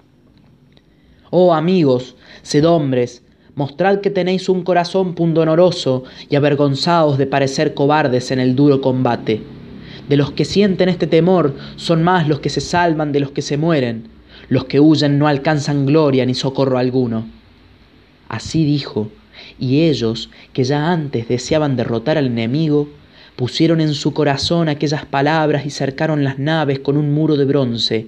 Oh 1.30 1.52
amigos, 1.52 2.14
sed 2.42 2.64
hombres, 2.64 3.24
mostrad 3.58 3.98
que 3.98 4.10
tenéis 4.10 4.48
un 4.48 4.62
corazón 4.62 5.14
pundonoroso 5.14 6.04
y 6.30 6.36
avergonzaos 6.36 7.18
de 7.18 7.26
parecer 7.26 7.74
cobardes 7.74 8.30
en 8.30 8.38
el 8.38 8.54
duro 8.54 8.80
combate. 8.80 9.42
De 10.08 10.16
los 10.16 10.30
que 10.30 10.44
sienten 10.44 10.88
este 10.88 11.08
temor 11.08 11.56
son 11.74 12.04
más 12.04 12.28
los 12.28 12.38
que 12.38 12.50
se 12.50 12.60
salvan 12.60 13.10
de 13.10 13.18
los 13.18 13.32
que 13.32 13.42
se 13.42 13.56
mueren. 13.56 14.10
Los 14.48 14.66
que 14.66 14.78
huyen 14.78 15.18
no 15.18 15.26
alcanzan 15.26 15.86
gloria 15.86 16.24
ni 16.24 16.34
socorro 16.34 16.78
alguno. 16.78 17.26
Así 18.28 18.64
dijo, 18.64 19.10
y 19.58 19.82
ellos, 19.82 20.30
que 20.52 20.62
ya 20.62 20.92
antes 20.92 21.26
deseaban 21.26 21.74
derrotar 21.74 22.16
al 22.16 22.26
enemigo, 22.26 22.88
pusieron 23.34 23.80
en 23.80 23.94
su 23.94 24.14
corazón 24.14 24.68
aquellas 24.68 25.04
palabras 25.04 25.66
y 25.66 25.70
cercaron 25.70 26.22
las 26.22 26.38
naves 26.38 26.78
con 26.78 26.96
un 26.96 27.12
muro 27.12 27.36
de 27.36 27.44
bronce. 27.44 28.06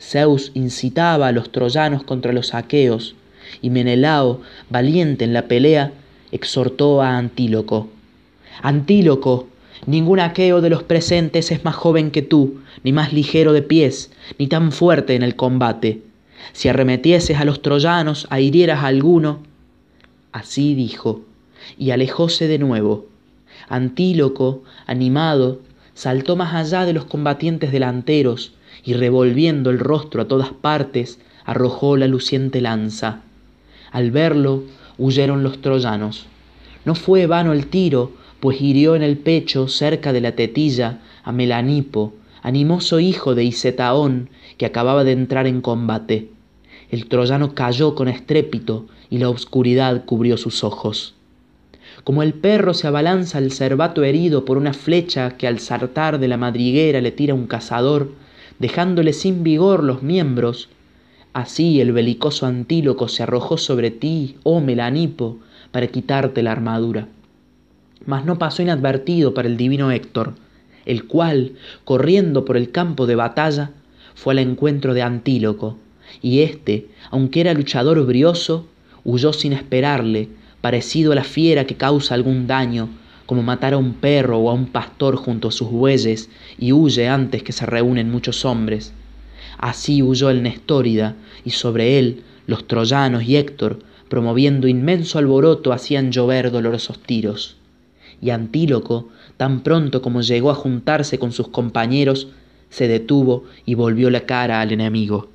Zeus 0.00 0.52
incitaba 0.54 1.26
a 1.26 1.32
los 1.32 1.50
troyanos 1.50 2.04
contra 2.04 2.32
los 2.32 2.54
aqueos, 2.54 3.16
y 3.62 3.70
Menelao, 3.70 4.40
valiente 4.70 5.24
en 5.24 5.32
la 5.32 5.48
pelea, 5.48 5.92
exhortó 6.32 7.02
a 7.02 7.16
Antíloco. 7.16 7.88
Antíloco, 8.62 9.48
ningún 9.86 10.20
aqueo 10.20 10.60
de 10.60 10.70
los 10.70 10.82
presentes 10.82 11.50
es 11.50 11.64
más 11.64 11.74
joven 11.74 12.10
que 12.10 12.22
tú, 12.22 12.60
ni 12.82 12.92
más 12.92 13.12
ligero 13.12 13.52
de 13.52 13.62
pies, 13.62 14.10
ni 14.38 14.46
tan 14.46 14.72
fuerte 14.72 15.14
en 15.14 15.22
el 15.22 15.36
combate. 15.36 16.02
Si 16.52 16.68
arremetieses 16.68 17.38
a 17.38 17.44
los 17.44 17.62
troyanos, 17.62 18.26
a 18.30 18.40
hirieras 18.40 18.82
a 18.82 18.86
alguno. 18.86 19.40
Así 20.32 20.74
dijo, 20.74 21.22
y 21.78 21.90
alejóse 21.90 22.48
de 22.48 22.58
nuevo. 22.58 23.06
Antíloco, 23.68 24.62
animado, 24.86 25.60
saltó 25.94 26.36
más 26.36 26.54
allá 26.54 26.84
de 26.84 26.92
los 26.92 27.04
combatientes 27.04 27.72
delanteros, 27.72 28.52
y 28.84 28.94
revolviendo 28.94 29.70
el 29.70 29.78
rostro 29.78 30.22
a 30.22 30.28
todas 30.28 30.50
partes, 30.50 31.18
arrojó 31.44 31.96
la 31.96 32.06
luciente 32.06 32.60
lanza. 32.60 33.22
Al 33.90 34.10
verlo, 34.10 34.64
huyeron 34.98 35.42
los 35.42 35.60
troyanos. 35.60 36.26
No 36.84 36.94
fue 36.94 37.26
vano 37.26 37.52
el 37.52 37.66
tiro, 37.66 38.12
pues 38.40 38.60
hirió 38.60 38.94
en 38.96 39.02
el 39.02 39.18
pecho, 39.18 39.68
cerca 39.68 40.12
de 40.12 40.20
la 40.20 40.32
tetilla, 40.32 41.00
a 41.24 41.32
Melanipo, 41.32 42.14
animoso 42.42 43.00
hijo 43.00 43.34
de 43.34 43.44
Isetaón, 43.44 44.30
que 44.56 44.66
acababa 44.66 45.04
de 45.04 45.12
entrar 45.12 45.46
en 45.46 45.60
combate. 45.60 46.30
El 46.90 47.06
troyano 47.06 47.54
cayó 47.54 47.94
con 47.94 48.08
estrépito 48.08 48.86
y 49.10 49.18
la 49.18 49.28
oscuridad 49.28 50.04
cubrió 50.04 50.36
sus 50.36 50.64
ojos. 50.64 51.14
Como 52.04 52.22
el 52.22 52.32
perro 52.34 52.74
se 52.74 52.86
abalanza 52.86 53.38
al 53.38 53.50
cervato 53.52 54.04
herido 54.04 54.44
por 54.44 54.56
una 54.56 54.72
flecha 54.72 55.36
que 55.36 55.46
al 55.46 55.58
saltar 55.58 56.18
de 56.18 56.28
la 56.28 56.36
madriguera 56.36 57.00
le 57.00 57.10
tira 57.10 57.34
un 57.34 57.46
cazador, 57.46 58.12
dejándole 58.58 59.12
sin 59.12 59.42
vigor 59.42 59.84
los 59.84 60.02
miembros, 60.02 60.68
Así 61.38 61.80
el 61.80 61.92
belicoso 61.92 62.46
Antíloco 62.46 63.06
se 63.06 63.22
arrojó 63.22 63.58
sobre 63.58 63.92
ti, 63.92 64.38
oh 64.42 64.60
Melanipo, 64.60 65.38
para 65.70 65.86
quitarte 65.86 66.42
la 66.42 66.50
armadura. 66.50 67.06
Mas 68.04 68.24
no 68.24 68.38
pasó 68.38 68.60
inadvertido 68.60 69.34
para 69.34 69.46
el 69.46 69.56
divino 69.56 69.92
Héctor, 69.92 70.34
el 70.84 71.04
cual, 71.04 71.52
corriendo 71.84 72.44
por 72.44 72.56
el 72.56 72.72
campo 72.72 73.06
de 73.06 73.14
batalla, 73.14 73.70
fue 74.16 74.32
al 74.32 74.40
encuentro 74.40 74.94
de 74.94 75.02
Antíloco, 75.02 75.78
y 76.20 76.40
éste, 76.40 76.88
aunque 77.08 77.42
era 77.42 77.54
luchador 77.54 78.04
brioso, 78.04 78.66
huyó 79.04 79.32
sin 79.32 79.52
esperarle, 79.52 80.30
parecido 80.60 81.12
a 81.12 81.14
la 81.14 81.22
fiera 81.22 81.68
que 81.68 81.76
causa 81.76 82.16
algún 82.16 82.48
daño, 82.48 82.88
como 83.26 83.44
matar 83.44 83.74
a 83.74 83.78
un 83.78 83.94
perro 83.94 84.38
o 84.38 84.50
a 84.50 84.54
un 84.54 84.66
pastor 84.66 85.14
junto 85.14 85.46
a 85.46 85.52
sus 85.52 85.70
bueyes 85.70 86.30
y 86.58 86.72
huye 86.72 87.06
antes 87.06 87.44
que 87.44 87.52
se 87.52 87.64
reúnen 87.64 88.10
muchos 88.10 88.44
hombres. 88.44 88.92
Así 89.58 90.02
huyó 90.02 90.30
el 90.30 90.42
Nestórida, 90.42 91.16
y 91.44 91.50
sobre 91.50 91.98
él 91.98 92.22
los 92.46 92.66
troyanos 92.66 93.24
y 93.24 93.36
Héctor, 93.36 93.80
promoviendo 94.08 94.68
inmenso 94.68 95.18
alboroto, 95.18 95.72
hacían 95.72 96.12
llover 96.12 96.50
dolorosos 96.50 97.00
tiros. 97.00 97.56
Y 98.22 98.30
Antíloco, 98.30 99.08
tan 99.36 99.60
pronto 99.60 100.00
como 100.00 100.22
llegó 100.22 100.50
a 100.50 100.54
juntarse 100.54 101.18
con 101.18 101.32
sus 101.32 101.48
compañeros, 101.48 102.28
se 102.70 102.88
detuvo 102.88 103.44
y 103.66 103.74
volvió 103.74 104.10
la 104.10 104.20
cara 104.20 104.60
al 104.60 104.72
enemigo. 104.72 105.28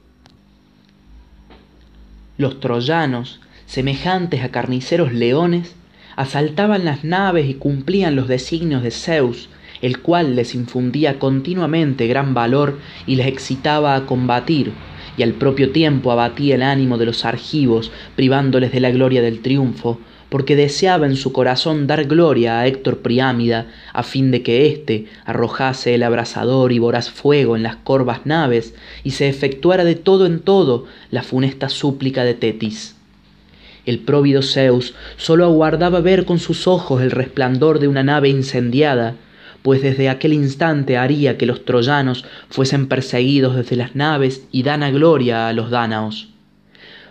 Los 2.38 2.60
troyanos, 2.60 3.40
semejantes 3.66 4.44
a 4.44 4.50
carniceros 4.50 5.14
leones, 5.14 5.76
asaltaban 6.16 6.86
las 6.86 7.04
naves 7.04 7.48
y 7.48 7.56
cumplían 7.56 8.16
los 8.16 8.28
designios 8.28 8.84
de 8.84 8.92
Zeus 8.92 9.50
el 9.84 10.00
cual 10.00 10.36
les 10.36 10.56
infundía 10.56 11.20
continuamente 11.20 12.08
gran 12.08 12.34
valor 12.34 12.80
y 13.06 13.18
les 13.18 13.28
excitaba 13.28 13.96
a 13.96 14.06
combatir, 14.06 14.72
y 15.18 15.24
al 15.24 15.34
propio 15.34 15.72
tiempo 15.72 16.12
abatía 16.12 16.56
el 16.56 16.64
ánimo 16.64 16.98
de 16.98 17.06
los 17.06 17.26
argivos, 17.26 17.92
privándoles 18.16 18.72
de 18.72 18.80
la 18.80 18.92
gloria 18.92 19.22
del 19.22 19.42
triunfo, 19.42 20.00
porque 20.30 20.56
deseaba 20.56 21.06
en 21.06 21.18
su 21.18 21.34
corazón 21.34 21.86
dar 21.86 22.06
gloria 22.06 22.60
a 22.60 22.66
Héctor 22.66 23.00
Priámida, 23.00 23.68
a 23.92 24.04
fin 24.04 24.32
de 24.32 24.42
que 24.42 24.68
éste 24.68 25.06
arrojase 25.26 25.94
el 25.94 26.02
abrasador 26.02 26.72
y 26.72 26.80
voraz 26.80 27.12
fuego 27.12 27.56
en 27.56 27.62
las 27.62 27.76
corvas 27.76 28.22
naves, 28.26 28.74
y 29.04 29.12
se 29.12 29.28
efectuara 29.28 29.84
de 29.84 29.96
todo 29.96 30.26
en 30.26 30.40
todo 30.40 30.86
la 31.12 31.24
funesta 31.24 31.68
súplica 31.68 32.24
de 32.24 32.34
Tetis. 32.34 32.96
El 33.86 34.00
próvido 34.00 34.42
Zeus 34.42 34.96
sólo 35.18 35.44
aguardaba 35.44 36.00
ver 36.00 36.24
con 36.24 36.40
sus 36.40 36.68
ojos 36.68 37.02
el 37.02 37.12
resplandor 37.12 37.80
de 37.80 37.90
una 37.90 38.02
nave 38.02 38.30
incendiada, 38.30 39.18
pues 39.64 39.82
desde 39.82 40.10
aquel 40.10 40.34
instante 40.34 40.98
haría 40.98 41.38
que 41.38 41.46
los 41.48 41.66
troyanos 41.66 42.26
fuesen 42.50 42.88
perseguidos 42.88 43.56
desde 43.56 43.78
las 43.78 43.96
naves 43.96 44.46
y 44.52 44.62
dana 44.62 44.92
gloria 44.92 45.48
a 45.48 45.54
los 45.54 45.72
dánaos. 45.72 46.30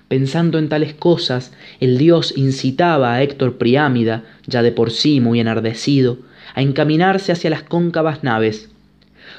Pensando 0.06 0.58
en 0.58 0.68
tales 0.68 0.92
cosas, 0.92 1.52
el 1.80 1.96
dios 1.96 2.34
incitaba 2.36 3.14
a 3.14 3.22
Héctor 3.22 3.56
Priámida, 3.56 4.24
ya 4.46 4.62
de 4.62 4.70
por 4.70 4.90
sí 4.90 5.20
muy 5.20 5.40
enardecido, 5.40 6.18
a 6.54 6.60
encaminarse 6.60 7.32
hacia 7.32 7.48
las 7.48 7.62
cóncavas 7.62 8.22
naves. 8.22 8.68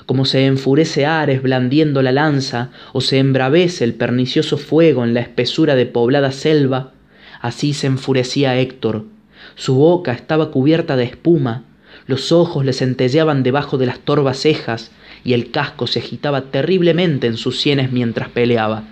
Como 0.08 0.26
se 0.26 0.48
enfurece 0.48 1.06
Ares 1.06 1.44
blandiendo 1.44 2.02
la 2.02 2.12
lanza, 2.12 2.72
o 2.92 3.02
se 3.02 3.20
embravece 3.20 3.84
el 3.84 3.94
pernicioso 3.94 4.58
fuego 4.58 5.04
en 5.04 5.14
la 5.14 5.20
espesura 5.20 5.76
de 5.76 5.86
poblada 5.86 6.32
selva, 6.32 6.94
así 7.40 7.76
se 7.76 7.86
enfurecía 7.86 8.58
Héctor. 8.58 9.06
Su 9.54 9.76
boca 9.76 10.12
estaba 10.14 10.50
cubierta 10.50 10.96
de 10.96 11.04
espuma, 11.04 11.66
los 12.06 12.32
ojos 12.32 12.66
le 12.66 12.74
centelleaban 12.74 13.44
debajo 13.44 13.78
de 13.78 13.86
las 13.86 14.00
torvas 14.00 14.38
cejas, 14.40 14.92
y 15.24 15.34
el 15.34 15.52
casco 15.52 15.88
se 15.88 16.00
agitaba 16.00 16.52
terriblemente 16.52 17.28
en 17.28 17.38
sus 17.38 17.62
sienes 17.62 17.92
mientras 17.92 18.30
peleaba. 18.30 18.84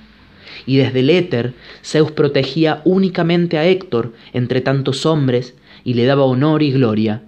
Y 0.65 0.77
desde 0.77 0.99
el 0.99 1.09
éter 1.09 1.53
Zeus 1.83 2.11
protegía 2.11 2.81
únicamente 2.85 3.57
a 3.57 3.65
Héctor 3.65 4.13
entre 4.33 4.61
tantos 4.61 5.05
hombres 5.05 5.55
y 5.83 5.95
le 5.95 6.05
daba 6.05 6.23
honor 6.23 6.61
y 6.63 6.71
gloria, 6.71 7.23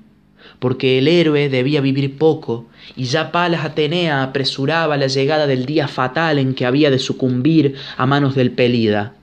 porque 0.60 1.00
el 1.00 1.08
héroe 1.08 1.50
debía 1.50 1.82
vivir 1.82 2.18
poco, 2.18 2.68
y 2.96 3.06
ya 3.06 3.32
Palas 3.32 3.66
Atenea 3.66 4.24
apresuraba 4.24 4.98
la 4.98 5.08
llegada 5.08 5.48
del 5.48 5.66
día 5.66 5.88
fatal 5.88 6.40
en 6.40 6.54
que 6.54 6.66
había 6.66 6.92
de 6.92 7.00
sucumbir 7.00 7.76
a 7.98 8.06
manos 8.06 8.36
del 8.36 8.52
Pelida. 8.52 9.14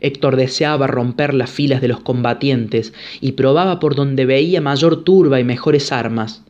Héctor 0.00 0.36
deseaba 0.36 0.86
romper 0.86 1.34
las 1.34 1.50
filas 1.50 1.80
de 1.80 1.88
los 1.88 2.00
combatientes 2.00 2.92
y 3.20 3.32
probaba 3.32 3.80
por 3.80 3.94
donde 3.94 4.26
veía 4.26 4.60
mayor 4.60 5.04
turba 5.04 5.40
y 5.40 5.44
mejores 5.44 5.92
armas. 5.92 6.44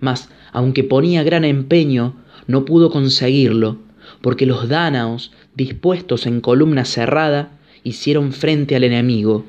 Mas, 0.00 0.28
aunque 0.52 0.84
ponía 0.84 1.22
gran 1.22 1.44
empeño, 1.44 2.16
no 2.46 2.64
pudo 2.64 2.90
conseguirlo, 2.90 3.78
porque 4.20 4.46
los 4.46 4.68
dánaos, 4.68 5.32
dispuestos 5.54 6.26
en 6.26 6.40
columna 6.40 6.84
cerrada, 6.84 7.52
hicieron 7.84 8.32
frente 8.32 8.76
al 8.76 8.84
enemigo, 8.84 9.44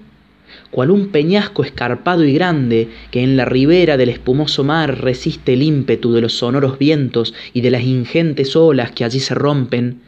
cual 0.69 0.91
un 0.91 1.09
peñasco 1.09 1.63
escarpado 1.63 2.23
y 2.23 2.33
grande 2.33 2.89
que 3.11 3.23
en 3.23 3.37
la 3.37 3.45
ribera 3.45 3.97
del 3.97 4.09
espumoso 4.09 4.63
mar 4.63 5.01
resiste 5.01 5.53
el 5.53 5.63
ímpetu 5.63 6.13
de 6.13 6.21
los 6.21 6.33
sonoros 6.33 6.77
vientos 6.77 7.33
y 7.53 7.61
de 7.61 7.71
las 7.71 7.83
ingentes 7.83 8.55
olas 8.55 8.91
que 8.91 9.03
allí 9.03 9.19
se 9.19 9.35
rompen, 9.35 10.01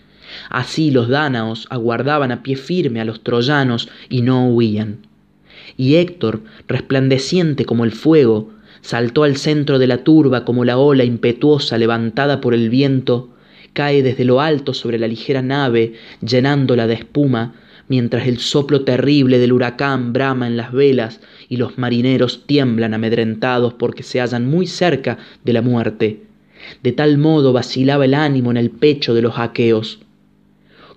Así 0.53 0.91
los 0.91 1.09
dánaos 1.09 1.65
aguardaban 1.71 2.31
a 2.31 2.43
pie 2.43 2.55
firme 2.55 3.01
a 3.01 3.05
los 3.05 3.23
troyanos 3.23 3.89
y 4.07 4.21
no 4.21 4.49
huían. 4.49 4.99
Y 5.77 5.95
Héctor, 5.95 6.41
resplandeciente 6.67 7.65
como 7.65 7.85
el 7.85 7.91
fuego, 7.91 8.51
saltó 8.81 9.23
al 9.23 9.35
centro 9.37 9.79
de 9.79 9.87
la 9.87 10.03
turba 10.03 10.45
como 10.45 10.63
la 10.63 10.77
ola 10.77 11.05
impetuosa 11.05 11.79
levantada 11.79 12.39
por 12.39 12.53
el 12.53 12.69
viento, 12.69 13.29
cae 13.73 14.03
desde 14.03 14.25
lo 14.25 14.41
alto 14.41 14.75
sobre 14.75 14.99
la 14.99 15.07
ligera 15.07 15.41
nave, 15.41 15.93
llenándola 16.21 16.85
de 16.85 16.93
espuma, 16.93 17.55
mientras 17.87 18.27
el 18.27 18.37
soplo 18.37 18.81
terrible 18.81 19.39
del 19.39 19.53
huracán 19.53 20.13
brama 20.13 20.45
en 20.45 20.55
las 20.55 20.71
velas 20.71 21.19
y 21.49 21.57
los 21.57 21.79
marineros 21.79 22.45
tiemblan 22.45 22.93
amedrentados 22.93 23.73
porque 23.73 24.03
se 24.03 24.21
hallan 24.21 24.47
muy 24.47 24.67
cerca 24.67 25.17
de 25.43 25.53
la 25.53 25.63
muerte. 25.63 26.21
De 26.83 26.91
tal 26.91 27.17
modo 27.17 27.53
vacilaba 27.53 28.05
el 28.05 28.13
ánimo 28.13 28.51
en 28.51 28.57
el 28.57 28.69
pecho 28.69 29.15
de 29.15 29.23
los 29.23 29.39
aqueos 29.39 30.03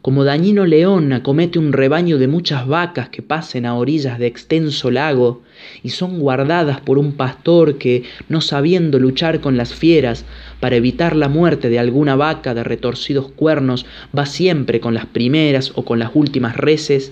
como 0.06 0.22
dañino 0.22 0.66
león 0.66 1.12
acomete 1.12 1.58
un 1.58 1.72
rebaño 1.72 2.16
de 2.16 2.28
muchas 2.28 2.68
vacas 2.68 3.08
que 3.08 3.22
pasen 3.22 3.66
a 3.66 3.74
orillas 3.74 4.20
de 4.20 4.28
extenso 4.28 4.92
lago 4.92 5.42
y 5.82 5.88
son 5.88 6.20
guardadas 6.20 6.80
por 6.80 6.96
un 6.96 7.14
pastor 7.14 7.76
que, 7.76 8.04
no 8.28 8.40
sabiendo 8.40 9.00
luchar 9.00 9.40
con 9.40 9.56
las 9.56 9.74
fieras, 9.74 10.24
para 10.60 10.76
evitar 10.76 11.16
la 11.16 11.28
muerte 11.28 11.70
de 11.70 11.80
alguna 11.80 12.14
vaca 12.14 12.54
de 12.54 12.62
retorcidos 12.62 13.32
cuernos, 13.32 13.84
va 14.16 14.26
siempre 14.26 14.78
con 14.78 14.94
las 14.94 15.06
primeras 15.06 15.72
o 15.74 15.84
con 15.84 15.98
las 15.98 16.12
últimas 16.14 16.56
reses, 16.56 17.10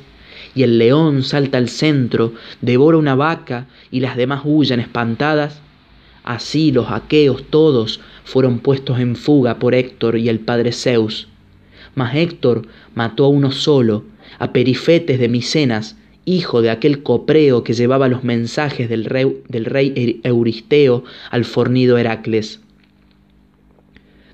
y 0.55 0.63
el 0.63 0.79
león 0.79 1.25
salta 1.25 1.59
al 1.59 1.71
centro, 1.71 2.35
devora 2.61 2.97
una 2.97 3.17
vaca 3.17 3.67
y 3.91 3.99
las 3.99 4.17
demás 4.17 4.43
huyen 4.45 4.79
espantadas, 4.79 5.61
así 6.23 6.71
los 6.71 6.93
aqueos 6.93 7.43
todos 7.51 8.01
fueron 8.23 8.61
puestos 8.61 9.01
en 9.01 9.17
fuga 9.17 9.59
por 9.59 9.75
Héctor 9.75 10.17
y 10.17 10.29
el 10.29 10.39
padre 10.39 10.71
Zeus 10.71 11.27
mas 11.95 12.15
Héctor 12.15 12.67
mató 12.95 13.25
a 13.25 13.29
uno 13.29 13.53
solo, 13.53 14.05
a 14.39 14.53
Perifetes 14.53 15.19
de 15.19 15.29
Micenas, 15.29 15.97
hijo 16.25 16.63
de 16.63 16.71
aquel 16.71 17.03
copreo 17.03 17.65
que 17.65 17.75
llevaba 17.75 18.09
los 18.09 18.25
mensajes 18.25 18.89
del 18.89 19.05
rey, 19.05 19.43
del 19.49 19.65
rey 19.65 20.21
Euristeo 20.25 21.05
al 21.31 21.45
fornido 21.45 21.99
Heracles. 21.99 22.61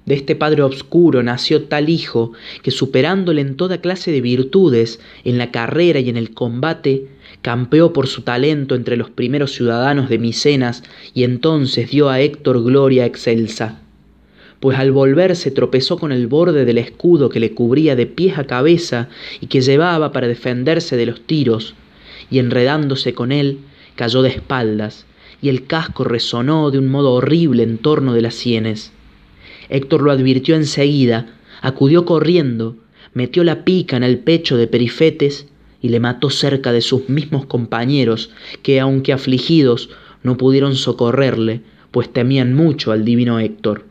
De 0.07 0.15
este 0.15 0.35
padre 0.35 0.63
obscuro 0.63 1.23
nació 1.23 1.65
tal 1.65 1.89
hijo 1.89 2.33
que 2.63 2.71
superándole 2.71 3.43
en 3.43 3.57
toda 3.57 3.81
clase 3.81 4.11
de 4.11 4.21
virtudes, 4.21 4.99
en 5.25 5.39
la 5.39 5.51
carrera 5.51 6.01
y 6.01 6.09
en 6.09 6.17
el 6.17 6.33
combate, 6.33 7.07
campeó 7.43 7.93
por 7.93 8.07
su 8.07 8.23
talento 8.23 8.75
entre 8.75 8.97
los 8.97 9.11
primeros 9.11 9.53
ciudadanos 9.53 10.09
de 10.09 10.19
Micenas 10.19 10.83
y 11.15 11.25
entonces 11.25 11.91
dio 11.91 12.09
a 12.09 12.21
Héctor 12.21 12.65
gloria 12.65 13.07
excelsa 13.07 13.80
pues 14.61 14.79
al 14.79 14.93
volverse 14.93 15.51
tropezó 15.51 15.99
con 15.99 16.13
el 16.13 16.27
borde 16.27 16.67
del 16.67 16.77
escudo 16.77 17.31
que 17.31 17.41
le 17.41 17.53
cubría 17.53 17.97
de 17.97 18.07
pies 18.07 18.37
a 18.39 18.45
cabeza 18.45 19.09
y 19.41 19.47
que 19.47 19.63
llevaba 19.63 20.13
para 20.13 20.29
defenderse 20.29 20.97
de 20.97 21.07
los 21.07 21.23
tiros, 21.23 21.75
y 22.31 22.39
enredándose 22.39 23.15
con 23.15 23.33
él, 23.33 23.61
cayó 23.97 24.21
de 24.21 24.29
espaldas, 24.29 25.07
y 25.41 25.49
el 25.49 25.67
casco 25.67 26.05
resonó 26.05 26.71
de 26.71 26.79
un 26.79 26.89
modo 26.89 27.13
horrible 27.13 27.63
en 27.63 27.79
torno 27.79 28.13
de 28.13 28.21
las 28.21 28.35
sienes. 28.35 28.93
Héctor 29.71 30.03
lo 30.03 30.11
advirtió 30.11 30.55
enseguida, 30.57 31.39
acudió 31.63 32.05
corriendo, 32.05 32.77
metió 33.15 33.43
la 33.45 33.65
pica 33.65 33.97
en 33.97 34.05
el 34.05 34.19
pecho 34.19 34.59
de 34.59 34.67
Perifetes 34.67 35.47
y 35.81 35.89
le 35.89 36.01
mató 36.01 36.29
cerca 36.29 36.71
de 36.73 36.83
sus 36.83 37.09
mismos 37.09 37.47
compañeros, 37.47 38.31
que 38.63 38.79
aunque 38.79 39.15
afligidos 39.15 39.89
no 40.23 40.37
pudieron 40.37 40.77
socorrerle, 40.77 41.63
pues 41.91 42.13
temían 42.13 42.55
mucho 42.55 42.93
al 42.93 43.07
divino 43.07 43.41
Héctor 43.41 43.90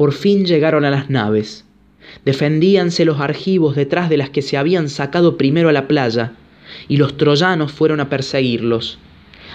por 0.00 0.14
fin 0.14 0.46
llegaron 0.46 0.86
a 0.86 0.90
las 0.90 1.10
naves. 1.10 1.66
Defendíanse 2.24 3.04
los 3.04 3.20
argivos 3.20 3.76
detrás 3.76 4.08
de 4.08 4.16
las 4.16 4.30
que 4.30 4.40
se 4.40 4.56
habían 4.56 4.88
sacado 4.88 5.36
primero 5.36 5.68
a 5.68 5.72
la 5.72 5.88
playa, 5.88 6.32
y 6.88 6.96
los 6.96 7.18
troyanos 7.18 7.70
fueron 7.70 8.00
a 8.00 8.08
perseguirlos. 8.08 8.98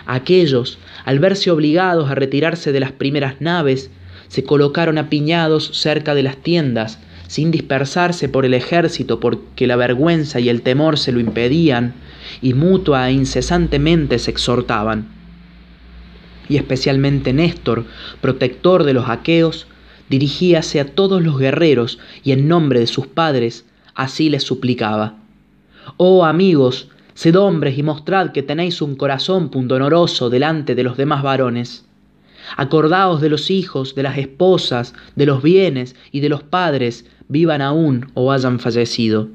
Aquellos, 0.05 0.77
al 1.03 1.17
verse 1.17 1.49
obligados 1.49 2.11
a 2.11 2.13
retirarse 2.13 2.71
de 2.71 2.79
las 2.79 2.91
primeras 2.91 3.41
naves, 3.41 3.89
se 4.27 4.43
colocaron 4.43 4.99
apiñados 4.99 5.71
cerca 5.73 6.13
de 6.13 6.21
las 6.21 6.37
tiendas, 6.37 6.99
sin 7.25 7.49
dispersarse 7.49 8.29
por 8.29 8.45
el 8.45 8.53
ejército 8.53 9.19
porque 9.19 9.65
la 9.65 9.77
vergüenza 9.77 10.39
y 10.39 10.49
el 10.49 10.61
temor 10.61 10.99
se 10.99 11.11
lo 11.11 11.19
impedían, 11.19 11.95
y 12.43 12.53
mutua 12.53 13.09
e 13.09 13.13
incesantemente 13.13 14.19
se 14.19 14.29
exhortaban. 14.29 15.07
Y 16.47 16.57
especialmente 16.57 17.33
Néstor, 17.33 17.85
protector 18.21 18.83
de 18.83 18.93
los 18.93 19.09
aqueos, 19.09 19.65
dirigíase 20.09 20.79
a 20.79 20.85
todos 20.85 21.23
los 21.23 21.37
guerreros 21.37 21.99
y 22.23 22.31
en 22.31 22.47
nombre 22.47 22.79
de 22.79 22.87
sus 22.87 23.07
padres 23.07 23.65
así 23.93 24.29
les 24.29 24.43
suplicaba. 24.43 25.15
Oh 25.97 26.25
amigos, 26.25 26.89
sed 27.13 27.37
hombres 27.37 27.77
y 27.77 27.83
mostrad 27.83 28.31
que 28.31 28.43
tenéis 28.43 28.81
un 28.81 28.95
corazón 28.95 29.49
pundonoroso 29.49 30.29
delante 30.29 30.75
de 30.75 30.83
los 30.83 30.97
demás 30.97 31.23
varones. 31.23 31.85
Acordaos 32.57 33.21
de 33.21 33.29
los 33.29 33.49
hijos, 33.49 33.95
de 33.95 34.03
las 34.03 34.17
esposas, 34.17 34.93
de 35.15 35.25
los 35.25 35.41
bienes 35.41 35.95
y 36.11 36.19
de 36.19 36.29
los 36.29 36.43
padres, 36.43 37.05
vivan 37.27 37.61
aún 37.61 38.11
o 38.13 38.31
hayan 38.31 38.59
fallecido. 38.59 39.29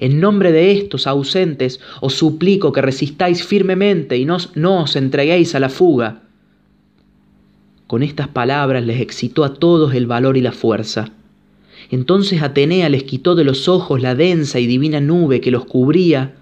En 0.00 0.20
nombre 0.20 0.50
de 0.50 0.72
estos 0.72 1.06
ausentes 1.06 1.80
os 2.00 2.14
suplico 2.14 2.72
que 2.72 2.82
resistáis 2.82 3.44
firmemente 3.44 4.16
y 4.16 4.24
no, 4.24 4.38
no 4.54 4.82
os 4.82 4.96
entreguéis 4.96 5.54
a 5.54 5.60
la 5.60 5.68
fuga 5.68 6.22
con 7.88 8.02
estas 8.02 8.28
palabras 8.28 8.84
les 8.84 9.00
excitó 9.00 9.44
a 9.44 9.54
todos 9.54 9.94
el 9.94 10.06
valor 10.06 10.36
y 10.36 10.42
la 10.42 10.52
fuerza. 10.52 11.10
Entonces 11.90 12.42
Atenea 12.42 12.90
les 12.90 13.04
quitó 13.04 13.34
de 13.34 13.44
los 13.44 13.66
ojos 13.66 14.02
la 14.02 14.14
densa 14.14 14.60
y 14.60 14.66
divina 14.66 15.00
nube 15.00 15.40
que 15.40 15.50
los 15.50 15.64
cubría, 15.64 16.34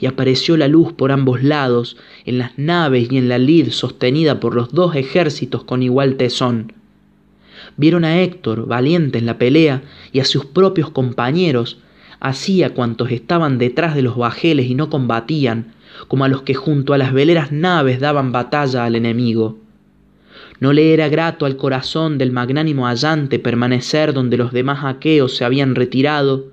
y 0.00 0.06
apareció 0.06 0.56
la 0.56 0.66
luz 0.66 0.94
por 0.94 1.12
ambos 1.12 1.42
lados, 1.42 1.98
en 2.24 2.38
las 2.38 2.58
naves 2.58 3.12
y 3.12 3.18
en 3.18 3.28
la 3.28 3.38
lid 3.38 3.68
sostenida 3.68 4.40
por 4.40 4.54
los 4.54 4.72
dos 4.72 4.96
ejércitos 4.96 5.64
con 5.64 5.82
igual 5.82 6.16
tesón. 6.16 6.72
Vieron 7.76 8.06
a 8.06 8.22
Héctor, 8.22 8.66
valiente 8.66 9.18
en 9.18 9.26
la 9.26 9.36
pelea, 9.36 9.82
y 10.10 10.20
a 10.20 10.24
sus 10.24 10.46
propios 10.46 10.88
compañeros, 10.88 11.80
así 12.18 12.62
a 12.62 12.72
cuantos 12.72 13.10
estaban 13.10 13.58
detrás 13.58 13.94
de 13.94 14.00
los 14.00 14.16
bajeles 14.16 14.70
y 14.70 14.74
no 14.74 14.88
combatían, 14.88 15.74
como 16.08 16.24
a 16.24 16.28
los 16.28 16.42
que 16.42 16.54
junto 16.54 16.94
a 16.94 16.98
las 16.98 17.12
veleras 17.12 17.52
naves 17.52 18.00
daban 18.00 18.32
batalla 18.32 18.86
al 18.86 18.96
enemigo. 18.96 19.58
No 20.60 20.72
le 20.72 20.94
era 20.94 21.08
grato 21.08 21.46
al 21.46 21.56
corazón 21.56 22.18
del 22.18 22.32
magnánimo 22.32 22.86
Allante 22.86 23.38
permanecer 23.38 24.12
donde 24.12 24.36
los 24.36 24.52
demás 24.52 24.84
aqueos 24.84 25.36
se 25.36 25.44
habían 25.44 25.74
retirado, 25.74 26.52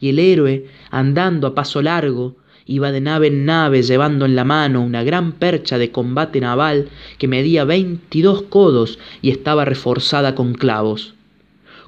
y 0.00 0.08
el 0.08 0.18
héroe, 0.18 0.66
andando 0.90 1.46
a 1.46 1.54
paso 1.54 1.82
largo, 1.82 2.36
iba 2.66 2.90
de 2.92 3.00
nave 3.00 3.26
en 3.26 3.44
nave 3.44 3.82
llevando 3.82 4.24
en 4.24 4.34
la 4.34 4.44
mano 4.44 4.82
una 4.82 5.02
gran 5.02 5.32
percha 5.32 5.76
de 5.76 5.90
combate 5.90 6.40
naval 6.40 6.88
que 7.18 7.28
medía 7.28 7.64
veintidós 7.64 8.42
codos 8.42 8.98
y 9.20 9.30
estaba 9.30 9.64
reforzada 9.64 10.34
con 10.34 10.54
clavos. 10.54 11.14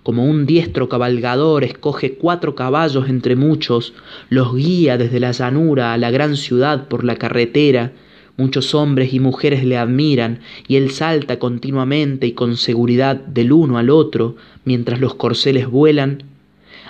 Como 0.02 0.26
un 0.26 0.46
diestro 0.46 0.88
cabalgador 0.88 1.64
escoge 1.64 2.14
cuatro 2.14 2.54
caballos 2.54 3.08
entre 3.08 3.34
muchos, 3.34 3.94
los 4.28 4.54
guía 4.54 4.98
desde 4.98 5.18
la 5.18 5.32
llanura 5.32 5.92
a 5.92 5.98
la 5.98 6.10
gran 6.10 6.36
ciudad 6.36 6.86
por 6.86 7.02
la 7.02 7.16
carretera, 7.16 7.92
Muchos 8.36 8.74
hombres 8.74 9.14
y 9.14 9.20
mujeres 9.20 9.64
le 9.64 9.78
admiran 9.78 10.40
y 10.68 10.76
él 10.76 10.90
salta 10.90 11.38
continuamente 11.38 12.26
y 12.26 12.32
con 12.32 12.56
seguridad 12.56 13.16
del 13.16 13.52
uno 13.52 13.78
al 13.78 13.88
otro 13.88 14.36
mientras 14.64 15.00
los 15.00 15.14
corceles 15.14 15.68
vuelan. 15.68 16.24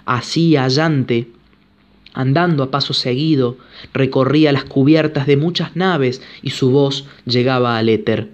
Así 0.04 0.56
allante, 0.56 1.28
andando 2.14 2.64
a 2.64 2.70
paso 2.70 2.94
seguido, 2.94 3.58
recorría 3.92 4.50
las 4.50 4.64
cubiertas 4.64 5.26
de 5.26 5.36
muchas 5.36 5.76
naves 5.76 6.20
y 6.42 6.50
su 6.50 6.70
voz 6.70 7.06
llegaba 7.26 7.78
al 7.78 7.88
éter. 7.88 8.30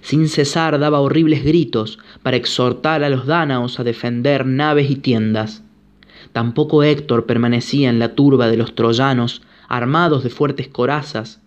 Sin 0.00 0.28
cesar 0.28 0.78
daba 0.78 1.00
horribles 1.00 1.44
gritos 1.44 1.98
para 2.22 2.36
exhortar 2.36 3.04
a 3.04 3.08
los 3.08 3.26
dánaos 3.26 3.80
a 3.80 3.84
defender 3.84 4.44
naves 4.44 4.90
y 4.90 4.96
tiendas. 4.96 5.62
Tampoco 6.32 6.82
Héctor 6.82 7.26
permanecía 7.26 7.88
en 7.88 7.98
la 7.98 8.14
turba 8.14 8.48
de 8.48 8.56
los 8.56 8.74
troyanos, 8.74 9.42
armados 9.68 10.24
de 10.24 10.30
fuertes 10.30 10.68
corazas. 10.68 11.40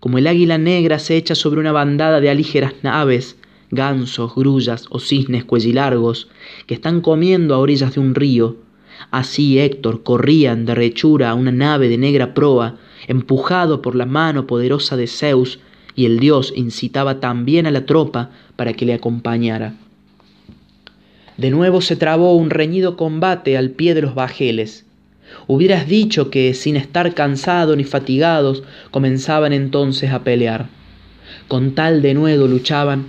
Como 0.00 0.16
el 0.16 0.26
águila 0.26 0.56
negra 0.56 0.98
se 0.98 1.16
echa 1.16 1.34
sobre 1.34 1.60
una 1.60 1.72
bandada 1.72 2.20
de 2.20 2.30
alígeras 2.30 2.72
naves, 2.82 3.36
gansos, 3.70 4.34
grullas 4.34 4.86
o 4.90 4.98
cisnes 4.98 5.44
cuellilargos, 5.44 6.28
que 6.66 6.74
están 6.74 7.02
comiendo 7.02 7.54
a 7.54 7.58
orillas 7.58 7.94
de 7.94 8.00
un 8.00 8.14
río, 8.14 8.56
así 9.10 9.58
Héctor 9.58 10.02
corría 10.02 10.52
en 10.52 10.64
derrechura 10.64 11.30
a 11.30 11.34
una 11.34 11.52
nave 11.52 11.88
de 11.88 11.98
negra 11.98 12.32
proa, 12.32 12.78
empujado 13.08 13.82
por 13.82 13.94
la 13.94 14.06
mano 14.06 14.46
poderosa 14.46 14.96
de 14.96 15.06
Zeus, 15.06 15.60
y 15.94 16.06
el 16.06 16.18
dios 16.18 16.52
incitaba 16.56 17.20
también 17.20 17.66
a 17.66 17.70
la 17.70 17.84
tropa 17.84 18.30
para 18.56 18.72
que 18.72 18.86
le 18.86 18.94
acompañara. 18.94 19.74
De 21.36 21.50
nuevo 21.50 21.80
se 21.80 21.96
trabó 21.96 22.36
un 22.36 22.50
reñido 22.50 22.96
combate 22.96 23.56
al 23.56 23.70
pie 23.70 23.94
de 23.94 24.02
los 24.02 24.14
bajeles. 24.14 24.86
Hubieras 25.52 25.88
dicho 25.88 26.30
que, 26.30 26.54
sin 26.54 26.76
estar 26.76 27.12
cansados 27.12 27.76
ni 27.76 27.82
fatigados, 27.82 28.62
comenzaban 28.92 29.52
entonces 29.52 30.12
a 30.12 30.22
pelear. 30.22 30.68
Con 31.48 31.74
tal 31.74 32.02
de 32.02 32.14
nuevo 32.14 32.46
luchaban. 32.46 33.06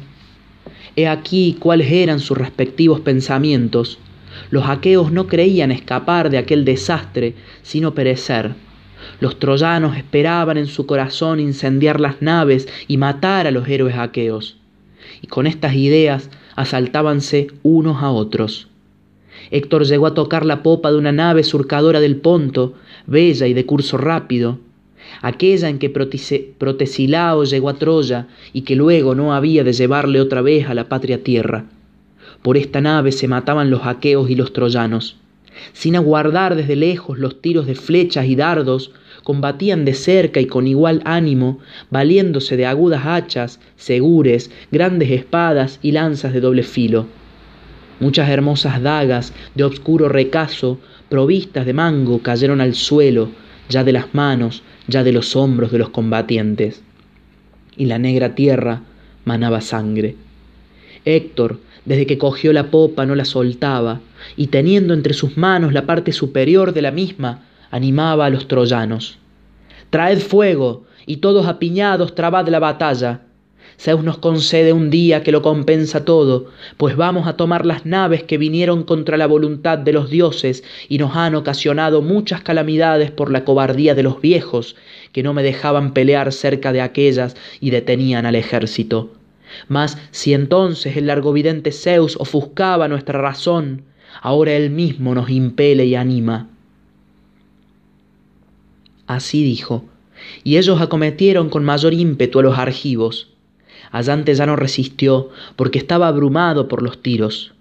He 0.95 1.07
aquí 1.07 1.55
cuáles 1.59 1.91
eran 1.91 2.19
sus 2.19 2.35
respectivos 2.35 2.99
pensamientos. 3.01 3.99
Los 4.49 4.65
aqueos 4.67 5.11
no 5.11 5.27
creían 5.27 5.71
escapar 5.71 6.31
de 6.31 6.39
aquel 6.39 6.65
desastre, 6.65 7.35
sino 7.61 7.93
perecer. 7.93 8.55
Los 9.19 9.37
troyanos 9.37 9.95
esperaban 9.95 10.57
en 10.57 10.65
su 10.65 10.87
corazón 10.87 11.39
incendiar 11.39 11.99
las 11.99 12.23
naves 12.23 12.67
y 12.87 12.97
matar 12.97 13.45
a 13.45 13.51
los 13.51 13.67
héroes 13.67 13.97
aqueos. 13.99 14.57
Y 15.21 15.27
con 15.27 15.45
estas 15.45 15.75
ideas 15.75 16.31
asaltábanse 16.55 17.49
unos 17.61 18.01
a 18.01 18.09
otros. 18.09 18.70
Héctor 19.51 19.85
llegó 19.85 20.07
a 20.07 20.13
tocar 20.13 20.45
la 20.45 20.63
popa 20.63 20.91
de 20.91 20.97
una 20.97 21.11
nave 21.11 21.43
surcadora 21.43 21.99
del 21.99 22.15
Ponto, 22.15 22.73
bella 23.05 23.47
y 23.47 23.53
de 23.53 23.65
curso 23.65 23.97
rápido, 23.97 24.59
aquella 25.21 25.67
en 25.67 25.77
que 25.77 25.89
Protesilao 25.89 27.43
llegó 27.43 27.69
a 27.69 27.73
Troya 27.73 28.27
y 28.53 28.61
que 28.61 28.77
luego 28.77 29.13
no 29.13 29.33
había 29.33 29.65
de 29.65 29.73
llevarle 29.73 30.21
otra 30.21 30.41
vez 30.41 30.67
a 30.69 30.73
la 30.73 30.87
patria 30.87 31.21
tierra. 31.21 31.65
Por 32.41 32.55
esta 32.57 32.79
nave 32.79 33.11
se 33.11 33.27
mataban 33.27 33.69
los 33.69 33.85
aqueos 33.85 34.29
y 34.29 34.35
los 34.35 34.53
troyanos. 34.53 35.17
Sin 35.73 35.95
aguardar 35.95 36.55
desde 36.55 36.75
lejos 36.75 37.19
los 37.19 37.41
tiros 37.41 37.67
de 37.67 37.75
flechas 37.75 38.25
y 38.25 38.35
dardos, 38.35 38.91
combatían 39.23 39.85
de 39.85 39.93
cerca 39.93 40.39
y 40.39 40.45
con 40.45 40.65
igual 40.65 41.01
ánimo, 41.05 41.59
valiéndose 41.89 42.57
de 42.57 42.65
agudas 42.65 43.05
hachas, 43.05 43.59
segures, 43.75 44.49
grandes 44.71 45.11
espadas 45.11 45.79
y 45.81 45.91
lanzas 45.91 46.33
de 46.33 46.39
doble 46.39 46.63
filo. 46.63 47.05
Muchas 48.01 48.29
hermosas 48.29 48.81
dagas 48.81 49.31
de 49.53 49.63
obscuro 49.63 50.09
recaso, 50.09 50.79
provistas 51.07 51.67
de 51.67 51.73
mango, 51.73 52.23
cayeron 52.23 52.59
al 52.59 52.73
suelo, 52.73 53.29
ya 53.69 53.83
de 53.83 53.93
las 53.93 54.15
manos, 54.15 54.63
ya 54.87 55.03
de 55.03 55.11
los 55.11 55.35
hombros 55.35 55.71
de 55.71 55.77
los 55.77 55.89
combatientes. 55.89 56.81
Y 57.77 57.85
la 57.85 57.99
negra 57.99 58.33
tierra 58.33 58.81
manaba 59.23 59.61
sangre. 59.61 60.15
Héctor, 61.05 61.59
desde 61.85 62.07
que 62.07 62.17
cogió 62.17 62.53
la 62.53 62.71
popa, 62.71 63.05
no 63.05 63.13
la 63.13 63.23
soltaba, 63.23 64.01
y 64.35 64.47
teniendo 64.47 64.95
entre 64.95 65.13
sus 65.13 65.37
manos 65.37 65.71
la 65.71 65.85
parte 65.85 66.11
superior 66.11 66.73
de 66.73 66.81
la 66.81 66.91
misma, 66.91 67.43
animaba 67.69 68.25
a 68.25 68.29
los 68.31 68.47
troyanos. 68.47 69.19
Traed 69.91 70.21
fuego, 70.21 70.85
y 71.05 71.17
todos 71.17 71.45
apiñados 71.45 72.15
trabad 72.15 72.47
la 72.47 72.59
batalla. 72.59 73.21
Zeus 73.81 74.03
nos 74.03 74.19
concede 74.19 74.73
un 74.73 74.91
día 74.91 75.23
que 75.23 75.31
lo 75.31 75.41
compensa 75.41 76.05
todo, 76.05 76.51
pues 76.77 76.95
vamos 76.95 77.25
a 77.25 77.33
tomar 77.33 77.65
las 77.65 77.83
naves 77.83 78.21
que 78.21 78.37
vinieron 78.37 78.83
contra 78.83 79.17
la 79.17 79.25
voluntad 79.25 79.79
de 79.79 79.91
los 79.91 80.11
dioses 80.11 80.63
y 80.87 80.99
nos 80.99 81.15
han 81.15 81.33
ocasionado 81.33 82.03
muchas 82.03 82.43
calamidades 82.43 83.09
por 83.09 83.31
la 83.31 83.43
cobardía 83.43 83.95
de 83.95 84.03
los 84.03 84.21
viejos, 84.21 84.75
que 85.13 85.23
no 85.23 85.33
me 85.33 85.41
dejaban 85.41 85.95
pelear 85.95 86.31
cerca 86.31 86.71
de 86.71 86.81
aquellas 86.81 87.35
y 87.59 87.71
detenían 87.71 88.27
al 88.27 88.35
ejército. 88.35 89.15
Mas 89.67 89.97
si 90.11 90.35
entonces 90.35 90.95
el 90.95 91.07
largovidente 91.07 91.71
Zeus 91.71 92.17
ofuscaba 92.17 92.87
nuestra 92.87 93.19
razón, 93.19 93.85
ahora 94.21 94.53
él 94.53 94.69
mismo 94.69 95.15
nos 95.15 95.31
impele 95.31 95.87
y 95.87 95.95
anima. 95.95 96.49
Así 99.07 99.43
dijo, 99.43 99.85
y 100.43 100.57
ellos 100.57 100.79
acometieron 100.81 101.49
con 101.49 101.63
mayor 101.63 101.95
ímpetu 101.95 102.37
a 102.37 102.43
los 102.43 102.59
argivos. 102.59 103.30
Allante 103.91 104.33
ya 104.33 104.45
no 104.45 104.55
resistió, 104.55 105.29
porque 105.55 105.77
estaba 105.77 106.07
abrumado 106.07 106.67
por 106.67 106.81
los 106.81 107.01
tiros. 107.01 107.53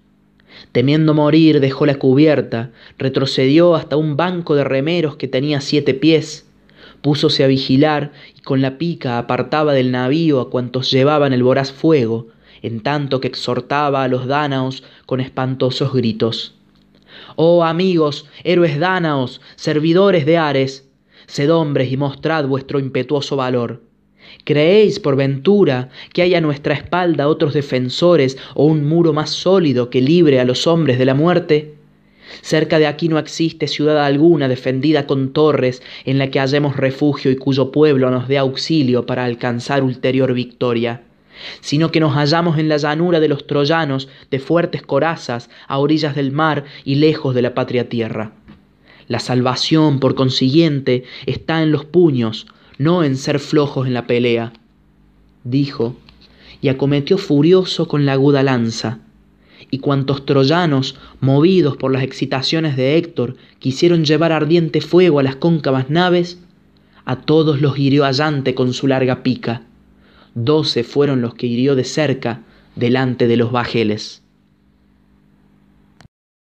Temiendo 0.71 1.13
morir, 1.13 1.59
dejó 1.59 1.85
la 1.85 1.95
cubierta, 1.95 2.71
retrocedió 2.97 3.75
hasta 3.75 3.97
un 3.97 4.15
banco 4.15 4.55
de 4.55 4.63
remeros 4.63 5.15
que 5.15 5.27
tenía 5.27 5.61
siete 5.61 5.93
pies, 5.93 6.47
púsose 7.01 7.43
a 7.43 7.47
vigilar 7.47 8.11
y 8.37 8.41
con 8.41 8.61
la 8.61 8.77
pica 8.77 9.17
apartaba 9.17 9.73
del 9.73 9.91
navío 9.91 10.39
a 10.39 10.49
cuantos 10.49 10.91
llevaban 10.91 11.33
el 11.33 11.43
voraz 11.43 11.71
fuego, 11.71 12.27
en 12.61 12.81
tanto 12.81 13.19
que 13.19 13.27
exhortaba 13.27 14.03
a 14.03 14.07
los 14.07 14.27
dánaos 14.27 14.83
con 15.05 15.19
espantosos 15.19 15.93
gritos. 15.93 16.55
Oh 17.35 17.63
amigos, 17.63 18.27
héroes 18.43 18.79
dánaos, 18.79 19.41
servidores 19.55 20.25
de 20.25 20.37
Ares, 20.37 20.89
sed 21.25 21.51
hombres 21.53 21.91
y 21.91 21.97
mostrad 21.97 22.45
vuestro 22.45 22.79
impetuoso 22.79 23.35
valor. 23.35 23.81
¿Creéis 24.43 24.99
por 24.99 25.15
ventura 25.15 25.89
que 26.13 26.21
hay 26.21 26.35
a 26.35 26.41
nuestra 26.41 26.73
espalda 26.73 27.27
otros 27.27 27.53
defensores 27.53 28.37
o 28.55 28.65
un 28.65 28.87
muro 28.87 29.13
más 29.13 29.29
sólido 29.29 29.89
que 29.89 30.01
libre 30.01 30.39
a 30.39 30.45
los 30.45 30.67
hombres 30.67 30.97
de 30.97 31.05
la 31.05 31.13
muerte? 31.13 31.75
Cerca 32.41 32.79
de 32.79 32.87
aquí 32.87 33.09
no 33.09 33.19
existe 33.19 33.67
ciudad 33.67 34.03
alguna 34.03 34.47
defendida 34.47 35.05
con 35.05 35.33
torres 35.33 35.83
en 36.05 36.17
la 36.17 36.31
que 36.31 36.39
hallemos 36.39 36.77
refugio 36.77 37.29
y 37.29 37.35
cuyo 37.35 37.71
pueblo 37.71 38.09
nos 38.09 38.27
dé 38.27 38.37
auxilio 38.37 39.05
para 39.05 39.25
alcanzar 39.25 39.83
ulterior 39.83 40.33
victoria, 40.33 41.01
sino 41.59 41.91
que 41.91 41.99
nos 41.99 42.13
hallamos 42.13 42.57
en 42.57 42.69
la 42.69 42.77
llanura 42.77 43.19
de 43.19 43.27
los 43.27 43.47
troyanos 43.47 44.07
de 44.29 44.39
fuertes 44.39 44.81
corazas 44.81 45.49
a 45.67 45.77
orillas 45.77 46.15
del 46.15 46.31
mar 46.31 46.63
y 46.85 46.95
lejos 46.95 47.35
de 47.35 47.41
la 47.41 47.53
patria 47.53 47.89
tierra. 47.89 48.31
La 49.07 49.19
salvación, 49.19 49.99
por 49.99 50.15
consiguiente, 50.15 51.03
está 51.25 51.61
en 51.61 51.71
los 51.71 51.83
puños, 51.85 52.47
no 52.81 53.03
en 53.03 53.15
ser 53.15 53.37
flojos 53.37 53.85
en 53.85 53.93
la 53.93 54.07
pelea. 54.07 54.53
Dijo, 55.43 55.95
y 56.61 56.69
acometió 56.69 57.19
furioso 57.19 57.87
con 57.87 58.07
la 58.07 58.13
aguda 58.13 58.41
lanza. 58.41 58.97
Y 59.69 59.77
cuantos 59.77 60.25
troyanos, 60.25 60.97
movidos 61.19 61.77
por 61.77 61.91
las 61.91 62.01
excitaciones 62.01 62.75
de 62.75 62.97
Héctor, 62.97 63.35
quisieron 63.59 64.03
llevar 64.03 64.31
ardiente 64.31 64.81
fuego 64.81 65.19
a 65.19 65.23
las 65.23 65.35
cóncavas 65.35 65.91
naves, 65.91 66.39
a 67.05 67.17
todos 67.17 67.61
los 67.61 67.77
hirió 67.77 68.03
allante 68.03 68.55
con 68.55 68.73
su 68.73 68.87
larga 68.87 69.21
pica. 69.21 69.61
Doce 70.33 70.83
fueron 70.83 71.21
los 71.21 71.35
que 71.35 71.45
hirió 71.45 71.75
de 71.75 71.83
cerca 71.83 72.41
delante 72.75 73.27
de 73.27 73.37
los 73.37 73.51
bajeles. 73.51 74.20